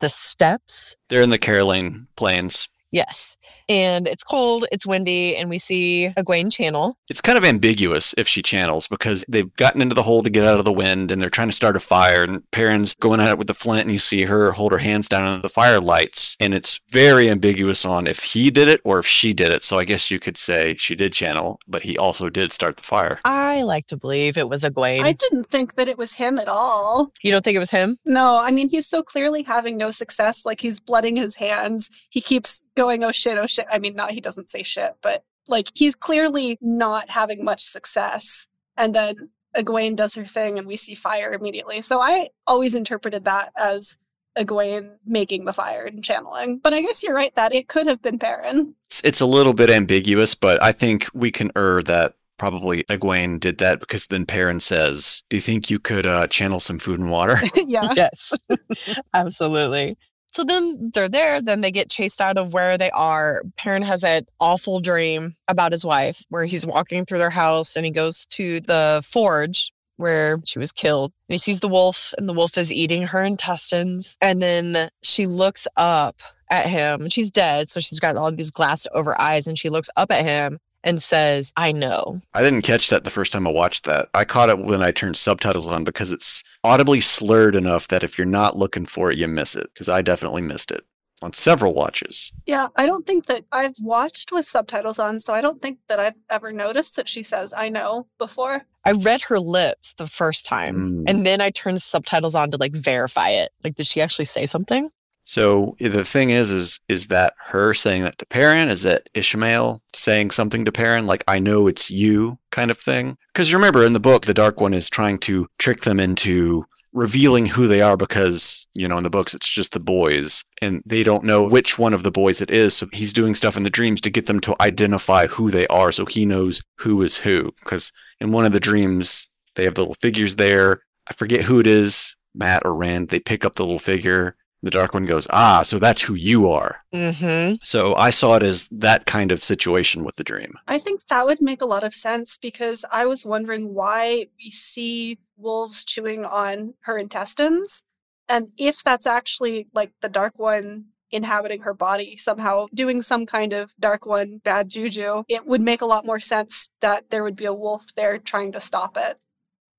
The 0.00 0.08
steppes? 0.08 0.96
They're 1.08 1.22
in 1.22 1.30
the 1.30 1.38
Caralain 1.38 2.06
Plains. 2.16 2.68
Yes. 2.90 3.38
And 3.68 4.08
it's 4.08 4.24
cold, 4.24 4.66
it's 4.72 4.86
windy, 4.86 5.36
and 5.36 5.48
we 5.48 5.58
see 5.58 6.12
Egwene 6.16 6.52
channel. 6.52 6.98
It's 7.08 7.20
kind 7.20 7.38
of 7.38 7.44
ambiguous 7.44 8.14
if 8.18 8.26
she 8.26 8.42
channels 8.42 8.88
because 8.88 9.24
they've 9.28 9.54
gotten 9.56 9.80
into 9.80 9.94
the 9.94 10.02
hole 10.02 10.22
to 10.22 10.30
get 10.30 10.44
out 10.44 10.58
of 10.58 10.64
the 10.64 10.72
wind 10.72 11.10
and 11.10 11.22
they're 11.22 11.30
trying 11.30 11.48
to 11.48 11.54
start 11.54 11.76
a 11.76 11.80
fire. 11.80 12.24
And 12.24 12.48
Perrin's 12.50 12.94
going 12.96 13.20
at 13.20 13.30
it 13.30 13.38
with 13.38 13.46
the 13.46 13.54
flint, 13.54 13.82
and 13.82 13.92
you 13.92 13.98
see 13.98 14.24
her 14.24 14.52
hold 14.52 14.72
her 14.72 14.78
hands 14.78 15.08
down 15.08 15.24
under 15.24 15.42
the 15.42 15.48
fire 15.48 15.80
lights. 15.80 16.36
And 16.40 16.52
it's 16.52 16.80
very 16.90 17.30
ambiguous 17.30 17.84
on 17.84 18.06
if 18.06 18.22
he 18.22 18.50
did 18.50 18.68
it 18.68 18.80
or 18.84 18.98
if 18.98 19.06
she 19.06 19.32
did 19.32 19.52
it. 19.52 19.62
So 19.62 19.78
I 19.78 19.84
guess 19.84 20.10
you 20.10 20.18
could 20.18 20.36
say 20.36 20.74
she 20.76 20.94
did 20.94 21.12
channel, 21.12 21.60
but 21.68 21.82
he 21.82 21.96
also 21.96 22.28
did 22.28 22.52
start 22.52 22.76
the 22.76 22.82
fire. 22.82 23.20
I 23.24 23.62
like 23.62 23.86
to 23.88 23.96
believe 23.96 24.36
it 24.36 24.48
was 24.48 24.62
Egwene. 24.62 25.04
I 25.04 25.12
didn't 25.12 25.48
think 25.48 25.74
that 25.74 25.88
it 25.88 25.98
was 25.98 26.14
him 26.14 26.38
at 26.38 26.48
all. 26.48 27.12
you 27.22 27.30
don't 27.30 27.44
think 27.44 27.56
it 27.56 27.60
was 27.60 27.70
him? 27.70 27.98
No, 28.04 28.36
I 28.36 28.50
mean, 28.50 28.68
he's 28.68 28.86
so 28.86 29.02
clearly 29.02 29.42
having 29.42 29.76
no 29.76 29.90
success. 29.90 30.44
Like, 30.44 30.60
he's 30.60 30.80
blooding 30.80 31.16
his 31.16 31.36
hands. 31.36 31.90
He 32.10 32.20
keeps 32.20 32.62
going, 32.80 33.04
oh 33.04 33.12
shit, 33.12 33.36
oh 33.36 33.46
shit. 33.46 33.66
I 33.70 33.78
mean, 33.78 33.94
not 33.94 34.12
he 34.12 34.20
doesn't 34.20 34.48
say 34.48 34.62
shit, 34.62 34.94
but 35.02 35.22
like, 35.46 35.68
he's 35.74 35.94
clearly 35.94 36.56
not 36.62 37.10
having 37.10 37.44
much 37.44 37.62
success. 37.62 38.46
And 38.76 38.94
then 38.94 39.30
Egwene 39.54 39.96
does 39.96 40.14
her 40.14 40.24
thing 40.24 40.58
and 40.58 40.66
we 40.66 40.76
see 40.76 40.94
fire 40.94 41.32
immediately. 41.32 41.82
So 41.82 42.00
I 42.00 42.30
always 42.46 42.74
interpreted 42.74 43.26
that 43.26 43.52
as 43.54 43.98
Egwene 44.38 44.96
making 45.04 45.44
the 45.44 45.52
fire 45.52 45.84
and 45.84 46.02
channeling. 46.02 46.58
But 46.58 46.72
I 46.72 46.80
guess 46.80 47.02
you're 47.02 47.14
right 47.14 47.34
that 47.34 47.52
it 47.52 47.68
could 47.68 47.86
have 47.86 48.00
been 48.00 48.18
Perrin. 48.18 48.74
It's, 48.86 49.04
it's 49.04 49.20
a 49.20 49.26
little 49.26 49.52
bit 49.52 49.68
ambiguous, 49.68 50.34
but 50.34 50.62
I 50.62 50.72
think 50.72 51.08
we 51.12 51.30
can 51.30 51.50
err 51.54 51.82
that 51.82 52.14
probably 52.38 52.84
Egwene 52.84 53.38
did 53.38 53.58
that 53.58 53.80
because 53.80 54.06
then 54.06 54.24
Perrin 54.24 54.60
says, 54.60 55.22
Do 55.28 55.36
you 55.36 55.42
think 55.42 55.68
you 55.68 55.78
could 55.78 56.06
uh, 56.06 56.26
channel 56.28 56.58
some 56.58 56.78
food 56.78 56.98
and 56.98 57.10
water? 57.10 57.38
yeah. 57.54 57.92
yes, 57.96 58.32
absolutely. 59.14 59.98
So 60.32 60.44
then 60.44 60.90
they're 60.94 61.08
there, 61.08 61.40
then 61.40 61.60
they 61.60 61.72
get 61.72 61.90
chased 61.90 62.20
out 62.20 62.38
of 62.38 62.52
where 62.52 62.78
they 62.78 62.90
are. 62.90 63.42
Perrin 63.56 63.82
has 63.82 64.02
that 64.02 64.26
awful 64.38 64.80
dream 64.80 65.34
about 65.48 65.72
his 65.72 65.84
wife 65.84 66.24
where 66.28 66.44
he's 66.44 66.66
walking 66.66 67.04
through 67.04 67.18
their 67.18 67.30
house 67.30 67.76
and 67.76 67.84
he 67.84 67.90
goes 67.90 68.26
to 68.26 68.60
the 68.60 69.02
forge 69.04 69.72
where 69.96 70.40
she 70.44 70.58
was 70.58 70.72
killed. 70.72 71.12
And 71.28 71.34
he 71.34 71.38
sees 71.38 71.60
the 71.60 71.68
wolf 71.68 72.14
and 72.16 72.28
the 72.28 72.32
wolf 72.32 72.56
is 72.56 72.72
eating 72.72 73.08
her 73.08 73.20
intestines. 73.20 74.16
And 74.20 74.40
then 74.40 74.90
she 75.02 75.26
looks 75.26 75.66
up 75.76 76.20
at 76.48 76.66
him. 76.66 77.08
She's 77.08 77.30
dead, 77.30 77.68
so 77.68 77.80
she's 77.80 78.00
got 78.00 78.16
all 78.16 78.32
these 78.32 78.50
glassed 78.50 78.88
over 78.94 79.20
eyes 79.20 79.46
and 79.46 79.58
she 79.58 79.68
looks 79.68 79.90
up 79.96 80.10
at 80.10 80.24
him 80.24 80.58
and 80.82 81.02
says, 81.02 81.52
I 81.56 81.72
know. 81.72 82.20
I 82.34 82.42
didn't 82.42 82.62
catch 82.62 82.88
that 82.88 83.04
the 83.04 83.10
first 83.10 83.32
time 83.32 83.46
I 83.46 83.50
watched 83.50 83.84
that. 83.84 84.08
I 84.14 84.24
caught 84.24 84.48
it 84.50 84.58
when 84.58 84.82
I 84.82 84.90
turned 84.92 85.16
subtitles 85.16 85.66
on 85.68 85.84
because 85.84 86.10
it's 86.12 86.42
audibly 86.64 87.00
slurred 87.00 87.54
enough 87.54 87.88
that 87.88 88.02
if 88.02 88.16
you're 88.18 88.26
not 88.26 88.56
looking 88.56 88.86
for 88.86 89.10
it, 89.10 89.18
you 89.18 89.28
miss 89.28 89.54
it. 89.54 89.70
Because 89.74 89.88
I 89.88 90.02
definitely 90.02 90.42
missed 90.42 90.70
it 90.70 90.84
on 91.22 91.32
several 91.34 91.74
watches. 91.74 92.32
Yeah, 92.46 92.68
I 92.76 92.86
don't 92.86 93.06
think 93.06 93.26
that 93.26 93.44
I've 93.52 93.74
watched 93.78 94.32
with 94.32 94.48
subtitles 94.48 94.98
on, 94.98 95.20
so 95.20 95.34
I 95.34 95.42
don't 95.42 95.60
think 95.60 95.78
that 95.88 96.00
I've 96.00 96.14
ever 96.30 96.50
noticed 96.50 96.96
that 96.96 97.10
she 97.10 97.22
says 97.22 97.52
I 97.54 97.68
know 97.68 98.06
before. 98.18 98.62
I 98.86 98.92
read 98.92 99.20
her 99.28 99.38
lips 99.38 99.92
the 99.92 100.06
first 100.06 100.46
time 100.46 101.04
Mm. 101.04 101.04
and 101.10 101.26
then 101.26 101.42
I 101.42 101.50
turned 101.50 101.82
subtitles 101.82 102.34
on 102.34 102.50
to 102.52 102.56
like 102.56 102.72
verify 102.72 103.28
it. 103.28 103.50
Like, 103.62 103.74
did 103.74 103.86
she 103.86 104.00
actually 104.00 104.24
say 104.24 104.46
something? 104.46 104.88
So 105.30 105.76
the 105.78 106.04
thing 106.04 106.30
is, 106.30 106.52
is 106.52 106.80
is 106.88 107.06
that 107.06 107.34
her 107.50 107.72
saying 107.72 108.02
that 108.02 108.18
to 108.18 108.26
Perrin? 108.26 108.68
Is 108.68 108.82
that 108.82 109.08
Ishamael 109.14 109.78
saying 109.94 110.32
something 110.32 110.64
to 110.64 110.72
Perrin, 110.72 111.06
like 111.06 111.22
"I 111.28 111.38
know 111.38 111.68
it's 111.68 111.88
you" 111.88 112.40
kind 112.50 112.68
of 112.68 112.76
thing? 112.76 113.16
Because 113.32 113.54
remember, 113.54 113.86
in 113.86 113.92
the 113.92 114.00
book, 114.00 114.26
the 114.26 114.34
Dark 114.34 114.60
One 114.60 114.74
is 114.74 114.90
trying 114.90 115.18
to 115.18 115.46
trick 115.56 115.82
them 115.82 116.00
into 116.00 116.64
revealing 116.92 117.46
who 117.46 117.68
they 117.68 117.80
are 117.80 117.96
because 117.96 118.66
you 118.74 118.88
know 118.88 118.98
in 118.98 119.04
the 119.04 119.16
books 119.18 119.32
it's 119.32 119.48
just 119.48 119.70
the 119.70 119.78
boys 119.78 120.42
and 120.60 120.82
they 120.84 121.04
don't 121.04 121.22
know 121.22 121.46
which 121.46 121.78
one 121.78 121.94
of 121.94 122.02
the 122.02 122.10
boys 122.10 122.40
it 122.40 122.50
is 122.50 122.74
so 122.74 122.88
he's 122.92 123.12
doing 123.12 123.32
stuff 123.32 123.56
in 123.56 123.62
the 123.62 123.70
dreams 123.70 124.00
to 124.00 124.10
get 124.10 124.26
them 124.26 124.40
to 124.40 124.56
identify 124.60 125.28
who 125.28 125.52
they 125.52 125.68
are 125.68 125.92
so 125.92 126.04
he 126.04 126.26
knows 126.26 126.64
who 126.78 127.00
is 127.02 127.18
who 127.18 127.52
because 127.60 127.92
in 128.20 128.32
one 128.32 128.44
of 128.44 128.52
the 128.52 128.58
dreams 128.58 129.30
they 129.54 129.62
have 129.62 129.78
little 129.78 129.94
figures 129.94 130.34
there 130.34 130.82
i 131.08 131.14
forget 131.14 131.42
who 131.42 131.60
it 131.60 131.66
is 131.68 132.16
mat 132.34 132.62
or 132.64 132.74
rand 132.74 133.08
they 133.10 133.20
pick 133.20 133.44
up 133.44 133.54
the 133.54 133.62
little 133.62 133.78
figure 133.78 134.34
the 134.62 134.70
dark 134.70 134.92
one 134.94 135.04
goes 135.04 135.26
ah 135.30 135.62
so 135.62 135.78
that's 135.78 136.02
who 136.02 136.14
you 136.14 136.50
are 136.50 136.82
Mm-hmm. 136.94 137.54
so 137.62 137.94
i 137.94 138.10
saw 138.10 138.36
it 138.36 138.42
as 138.42 138.68
that 138.70 139.06
kind 139.06 139.32
of 139.32 139.42
situation 139.42 140.04
with 140.04 140.16
the 140.16 140.24
dream 140.24 140.54
I 140.66 140.78
think 140.78 141.06
that 141.06 141.26
would 141.26 141.40
make 141.40 141.60
a 141.62 141.66
lot 141.66 141.82
of 141.84 141.94
sense 141.94 142.38
because 142.38 142.84
I 142.90 143.06
was 143.06 143.24
wondering 143.26 143.74
why 143.74 144.26
we 144.38 144.50
see 144.50 145.18
wolves 145.36 145.84
chewing 145.84 146.24
on 146.24 146.74
her 146.82 146.96
intestines. 146.98 147.82
And 148.28 148.48
if 148.56 148.82
that's 148.84 149.06
actually 149.06 149.66
like 149.74 149.92
the 150.00 150.08
Dark 150.08 150.38
One 150.38 150.86
inhabiting 151.10 151.62
her 151.62 151.74
body, 151.74 152.14
somehow 152.16 152.66
doing 152.72 153.02
some 153.02 153.26
kind 153.26 153.52
of 153.52 153.72
Dark 153.80 154.06
One 154.06 154.40
bad 154.44 154.68
juju, 154.68 155.24
it 155.28 155.46
would 155.46 155.60
make 155.60 155.80
a 155.80 155.86
lot 155.86 156.06
more 156.06 156.20
sense 156.20 156.70
that 156.80 157.10
there 157.10 157.24
would 157.24 157.36
be 157.36 157.46
a 157.46 157.54
wolf 157.54 157.86
there 157.96 158.18
trying 158.18 158.52
to 158.52 158.60
stop 158.60 158.96
it. 158.96 159.18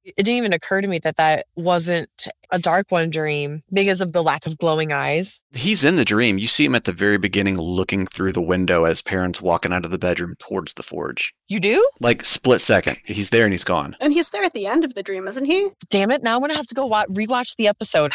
It 0.03 0.15
didn't 0.17 0.37
even 0.37 0.53
occur 0.53 0.81
to 0.81 0.87
me 0.87 0.99
that 0.99 1.15
that 1.17 1.45
wasn't 1.55 2.27
a 2.51 2.59
dark 2.59 2.87
one 2.89 3.09
dream 3.09 3.63
because 3.71 4.01
of 4.01 4.13
the 4.13 4.21
lack 4.23 4.45
of 4.45 4.57
glowing 4.57 4.91
eyes. 4.91 5.39
He's 5.53 5.83
in 5.83 5.95
the 5.95 6.05
dream. 6.05 6.37
You 6.37 6.47
see 6.47 6.65
him 6.65 6.75
at 6.75 6.85
the 6.85 6.91
very 6.91 7.17
beginning 7.17 7.57
looking 7.57 8.05
through 8.05 8.33
the 8.33 8.41
window 8.41 8.85
as 8.85 9.01
Perrin's 9.01 9.41
walking 9.41 9.73
out 9.73 9.85
of 9.85 9.91
the 9.91 9.97
bedroom 9.97 10.35
towards 10.39 10.73
the 10.73 10.83
forge. 10.83 11.33
You 11.47 11.59
do? 11.59 11.85
Like 11.99 12.23
split 12.23 12.61
second. 12.61 12.97
He's 13.05 13.29
there 13.29 13.45
and 13.45 13.53
he's 13.53 13.63
gone. 13.63 13.95
And 13.99 14.13
he's 14.13 14.29
there 14.29 14.43
at 14.43 14.53
the 14.53 14.67
end 14.67 14.85
of 14.85 14.93
the 14.93 15.03
dream, 15.03 15.27
isn't 15.27 15.45
he? 15.45 15.69
Damn 15.89 16.11
it. 16.11 16.23
Now 16.23 16.35
I'm 16.35 16.41
going 16.41 16.51
to 16.51 16.57
have 16.57 16.67
to 16.67 16.75
go 16.75 16.85
wa- 16.85 17.05
rewatch 17.09 17.55
the 17.57 17.67
episode. 17.67 18.13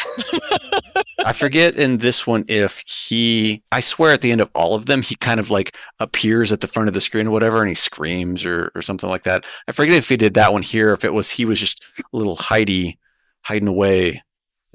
I 1.25 1.33
forget 1.33 1.75
in 1.75 1.97
this 1.97 2.25
one 2.25 2.45
if 2.47 2.83
he 2.87 3.63
I 3.71 3.79
swear 3.79 4.13
at 4.13 4.21
the 4.21 4.31
end 4.31 4.41
of 4.41 4.49
all 4.55 4.75
of 4.75 4.85
them 4.85 5.01
he 5.01 5.15
kind 5.15 5.39
of 5.39 5.49
like 5.49 5.75
appears 5.99 6.51
at 6.51 6.61
the 6.61 6.67
front 6.67 6.87
of 6.87 6.93
the 6.93 7.01
screen 7.01 7.27
or 7.27 7.31
whatever 7.31 7.61
and 7.61 7.69
he 7.69 7.75
screams 7.75 8.45
or, 8.45 8.71
or 8.75 8.81
something 8.81 9.09
like 9.09 9.23
that. 9.23 9.45
I 9.67 9.71
forget 9.71 9.95
if 9.95 10.09
he 10.09 10.17
did 10.17 10.33
that 10.35 10.53
one 10.53 10.63
here, 10.63 10.93
if 10.93 11.03
it 11.03 11.13
was 11.13 11.31
he 11.31 11.45
was 11.45 11.59
just 11.59 11.85
a 11.99 12.03
little 12.17 12.35
Heidi 12.35 12.99
hiding 13.43 13.67
away 13.67 14.23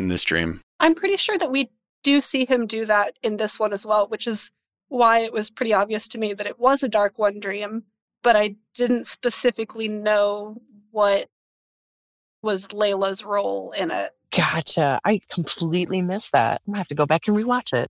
in 0.02 0.08
this 0.08 0.24
dream. 0.24 0.60
I'm 0.80 0.94
pretty 0.94 1.16
sure 1.16 1.38
that 1.38 1.50
we 1.50 1.70
do 2.02 2.20
see 2.20 2.44
him 2.44 2.66
do 2.66 2.84
that 2.86 3.18
in 3.22 3.36
this 3.36 3.58
one 3.58 3.72
as 3.72 3.86
well, 3.86 4.08
which 4.08 4.26
is 4.26 4.50
why 4.88 5.20
it 5.20 5.32
was 5.32 5.50
pretty 5.50 5.72
obvious 5.72 6.08
to 6.08 6.18
me 6.18 6.34
that 6.34 6.46
it 6.46 6.58
was 6.58 6.82
a 6.82 6.88
Dark 6.88 7.18
One 7.18 7.40
dream, 7.40 7.84
but 8.22 8.36
I 8.36 8.56
didn't 8.74 9.06
specifically 9.06 9.88
know 9.88 10.60
what 10.90 11.28
was 12.42 12.72
Laila's 12.72 13.24
role 13.24 13.72
in 13.72 13.90
it. 13.90 14.10
gotcha. 14.36 15.00
I 15.04 15.20
completely 15.30 16.02
missed 16.02 16.32
that. 16.32 16.60
I'm 16.66 16.72
going 16.72 16.74
to 16.74 16.80
have 16.80 16.88
to 16.88 16.94
go 16.94 17.06
back 17.06 17.28
and 17.28 17.36
rewatch 17.36 17.72
it. 17.72 17.88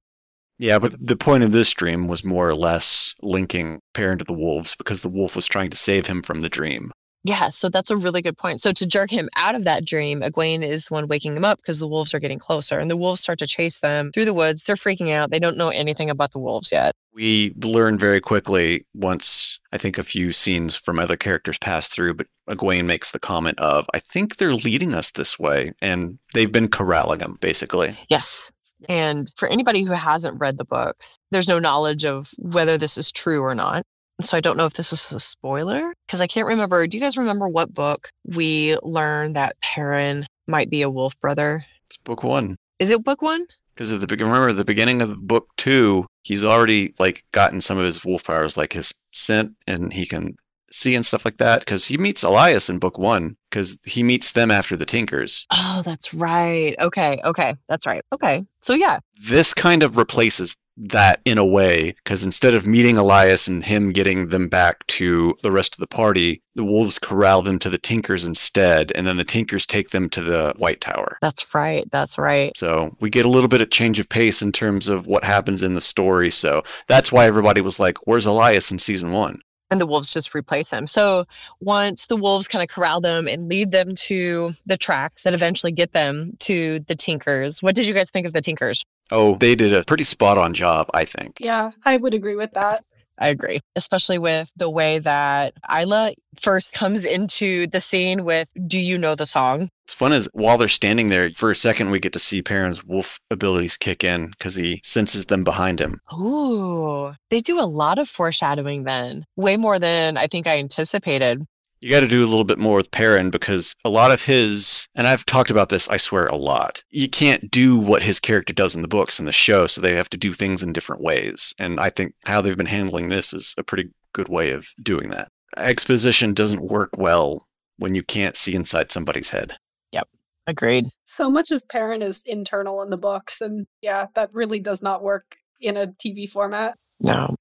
Yeah, 0.58 0.78
but 0.78 0.94
the 1.04 1.16
point 1.16 1.42
of 1.42 1.52
this 1.52 1.72
dream 1.72 2.06
was 2.06 2.24
more 2.24 2.48
or 2.48 2.54
less 2.54 3.14
linking 3.22 3.80
Perrin 3.94 4.18
to 4.18 4.24
the 4.24 4.32
wolves 4.32 4.76
because 4.76 5.02
the 5.02 5.08
wolf 5.08 5.34
was 5.34 5.46
trying 5.46 5.70
to 5.70 5.76
save 5.76 6.06
him 6.06 6.22
from 6.22 6.40
the 6.40 6.48
dream. 6.48 6.92
Yeah, 7.24 7.50
so 7.50 7.68
that's 7.68 7.90
a 7.90 7.96
really 7.96 8.20
good 8.20 8.36
point. 8.36 8.60
So 8.60 8.72
to 8.72 8.84
jerk 8.84 9.10
him 9.10 9.28
out 9.36 9.54
of 9.54 9.64
that 9.64 9.84
dream, 9.84 10.22
Egwene 10.22 10.66
is 10.66 10.86
the 10.86 10.94
one 10.94 11.06
waking 11.06 11.36
him 11.36 11.44
up 11.44 11.58
because 11.58 11.78
the 11.78 11.86
wolves 11.86 12.12
are 12.14 12.18
getting 12.18 12.40
closer 12.40 12.80
and 12.80 12.90
the 12.90 12.96
wolves 12.96 13.20
start 13.20 13.38
to 13.38 13.46
chase 13.46 13.78
them 13.78 14.10
through 14.12 14.24
the 14.24 14.34
woods. 14.34 14.64
They're 14.64 14.74
freaking 14.74 15.10
out. 15.10 15.30
They 15.30 15.38
don't 15.38 15.56
know 15.56 15.68
anything 15.68 16.10
about 16.10 16.32
the 16.32 16.40
wolves 16.40 16.72
yet. 16.72 16.94
We 17.14 17.54
learn 17.62 17.96
very 17.96 18.20
quickly 18.20 18.86
once 18.92 19.60
I 19.72 19.78
think 19.78 19.98
a 19.98 20.02
few 20.02 20.32
scenes 20.32 20.74
from 20.74 20.98
other 20.98 21.16
characters 21.16 21.58
pass 21.58 21.88
through, 21.88 22.14
but 22.14 22.26
Egwene 22.48 22.86
makes 22.86 23.12
the 23.12 23.20
comment 23.20 23.58
of, 23.60 23.86
I 23.94 24.00
think 24.00 24.36
they're 24.36 24.54
leading 24.54 24.92
us 24.92 25.12
this 25.12 25.38
way. 25.38 25.74
And 25.80 26.18
they've 26.34 26.50
been 26.50 26.68
corralling 26.68 27.20
them, 27.20 27.38
basically. 27.40 27.96
Yes. 28.08 28.50
And 28.88 29.32
for 29.36 29.48
anybody 29.48 29.84
who 29.84 29.92
hasn't 29.92 30.40
read 30.40 30.58
the 30.58 30.64
books, 30.64 31.16
there's 31.30 31.46
no 31.46 31.60
knowledge 31.60 32.04
of 32.04 32.32
whether 32.36 32.76
this 32.76 32.98
is 32.98 33.12
true 33.12 33.40
or 33.42 33.54
not. 33.54 33.84
So 34.22 34.36
I 34.36 34.40
don't 34.40 34.56
know 34.56 34.66
if 34.66 34.74
this 34.74 34.92
is 34.92 35.10
a 35.12 35.20
spoiler 35.20 35.92
because 36.06 36.20
I 36.20 36.26
can't 36.26 36.46
remember. 36.46 36.86
Do 36.86 36.96
you 36.96 37.02
guys 37.02 37.16
remember 37.16 37.48
what 37.48 37.74
book 37.74 38.08
we 38.24 38.76
learned 38.82 39.36
that 39.36 39.56
Perrin 39.60 40.26
might 40.46 40.70
be 40.70 40.82
a 40.82 40.90
wolf 40.90 41.18
brother? 41.20 41.64
It's 41.88 41.98
book 41.98 42.22
one. 42.22 42.56
Is 42.78 42.90
it 42.90 43.04
book 43.04 43.22
one? 43.22 43.46
Because 43.74 43.92
at 43.92 44.06
the 44.06 44.16
remember 44.16 44.52
the 44.52 44.64
beginning 44.64 45.02
of 45.02 45.26
book 45.26 45.48
two, 45.56 46.06
he's 46.22 46.44
already 46.44 46.94
like 46.98 47.24
gotten 47.32 47.60
some 47.60 47.78
of 47.78 47.84
his 47.84 48.04
wolf 48.04 48.24
powers, 48.24 48.56
like 48.56 48.74
his 48.74 48.94
scent, 49.12 49.54
and 49.66 49.92
he 49.92 50.06
can 50.06 50.36
see 50.70 50.94
and 50.94 51.04
stuff 51.04 51.24
like 51.24 51.38
that. 51.38 51.60
Because 51.60 51.86
he 51.86 51.96
meets 51.98 52.22
Elyas 52.22 52.68
in 52.68 52.78
book 52.78 52.98
one, 52.98 53.36
because 53.50 53.78
he 53.84 54.02
meets 54.02 54.32
them 54.32 54.50
after 54.50 54.76
the 54.76 54.84
Tinkers. 54.84 55.46
Oh, 55.50 55.82
that's 55.84 56.12
right. 56.12 56.74
Okay, 56.80 57.20
okay, 57.24 57.54
that's 57.68 57.86
right. 57.86 58.02
Okay, 58.12 58.44
so 58.60 58.74
yeah, 58.74 58.98
This 59.20 59.54
kind 59.54 59.82
of 59.82 59.96
replaces 59.96 60.56
that 60.76 61.20
in 61.24 61.38
a 61.38 61.46
way, 61.46 61.94
because 62.04 62.24
instead 62.24 62.54
of 62.54 62.66
meeting 62.66 62.96
Elyas 62.96 63.48
and 63.48 63.64
him 63.64 63.92
getting 63.92 64.28
them 64.28 64.48
back 64.48 64.86
to 64.88 65.34
the 65.42 65.52
rest 65.52 65.74
of 65.74 65.78
the 65.78 65.86
party, 65.86 66.42
the 66.54 66.64
wolves 66.64 66.98
corral 66.98 67.42
them 67.42 67.58
to 67.60 67.70
the 67.70 67.78
Tinkers 67.78 68.24
instead, 68.24 68.92
and 68.94 69.06
then 69.06 69.16
the 69.16 69.24
Tinkers 69.24 69.66
take 69.66 69.90
them 69.90 70.08
to 70.10 70.22
the 70.22 70.54
White 70.56 70.80
Tower. 70.80 71.18
that's 71.20 71.54
right. 71.54 71.84
That's 71.90 72.18
right. 72.18 72.56
So 72.56 72.96
we 73.00 73.10
get 73.10 73.24
a 73.24 73.30
little 73.30 73.48
bit 73.48 73.60
of 73.60 73.70
change 73.70 74.00
of 74.00 74.08
pace 74.08 74.42
in 74.42 74.52
terms 74.52 74.88
of 74.88 75.06
what 75.06 75.24
happens 75.24 75.62
in 75.62 75.74
the 75.74 75.80
story. 75.80 76.30
So 76.30 76.62
that's 76.86 77.12
why 77.12 77.26
everybody 77.26 77.60
was 77.60 77.78
like, 77.78 77.98
"Where's 78.06 78.26
Elyas 78.26 78.70
in 78.70 78.78
season 78.78 79.12
one?" 79.12 79.42
and 79.72 79.80
the 79.80 79.86
wolves 79.86 80.12
just 80.12 80.34
replace 80.34 80.70
him. 80.70 80.86
So 80.86 81.24
once 81.58 82.06
the 82.06 82.16
wolves 82.16 82.46
kind 82.46 82.62
of 82.62 82.68
corral 82.68 83.00
them 83.00 83.26
and 83.26 83.48
lead 83.48 83.70
them 83.70 83.94
to 83.94 84.52
the 84.66 84.76
tracks 84.76 85.22
that 85.22 85.32
eventually 85.32 85.72
get 85.72 85.92
them 85.92 86.36
to 86.40 86.80
the 86.80 86.94
Tinkers, 86.94 87.62
what 87.62 87.74
did 87.74 87.86
you 87.86 87.94
guys 87.94 88.10
think 88.10 88.26
of 88.26 88.34
the 88.34 88.42
Tinkers? 88.42 88.84
Oh, 89.12 89.36
they 89.36 89.54
did 89.54 89.74
a 89.74 89.84
pretty 89.84 90.04
spot 90.04 90.38
on 90.38 90.54
job, 90.54 90.88
I 90.94 91.04
think. 91.04 91.36
Yeah, 91.38 91.72
I 91.84 91.98
would 91.98 92.14
agree 92.14 92.34
with 92.36 92.52
that. 92.52 92.82
I 93.18 93.28
agree, 93.28 93.60
especially 93.76 94.18
with 94.18 94.50
the 94.56 94.70
way 94.70 94.98
that 94.98 95.52
Ila 95.70 96.14
first 96.40 96.72
comes 96.74 97.04
into 97.04 97.66
the 97.66 97.80
scene 97.80 98.24
with 98.24 98.48
"Do 98.66 98.80
you 98.80 98.96
know 98.96 99.14
the 99.14 99.26
song?" 99.26 99.68
It's 99.84 99.94
fun 99.94 100.12
is 100.12 100.28
while 100.32 100.56
they're 100.56 100.66
standing 100.66 101.08
there, 101.08 101.30
for 101.30 101.50
a 101.50 101.54
second, 101.54 101.90
we 101.90 102.00
get 102.00 102.14
to 102.14 102.18
see 102.18 102.40
Perrin's 102.40 102.84
wolf 102.84 103.20
abilities 103.30 103.76
kick 103.76 104.02
in 104.02 104.28
because 104.30 104.56
he 104.56 104.80
senses 104.82 105.26
them 105.26 105.44
behind 105.44 105.78
him. 105.78 106.00
Ooh, 106.12 107.14
they 107.30 107.40
do 107.40 107.60
a 107.60 107.68
lot 107.68 107.98
of 107.98 108.08
foreshadowing 108.08 108.84
then, 108.84 109.26
way 109.36 109.56
more 109.58 109.78
than 109.78 110.16
I 110.16 110.26
think 110.26 110.46
I 110.46 110.58
anticipated. 110.58 111.44
You 111.82 111.90
got 111.90 112.00
to 112.00 112.08
do 112.08 112.24
a 112.24 112.30
little 112.30 112.44
bit 112.44 112.58
more 112.58 112.76
with 112.76 112.92
Perrin 112.92 113.30
because 113.30 113.74
a 113.84 113.90
lot 113.90 114.12
of 114.12 114.22
his, 114.22 114.86
and 114.94 115.04
I've 115.04 115.26
talked 115.26 115.50
about 115.50 115.68
this, 115.68 115.88
I 115.88 115.96
swear, 115.96 116.26
a 116.26 116.36
lot. 116.36 116.84
You 116.90 117.08
can't 117.08 117.50
do 117.50 117.76
what 117.76 118.02
his 118.02 118.20
character 118.20 118.52
does 118.52 118.76
in 118.76 118.82
the 118.82 118.88
books 118.88 119.18
and 119.18 119.26
the 119.26 119.32
show, 119.32 119.66
so 119.66 119.80
they 119.80 119.96
have 119.96 120.08
to 120.10 120.16
do 120.16 120.32
things 120.32 120.62
in 120.62 120.72
different 120.72 121.02
ways. 121.02 121.52
And 121.58 121.80
I 121.80 121.90
think 121.90 122.14
how 122.24 122.40
they've 122.40 122.56
been 122.56 122.66
handling 122.66 123.08
this 123.08 123.32
is 123.32 123.56
a 123.58 123.64
pretty 123.64 123.90
good 124.12 124.28
way 124.28 124.52
of 124.52 124.68
doing 124.80 125.10
that. 125.10 125.26
Exposition 125.56 126.34
doesn't 126.34 126.62
work 126.62 126.90
well 126.96 127.48
when 127.78 127.96
you 127.96 128.04
can't 128.04 128.36
see 128.36 128.54
inside 128.54 128.92
somebody's 128.92 129.30
head. 129.30 129.56
Yep, 129.90 130.06
agreed. 130.46 130.84
So 131.04 131.30
much 131.30 131.50
of 131.50 131.66
Perrin 131.66 132.00
is 132.00 132.22
internal 132.24 132.80
in 132.82 132.90
the 132.90 132.96
books, 132.96 133.40
and 133.40 133.66
yeah, 133.80 134.06
that 134.14 134.32
really 134.32 134.60
does 134.60 134.82
not 134.82 135.02
work 135.02 135.34
in 135.60 135.76
a 135.76 135.88
TV 135.88 136.30
format. 136.30 136.76
No. 137.00 137.34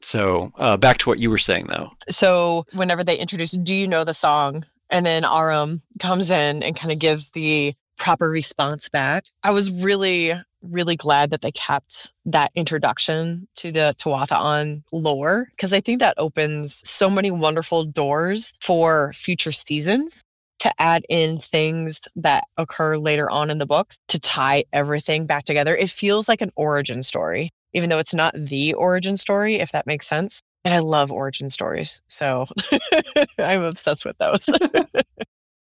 So 0.00 0.52
uh, 0.56 0.76
back 0.76 0.98
to 0.98 1.08
what 1.08 1.18
you 1.18 1.30
were 1.30 1.38
saying, 1.38 1.66
though. 1.68 1.90
So 2.08 2.66
whenever 2.72 3.02
they 3.02 3.18
introduce, 3.18 3.52
do 3.52 3.74
you 3.74 3.88
know 3.88 4.04
the 4.04 4.14
song? 4.14 4.64
And 4.90 5.04
then 5.04 5.24
Aram 5.24 5.82
comes 5.98 6.30
in 6.30 6.62
and 6.62 6.76
kind 6.76 6.92
of 6.92 6.98
gives 6.98 7.30
the 7.30 7.74
proper 7.98 8.30
response 8.30 8.88
back. 8.88 9.26
I 9.42 9.50
was 9.50 9.70
really, 9.70 10.32
really 10.62 10.96
glad 10.96 11.30
that 11.30 11.42
they 11.42 11.50
kept 11.50 12.12
that 12.24 12.50
introduction 12.54 13.48
to 13.56 13.72
the 13.72 13.94
Tuatha'an 13.98 14.84
lore 14.92 15.48
because 15.50 15.72
I 15.72 15.80
think 15.80 15.98
that 15.98 16.14
opens 16.16 16.80
so 16.88 17.10
many 17.10 17.30
wonderful 17.30 17.84
doors 17.84 18.52
for 18.60 19.12
future 19.12 19.52
seasons 19.52 20.22
to 20.60 20.72
add 20.80 21.04
in 21.08 21.38
things 21.38 22.00
that 22.16 22.44
occur 22.56 22.96
later 22.96 23.30
on 23.30 23.50
in 23.50 23.58
the 23.58 23.66
book 23.66 23.94
to 24.08 24.18
tie 24.18 24.64
everything 24.72 25.26
back 25.26 25.44
together. 25.44 25.76
It 25.76 25.90
feels 25.90 26.28
like 26.28 26.40
an 26.40 26.50
origin 26.56 27.02
story, 27.02 27.50
even 27.72 27.90
though 27.90 27.98
it's 27.98 28.14
not 28.14 28.34
the 28.36 28.74
origin 28.74 29.16
story, 29.16 29.56
if 29.56 29.72
that 29.72 29.86
makes 29.86 30.06
sense. 30.06 30.40
And 30.64 30.74
I 30.74 30.80
love 30.80 31.12
origin 31.12 31.50
stories. 31.50 32.00
So 32.08 32.46
I'm 33.38 33.62
obsessed 33.62 34.04
with 34.04 34.18
those. 34.18 34.48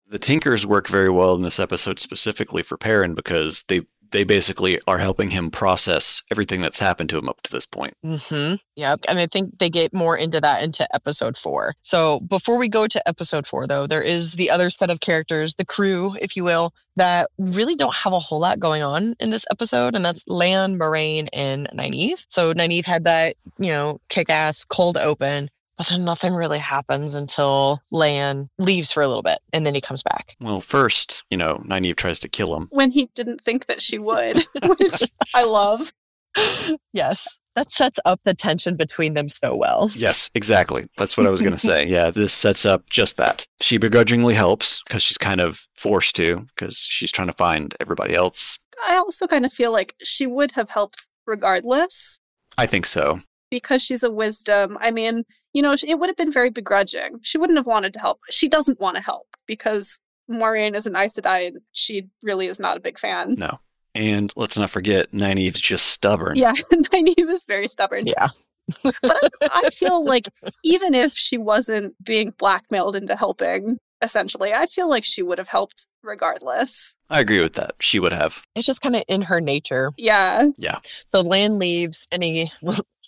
The 0.08 0.20
Tinkers 0.20 0.68
work 0.68 0.88
very 0.88 1.10
well 1.10 1.34
in 1.34 1.42
this 1.42 1.60
episode 1.60 1.98
specifically 1.98 2.62
for 2.62 2.78
Perrin 2.78 3.16
because 3.16 3.64
they 3.64 3.82
they 4.12 4.24
basically 4.24 4.80
are 4.88 4.98
helping 4.98 5.32
him 5.32 5.52
process 5.52 6.22
everything 6.32 6.62
that's 6.62 6.80
happened 6.80 7.10
to 7.10 7.18
him 7.18 7.30
up 7.30 7.42
to 7.44 7.52
this 7.52 7.66
point. 7.66 7.94
hmm 8.04 8.56
Yep. 8.78 9.06
And 9.08 9.20
I 9.20 9.26
think 9.28 9.58
they 9.60 9.70
get 9.70 9.94
more 9.94 10.18
into 10.18 10.42
that 10.42 10.62
into 10.62 10.86
episode 10.94 11.38
four. 11.38 11.76
So 11.82 12.20
before 12.20 12.58
we 12.58 12.68
go 12.68 12.88
to 12.88 13.08
episode 13.08 13.48
four, 13.48 13.68
though, 13.68 13.88
there 13.88 14.02
is 14.02 14.34
the 14.34 14.50
other 14.52 14.70
set 14.70 14.90
of 14.90 15.00
characters, 15.00 15.56
the 15.56 15.64
crew, 15.64 16.18
if 16.22 16.36
you 16.36 16.44
will, 16.44 16.74
that 16.98 17.30
really 17.38 17.76
don't 17.76 17.96
have 17.96 18.12
a 18.12 18.20
whole 18.20 18.40
lot 18.40 18.60
going 18.60 18.84
on 18.84 19.16
in 19.20 19.30
this 19.30 19.46
episode. 19.50 19.96
And 19.96 20.06
that's 20.06 20.24
Lan, 20.28 20.78
Moiraine, 20.78 21.30
and 21.32 21.70
Nynaeve. 21.74 22.26
So 22.28 22.54
Nynaeve 22.54 22.86
had 22.86 23.06
that, 23.06 23.36
you 23.58 23.68
know, 23.70 24.00
kick 24.10 24.30
ass 24.30 24.66
cold 24.66 24.98
open. 24.98 25.50
But 25.78 25.88
then 25.88 26.06
nothing 26.06 26.34
really 26.34 26.60
happens 26.60 27.14
until 27.14 27.82
Lan 27.92 28.50
leaves 28.58 28.92
for 28.92 29.04
a 29.04 29.08
little 29.08 29.24
bit 29.24 29.40
and 29.52 29.66
then 29.66 29.76
he 29.76 29.82
comes 29.82 30.04
back. 30.04 30.36
Well, 30.40 30.62
first, 30.62 31.24
you 31.30 31.38
know, 31.38 31.62
Nynaeve 31.68 31.98
tries 31.98 32.20
to 32.22 32.30
kill 32.30 32.56
him. 32.56 32.68
When 32.72 32.92
he 32.92 33.10
didn't 33.14 33.42
think 33.42 33.66
that 33.66 33.82
she 33.82 34.00
would, 34.00 34.38
which 34.64 35.12
I 35.34 35.44
love. 35.44 35.94
yes. 36.94 37.28
That 37.56 37.72
sets 37.72 38.00
up 38.04 38.20
the 38.26 38.34
tension 38.34 38.76
between 38.76 39.14
them 39.14 39.30
so 39.30 39.56
well. 39.56 39.90
Yes, 39.96 40.30
exactly. 40.36 40.88
That's 40.98 41.16
what 41.16 41.26
I 41.26 41.30
was 41.30 41.40
going 41.40 41.54
to 41.54 41.60
say. 41.60 41.88
Yeah, 41.88 42.10
this 42.10 42.34
sets 42.34 42.66
up 42.66 42.90
just 42.90 43.16
that. 43.16 43.48
She 43.62 43.78
begrudgingly 43.78 44.34
helps 44.34 44.84
because 44.84 45.02
she's 45.02 45.18
kind 45.18 45.40
of 45.40 45.66
forced 45.78 46.18
to 46.18 46.46
because 46.54 46.78
she's 46.78 47.14
trying 47.14 47.28
to 47.28 47.34
find 47.34 47.74
everybody 47.80 48.14
else. 48.14 48.60
I 48.86 48.98
also 48.98 49.26
kind 49.26 49.46
of 49.46 49.54
feel 49.54 49.72
like 49.72 49.94
she 50.04 50.28
would 50.28 50.52
have 50.54 50.68
helped 50.68 51.08
regardless 51.26 52.20
I 52.58 52.66
think 52.66 52.86
so. 52.86 53.22
because 53.50 53.82
she's 53.82 54.04
a 54.04 54.12
wisdom. 54.12 54.78
I 54.82 54.92
mean, 54.92 55.24
you 55.56 55.62
know, 55.62 55.74
it 55.88 55.98
would 55.98 56.10
have 56.10 56.18
been 56.18 56.34
very 56.34 56.50
begrudging. 56.50 57.20
She 57.22 57.38
wouldn't 57.38 57.58
have 57.58 57.66
wanted 57.66 57.94
to 57.94 58.00
help. 58.02 58.20
She 58.30 58.50
doesn't 58.50 58.82
want 58.82 58.98
to 58.98 59.02
help 59.02 59.28
because 59.48 60.02
Moiraine 60.30 60.76
is 60.76 60.86
an 60.86 60.98
Aes 60.98 61.18
Sedai 61.18 61.48
and 61.48 61.62
she 61.72 62.10
really 62.22 62.48
is 62.48 62.60
not 62.60 62.76
a 62.76 62.82
big 62.82 63.00
fan. 63.00 63.36
No. 63.36 63.60
And 63.96 64.34
let's 64.36 64.58
not 64.58 64.70
forget, 64.70 65.14
Nynaeve's 65.14 65.62
just 65.62 65.86
stubborn. 65.86 66.36
Yeah, 66.36 66.52
Nynaeve 66.74 67.30
is 67.32 67.46
very 67.46 67.70
stubborn. 67.70 68.06
Yeah. 68.06 68.28
But 68.84 69.32
I, 69.44 69.62
I 69.66 69.70
feel 69.70 70.04
like 70.04 70.28
even 70.64 70.96
if 70.96 71.14
she 71.14 71.38
wasn't 71.38 71.94
being 72.04 72.32
blackmailed 72.32 72.96
into 72.96 73.16
helping, 73.16 73.78
essentially, 74.02 74.54
I 74.54 74.66
feel 74.66 74.90
like 74.90 75.06
she 75.06 75.22
would 75.22 75.38
have 75.38 75.48
helped 75.48 75.86
regardless. 76.04 76.96
I 77.10 77.20
agree 77.20 77.42
with 77.42 77.54
that. 77.54 77.76
She 77.80 78.00
would 78.00 78.12
have. 78.12 78.44
It's 78.56 78.66
just 78.66 78.82
kind 78.82 78.96
of 78.96 79.04
in 79.08 79.22
her 79.22 79.40
nature. 79.40 79.92
Yeah. 79.98 80.50
Yeah. 80.58 80.80
So 81.10 81.22
Lan 81.22 81.60
leaves 81.60 82.08
and 82.12 82.24
he 82.24 82.52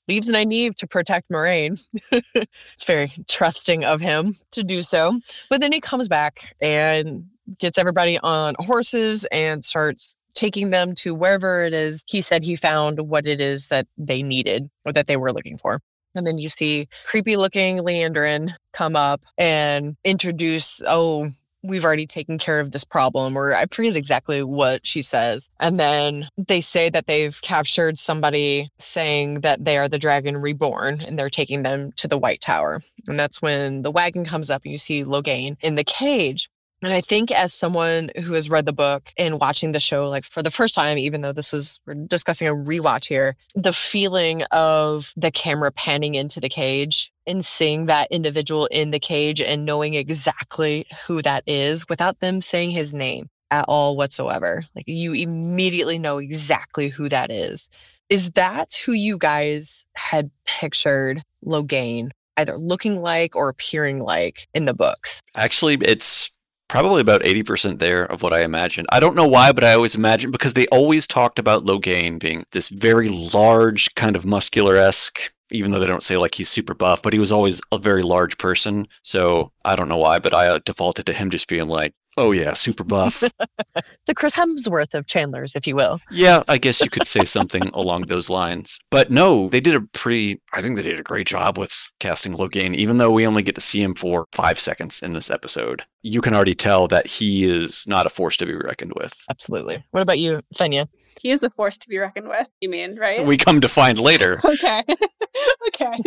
leaves 0.07 0.29
Nynaeve 0.29 0.75
to 0.75 0.87
protect 0.87 1.29
Moiraine. 1.29 1.79
it's 2.11 2.83
very 2.85 3.11
trusting 3.27 3.83
of 3.83 4.01
him 4.01 4.35
to 4.51 4.63
do 4.63 4.81
so. 4.81 5.19
But 5.49 5.61
then 5.61 5.71
he 5.71 5.81
comes 5.81 6.07
back 6.07 6.55
and 6.61 7.25
gets 7.59 7.77
everybody 7.77 8.17
on 8.19 8.55
horses 8.59 9.25
and 9.31 9.63
starts 9.63 10.15
taking 10.33 10.69
them 10.69 10.93
to 10.93 11.15
wherever 11.15 11.63
it 11.63 11.73
is 11.73 12.03
he 12.07 12.21
said 12.21 12.43
he 12.43 12.55
found 12.55 13.09
what 13.09 13.25
it 13.25 13.41
is 13.41 13.67
that 13.67 13.87
they 13.97 14.21
needed 14.21 14.69
or 14.85 14.93
that 14.93 15.07
they 15.07 15.17
were 15.17 15.33
looking 15.33 15.57
for. 15.57 15.81
And 16.13 16.25
then 16.25 16.37
you 16.37 16.47
see 16.47 16.87
creepy 17.05 17.37
looking 17.37 17.79
Liandrin 17.79 18.53
come 18.73 18.95
up 18.95 19.23
and 19.37 19.95
introduce, 20.03 20.81
oh, 20.87 21.31
we've 21.67 21.85
already 21.85 22.07
taken 22.07 22.37
care 22.37 22.59
of 22.59 22.71
this 22.71 22.83
problem, 22.83 23.37
or 23.37 23.53
I 23.53 23.65
forget 23.71 23.95
exactly 23.95 24.43
what 24.43 24.85
she 24.85 25.01
says. 25.01 25.49
And 25.59 25.79
then 25.79 26.29
they 26.37 26.61
say 26.61 26.89
that 26.89 27.07
they've 27.07 27.39
captured 27.41 27.97
somebody 27.97 28.71
saying 28.79 29.41
that 29.41 29.63
they 29.63 29.77
are 29.77 29.89
the 29.89 29.99
dragon 29.99 30.37
reborn 30.37 31.01
and 31.01 31.17
they're 31.17 31.29
taking 31.29 31.63
them 31.63 31.91
to 31.97 32.07
the 32.07 32.17
White 32.17 32.41
Tower. 32.41 32.81
And 33.07 33.19
that's 33.19 33.41
when 33.41 33.81
the 33.81 33.91
wagon 33.91 34.25
comes 34.25 34.49
up 34.49 34.63
and 34.63 34.71
you 34.71 34.77
see 34.77 35.03
Logain 35.03 35.57
in 35.61 35.75
the 35.75 35.83
cage. 35.83 36.49
And 36.83 36.93
I 36.93 37.01
think 37.01 37.31
as 37.31 37.53
someone 37.53 38.11
who 38.23 38.33
has 38.33 38.49
read 38.49 38.65
the 38.65 38.73
book 38.73 39.11
and 39.17 39.39
watching 39.39 39.71
the 39.71 39.79
show 39.79 40.09
like 40.09 40.23
for 40.23 40.43
the 40.43 40.51
first 40.51 40.75
time, 40.75 40.97
even 40.99 41.21
though 41.21 41.31
this 41.31 41.53
is 41.53 41.79
we're 41.87 41.95
discussing 41.95 42.47
a 42.47 42.53
rewatch 42.53 43.07
here, 43.07 43.35
the 43.55 43.73
feeling 43.73 44.43
of 44.51 45.11
the 45.17 45.31
camera 45.31 45.71
panning 45.71 46.13
into 46.13 46.39
the 46.39 46.49
cage 46.49 47.11
and 47.27 47.45
seeing 47.45 47.85
that 47.85 48.07
individual 48.09 48.65
in 48.67 48.91
the 48.91 48.99
cage 48.99 49.41
and 49.41 49.65
knowing 49.65 49.93
exactly 49.93 50.85
who 51.05 51.21
that 51.21 51.43
is 51.45 51.87
without 51.89 52.19
them 52.19 52.41
saying 52.41 52.71
his 52.71 52.93
name 52.93 53.29
at 53.51 53.65
all 53.67 53.95
whatsoever. 53.95 54.63
Like 54.75 54.85
you 54.87 55.13
immediately 55.13 55.99
know 55.99 56.17
exactly 56.17 56.89
who 56.89 57.09
that 57.09 57.31
is. 57.31 57.69
Is 58.09 58.31
that 58.31 58.73
who 58.85 58.93
you 58.93 59.17
guys 59.17 59.85
had 59.95 60.31
pictured 60.45 61.21
Logain 61.45 62.11
either 62.37 62.57
looking 62.57 63.01
like 63.01 63.35
or 63.35 63.49
appearing 63.49 63.99
like 63.99 64.47
in 64.53 64.65
the 64.65 64.73
books? 64.73 65.21
Actually, 65.35 65.75
it's 65.81 66.29
probably 66.67 67.01
about 67.01 67.21
80% 67.21 67.79
there 67.79 68.05
of 68.05 68.21
what 68.21 68.33
I 68.33 68.41
imagined. 68.41 68.87
I 68.91 68.99
don't 68.99 69.15
know 69.15 69.27
why, 69.27 69.51
but 69.51 69.63
I 69.63 69.73
always 69.73 69.95
imagined 69.95 70.31
because 70.31 70.53
they 70.53 70.67
always 70.67 71.07
talked 71.07 71.39
about 71.39 71.63
Logain 71.63 72.19
being 72.19 72.45
this 72.51 72.69
very 72.69 73.09
large, 73.09 73.93
kind 73.95 74.15
of 74.15 74.25
muscular 74.25 74.77
esque 74.77 75.33
even 75.51 75.71
though 75.71 75.79
they 75.79 75.87
don't 75.87 76.03
say 76.03 76.17
like 76.17 76.35
he's 76.35 76.49
super 76.49 76.73
buff, 76.73 77.01
but 77.01 77.13
he 77.13 77.19
was 77.19 77.31
always 77.31 77.61
a 77.71 77.77
very 77.77 78.03
large 78.03 78.37
person. 78.37 78.87
So 79.01 79.51
I 79.63 79.75
don't 79.75 79.89
know 79.89 79.97
why, 79.97 80.19
but 80.19 80.33
I 80.33 80.47
uh, 80.47 80.59
defaulted 80.65 81.05
to 81.05 81.13
him 81.13 81.29
just 81.29 81.47
being 81.47 81.67
like, 81.67 81.93
oh 82.17 82.31
yeah, 82.31 82.53
super 82.53 82.83
buff. 82.83 83.23
the 84.07 84.15
Chris 84.15 84.35
Hemsworth 84.35 84.93
of 84.93 85.05
Chandler's, 85.05 85.55
if 85.55 85.67
you 85.67 85.75
will. 85.75 85.99
yeah, 86.11 86.43
I 86.47 86.57
guess 86.57 86.81
you 86.81 86.89
could 86.89 87.07
say 87.07 87.23
something 87.23 87.67
along 87.73 88.03
those 88.03 88.29
lines. 88.29 88.79
But 88.89 89.11
no, 89.11 89.49
they 89.49 89.61
did 89.61 89.75
a 89.75 89.81
pretty, 89.81 90.41
I 90.53 90.61
think 90.61 90.75
they 90.75 90.81
did 90.81 90.99
a 90.99 91.03
great 91.03 91.27
job 91.27 91.57
with 91.57 91.91
casting 91.99 92.33
Logain, 92.33 92.75
even 92.75 92.97
though 92.97 93.11
we 93.11 93.25
only 93.25 93.43
get 93.43 93.55
to 93.55 93.61
see 93.61 93.81
him 93.81 93.93
for 93.93 94.27
five 94.33 94.59
seconds 94.59 95.01
in 95.01 95.13
this 95.13 95.29
episode. 95.29 95.83
You 96.01 96.21
can 96.21 96.33
already 96.33 96.55
tell 96.55 96.87
that 96.87 97.07
he 97.07 97.45
is 97.45 97.85
not 97.87 98.05
a 98.05 98.09
force 98.09 98.37
to 98.37 98.45
be 98.45 98.55
reckoned 98.55 98.93
with. 98.95 99.13
Absolutely. 99.29 99.85
What 99.91 100.01
about 100.01 100.19
you, 100.19 100.41
Fenya? 100.55 100.87
He 101.19 101.31
is 101.31 101.43
a 101.43 101.49
force 101.49 101.77
to 101.79 101.89
be 101.89 101.97
reckoned 101.97 102.29
with, 102.29 102.49
you 102.61 102.69
mean, 102.69 102.97
right? 102.97 103.25
We 103.25 103.37
come 103.37 103.61
to 103.61 103.67
find 103.67 103.99
later. 103.99 104.41
okay. 104.45 104.83
okay. 105.67 105.97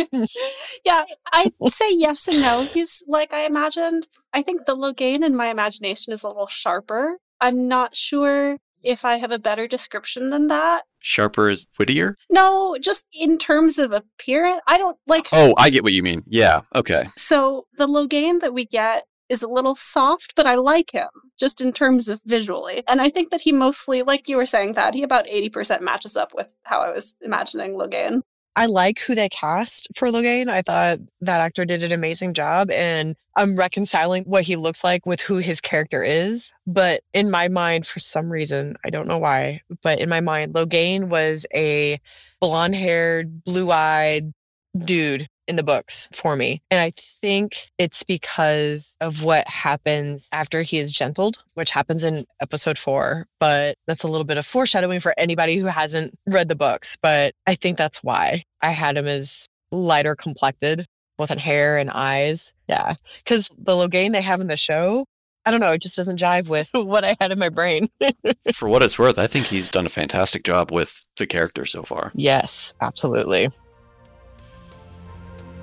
yeah, 0.85 1.05
I'd 1.33 1.51
say 1.67 1.93
yes 1.93 2.27
and 2.27 2.41
no. 2.41 2.63
He's 2.63 3.03
like 3.07 3.33
I 3.33 3.45
imagined. 3.45 4.07
I 4.33 4.41
think 4.41 4.65
the 4.65 4.75
Logain 4.75 5.23
in 5.23 5.35
my 5.35 5.47
imagination 5.47 6.13
is 6.13 6.23
a 6.23 6.27
little 6.27 6.47
sharper. 6.47 7.17
I'm 7.39 7.67
not 7.67 7.95
sure 7.95 8.57
if 8.83 9.05
I 9.05 9.17
have 9.17 9.31
a 9.31 9.39
better 9.39 9.67
description 9.67 10.29
than 10.29 10.47
that. 10.47 10.83
Sharper 10.99 11.49
is 11.49 11.67
wittier? 11.77 12.15
No, 12.29 12.77
just 12.79 13.05
in 13.13 13.37
terms 13.37 13.79
of 13.79 13.91
appearance. 13.91 14.61
I 14.67 14.77
don't 14.77 14.97
like. 15.07 15.27
Oh, 15.31 15.53
I 15.57 15.69
get 15.69 15.83
what 15.83 15.93
you 15.93 16.03
mean. 16.03 16.23
Yeah. 16.27 16.61
Okay. 16.75 17.07
So 17.15 17.65
the 17.77 17.87
Logain 17.87 18.39
that 18.41 18.53
we 18.53 18.65
get 18.65 19.05
is 19.31 19.41
a 19.41 19.47
little 19.47 19.75
soft, 19.75 20.35
but 20.35 20.45
I 20.45 20.55
like 20.55 20.91
him 20.91 21.07
just 21.39 21.61
in 21.61 21.71
terms 21.71 22.09
of 22.09 22.19
visually. 22.25 22.83
And 22.87 22.99
I 22.99 23.09
think 23.09 23.31
that 23.31 23.41
he 23.41 23.53
mostly, 23.53 24.01
like 24.01 24.27
you 24.27 24.35
were 24.35 24.45
saying, 24.45 24.73
that 24.73 24.93
he 24.93 25.03
about 25.03 25.25
80% 25.25 25.81
matches 25.81 26.17
up 26.17 26.33
with 26.35 26.53
how 26.63 26.81
I 26.81 26.91
was 26.91 27.15
imagining 27.21 27.71
Logain. 27.71 28.21
I 28.57 28.65
like 28.65 28.99
who 28.99 29.15
they 29.15 29.29
cast 29.29 29.87
for 29.95 30.09
Logain. 30.09 30.49
I 30.49 30.61
thought 30.61 30.99
that 31.21 31.39
actor 31.39 31.63
did 31.63 31.83
an 31.83 31.93
amazing 31.93 32.33
job 32.33 32.69
and 32.69 33.15
I'm 33.37 33.55
reconciling 33.55 34.25
what 34.25 34.43
he 34.43 34.57
looks 34.57 34.83
like 34.83 35.05
with 35.05 35.21
who 35.21 35.37
his 35.37 35.61
character 35.61 36.03
is. 36.03 36.51
But 36.67 37.01
in 37.13 37.31
my 37.31 37.47
mind, 37.47 37.87
for 37.87 38.01
some 38.01 38.29
reason, 38.29 38.75
I 38.83 38.89
don't 38.89 39.07
know 39.07 39.17
why, 39.17 39.61
but 39.81 39.99
in 39.99 40.09
my 40.09 40.19
mind, 40.19 40.53
Logain 40.53 41.07
was 41.07 41.45
a 41.55 42.01
blonde 42.41 42.75
haired, 42.75 43.45
blue 43.45 43.71
eyed 43.71 44.33
dude 44.77 45.27
in 45.47 45.55
the 45.55 45.63
books 45.63 46.07
for 46.13 46.35
me. 46.35 46.61
And 46.69 46.79
I 46.79 46.91
think 46.91 47.55
it's 47.77 48.03
because 48.03 48.95
of 49.01 49.23
what 49.23 49.47
happens 49.47 50.29
after 50.31 50.61
he 50.61 50.77
is 50.77 50.91
gentled, 50.91 51.43
which 51.53 51.71
happens 51.71 52.03
in 52.03 52.25
episode 52.41 52.77
four. 52.77 53.27
But 53.39 53.77
that's 53.87 54.03
a 54.03 54.07
little 54.07 54.25
bit 54.25 54.37
of 54.37 54.45
foreshadowing 54.45 54.99
for 54.99 55.13
anybody 55.17 55.57
who 55.57 55.65
hasn't 55.67 56.13
read 56.25 56.47
the 56.47 56.55
books. 56.55 56.97
But 57.01 57.33
I 57.45 57.55
think 57.55 57.77
that's 57.77 58.03
why 58.03 58.43
I 58.61 58.71
had 58.71 58.97
him 58.97 59.07
as 59.07 59.47
lighter 59.71 60.15
complected, 60.15 60.85
both 61.17 61.31
in 61.31 61.37
hair 61.37 61.77
and 61.77 61.89
eyes. 61.89 62.53
Yeah. 62.67 62.95
Because 63.17 63.49
the 63.57 63.73
Logain 63.73 64.11
they 64.11 64.21
have 64.21 64.41
in 64.41 64.47
the 64.47 64.57
show, 64.57 65.05
I 65.45 65.51
don't 65.51 65.59
know, 65.59 65.71
it 65.71 65.81
just 65.81 65.97
doesn't 65.97 66.19
jive 66.19 66.49
with 66.49 66.69
what 66.73 67.03
I 67.03 67.15
had 67.19 67.31
in 67.31 67.39
my 67.39 67.49
brain. 67.49 67.89
For 68.53 68.69
what 68.69 68.83
it's 68.83 68.99
worth, 68.99 69.17
I 69.17 69.27
think 69.27 69.47
he's 69.47 69.69
done 69.71 69.85
a 69.85 69.89
fantastic 69.89 70.43
job 70.43 70.71
with 70.71 71.05
the 71.17 71.25
character 71.25 71.65
so 71.65 71.83
far. 71.83 72.11
yes, 72.15 72.73
absolutely. 72.79 73.49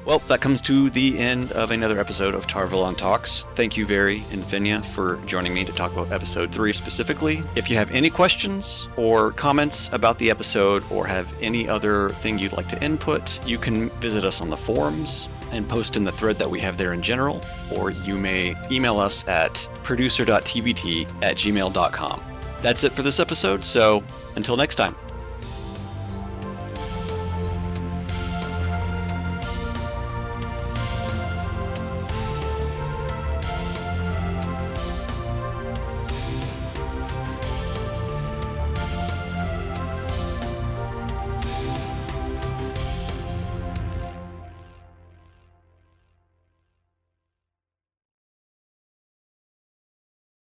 Well, 0.05 0.21
that 0.21 0.41
comes 0.41 0.63
to 0.63 0.89
the 0.89 1.19
end 1.19 1.53
of 1.53 1.71
another 1.71 2.01
episode 2.01 2.35
of 2.35 2.47
TarValon 2.47 2.97
Talks. 2.97 3.45
Thank 3.55 3.77
you, 3.77 3.85
Very 3.85 4.25
and 4.33 4.43
Fenya, 4.43 4.83
for 4.83 5.17
joining 5.27 5.53
me 5.53 5.65
to 5.67 5.73
talk 5.73 5.93
about 5.93 6.11
episode 6.13 6.51
three 6.51 6.73
specifically. 6.73 7.43
If 7.57 7.69
you 7.69 7.77
have 7.77 7.91
any 7.91 8.09
questions 8.09 8.89
or 8.97 9.33
comments 9.33 9.91
about 9.93 10.17
the 10.17 10.31
episode 10.31 10.83
or 10.91 11.07
have 11.07 11.35
any 11.43 11.69
other 11.69 12.09
thing 12.21 12.39
you'd 12.39 12.55
like 12.55 12.69
to 12.69 12.83
input, 12.83 13.47
you 13.47 13.59
can 13.59 13.91
visit 14.01 14.25
us 14.25 14.41
on 14.41 14.49
the 14.49 14.57
forums 14.57 15.29
and 15.53 15.69
post 15.69 15.97
in 15.97 16.05
the 16.05 16.13
thread 16.13 16.39
that 16.39 16.51
we 16.51 16.61
have 16.61 16.79
there 16.79 16.95
in 16.95 17.03
general, 17.03 17.43
or 17.75 17.91
you 17.91 18.17
may 18.17 18.55
email 18.71 18.99
us 18.99 19.29
at 19.29 19.69
producer.tvt 19.83 21.07
at 21.23 21.37
gmail.com. 21.37 22.23
That's 22.61 22.83
it 22.85 22.93
for 22.93 23.03
this 23.03 23.21
episode, 23.21 23.65
so 23.65 24.03
until 24.37 24.57
next 24.57 24.77
time. 24.77 24.95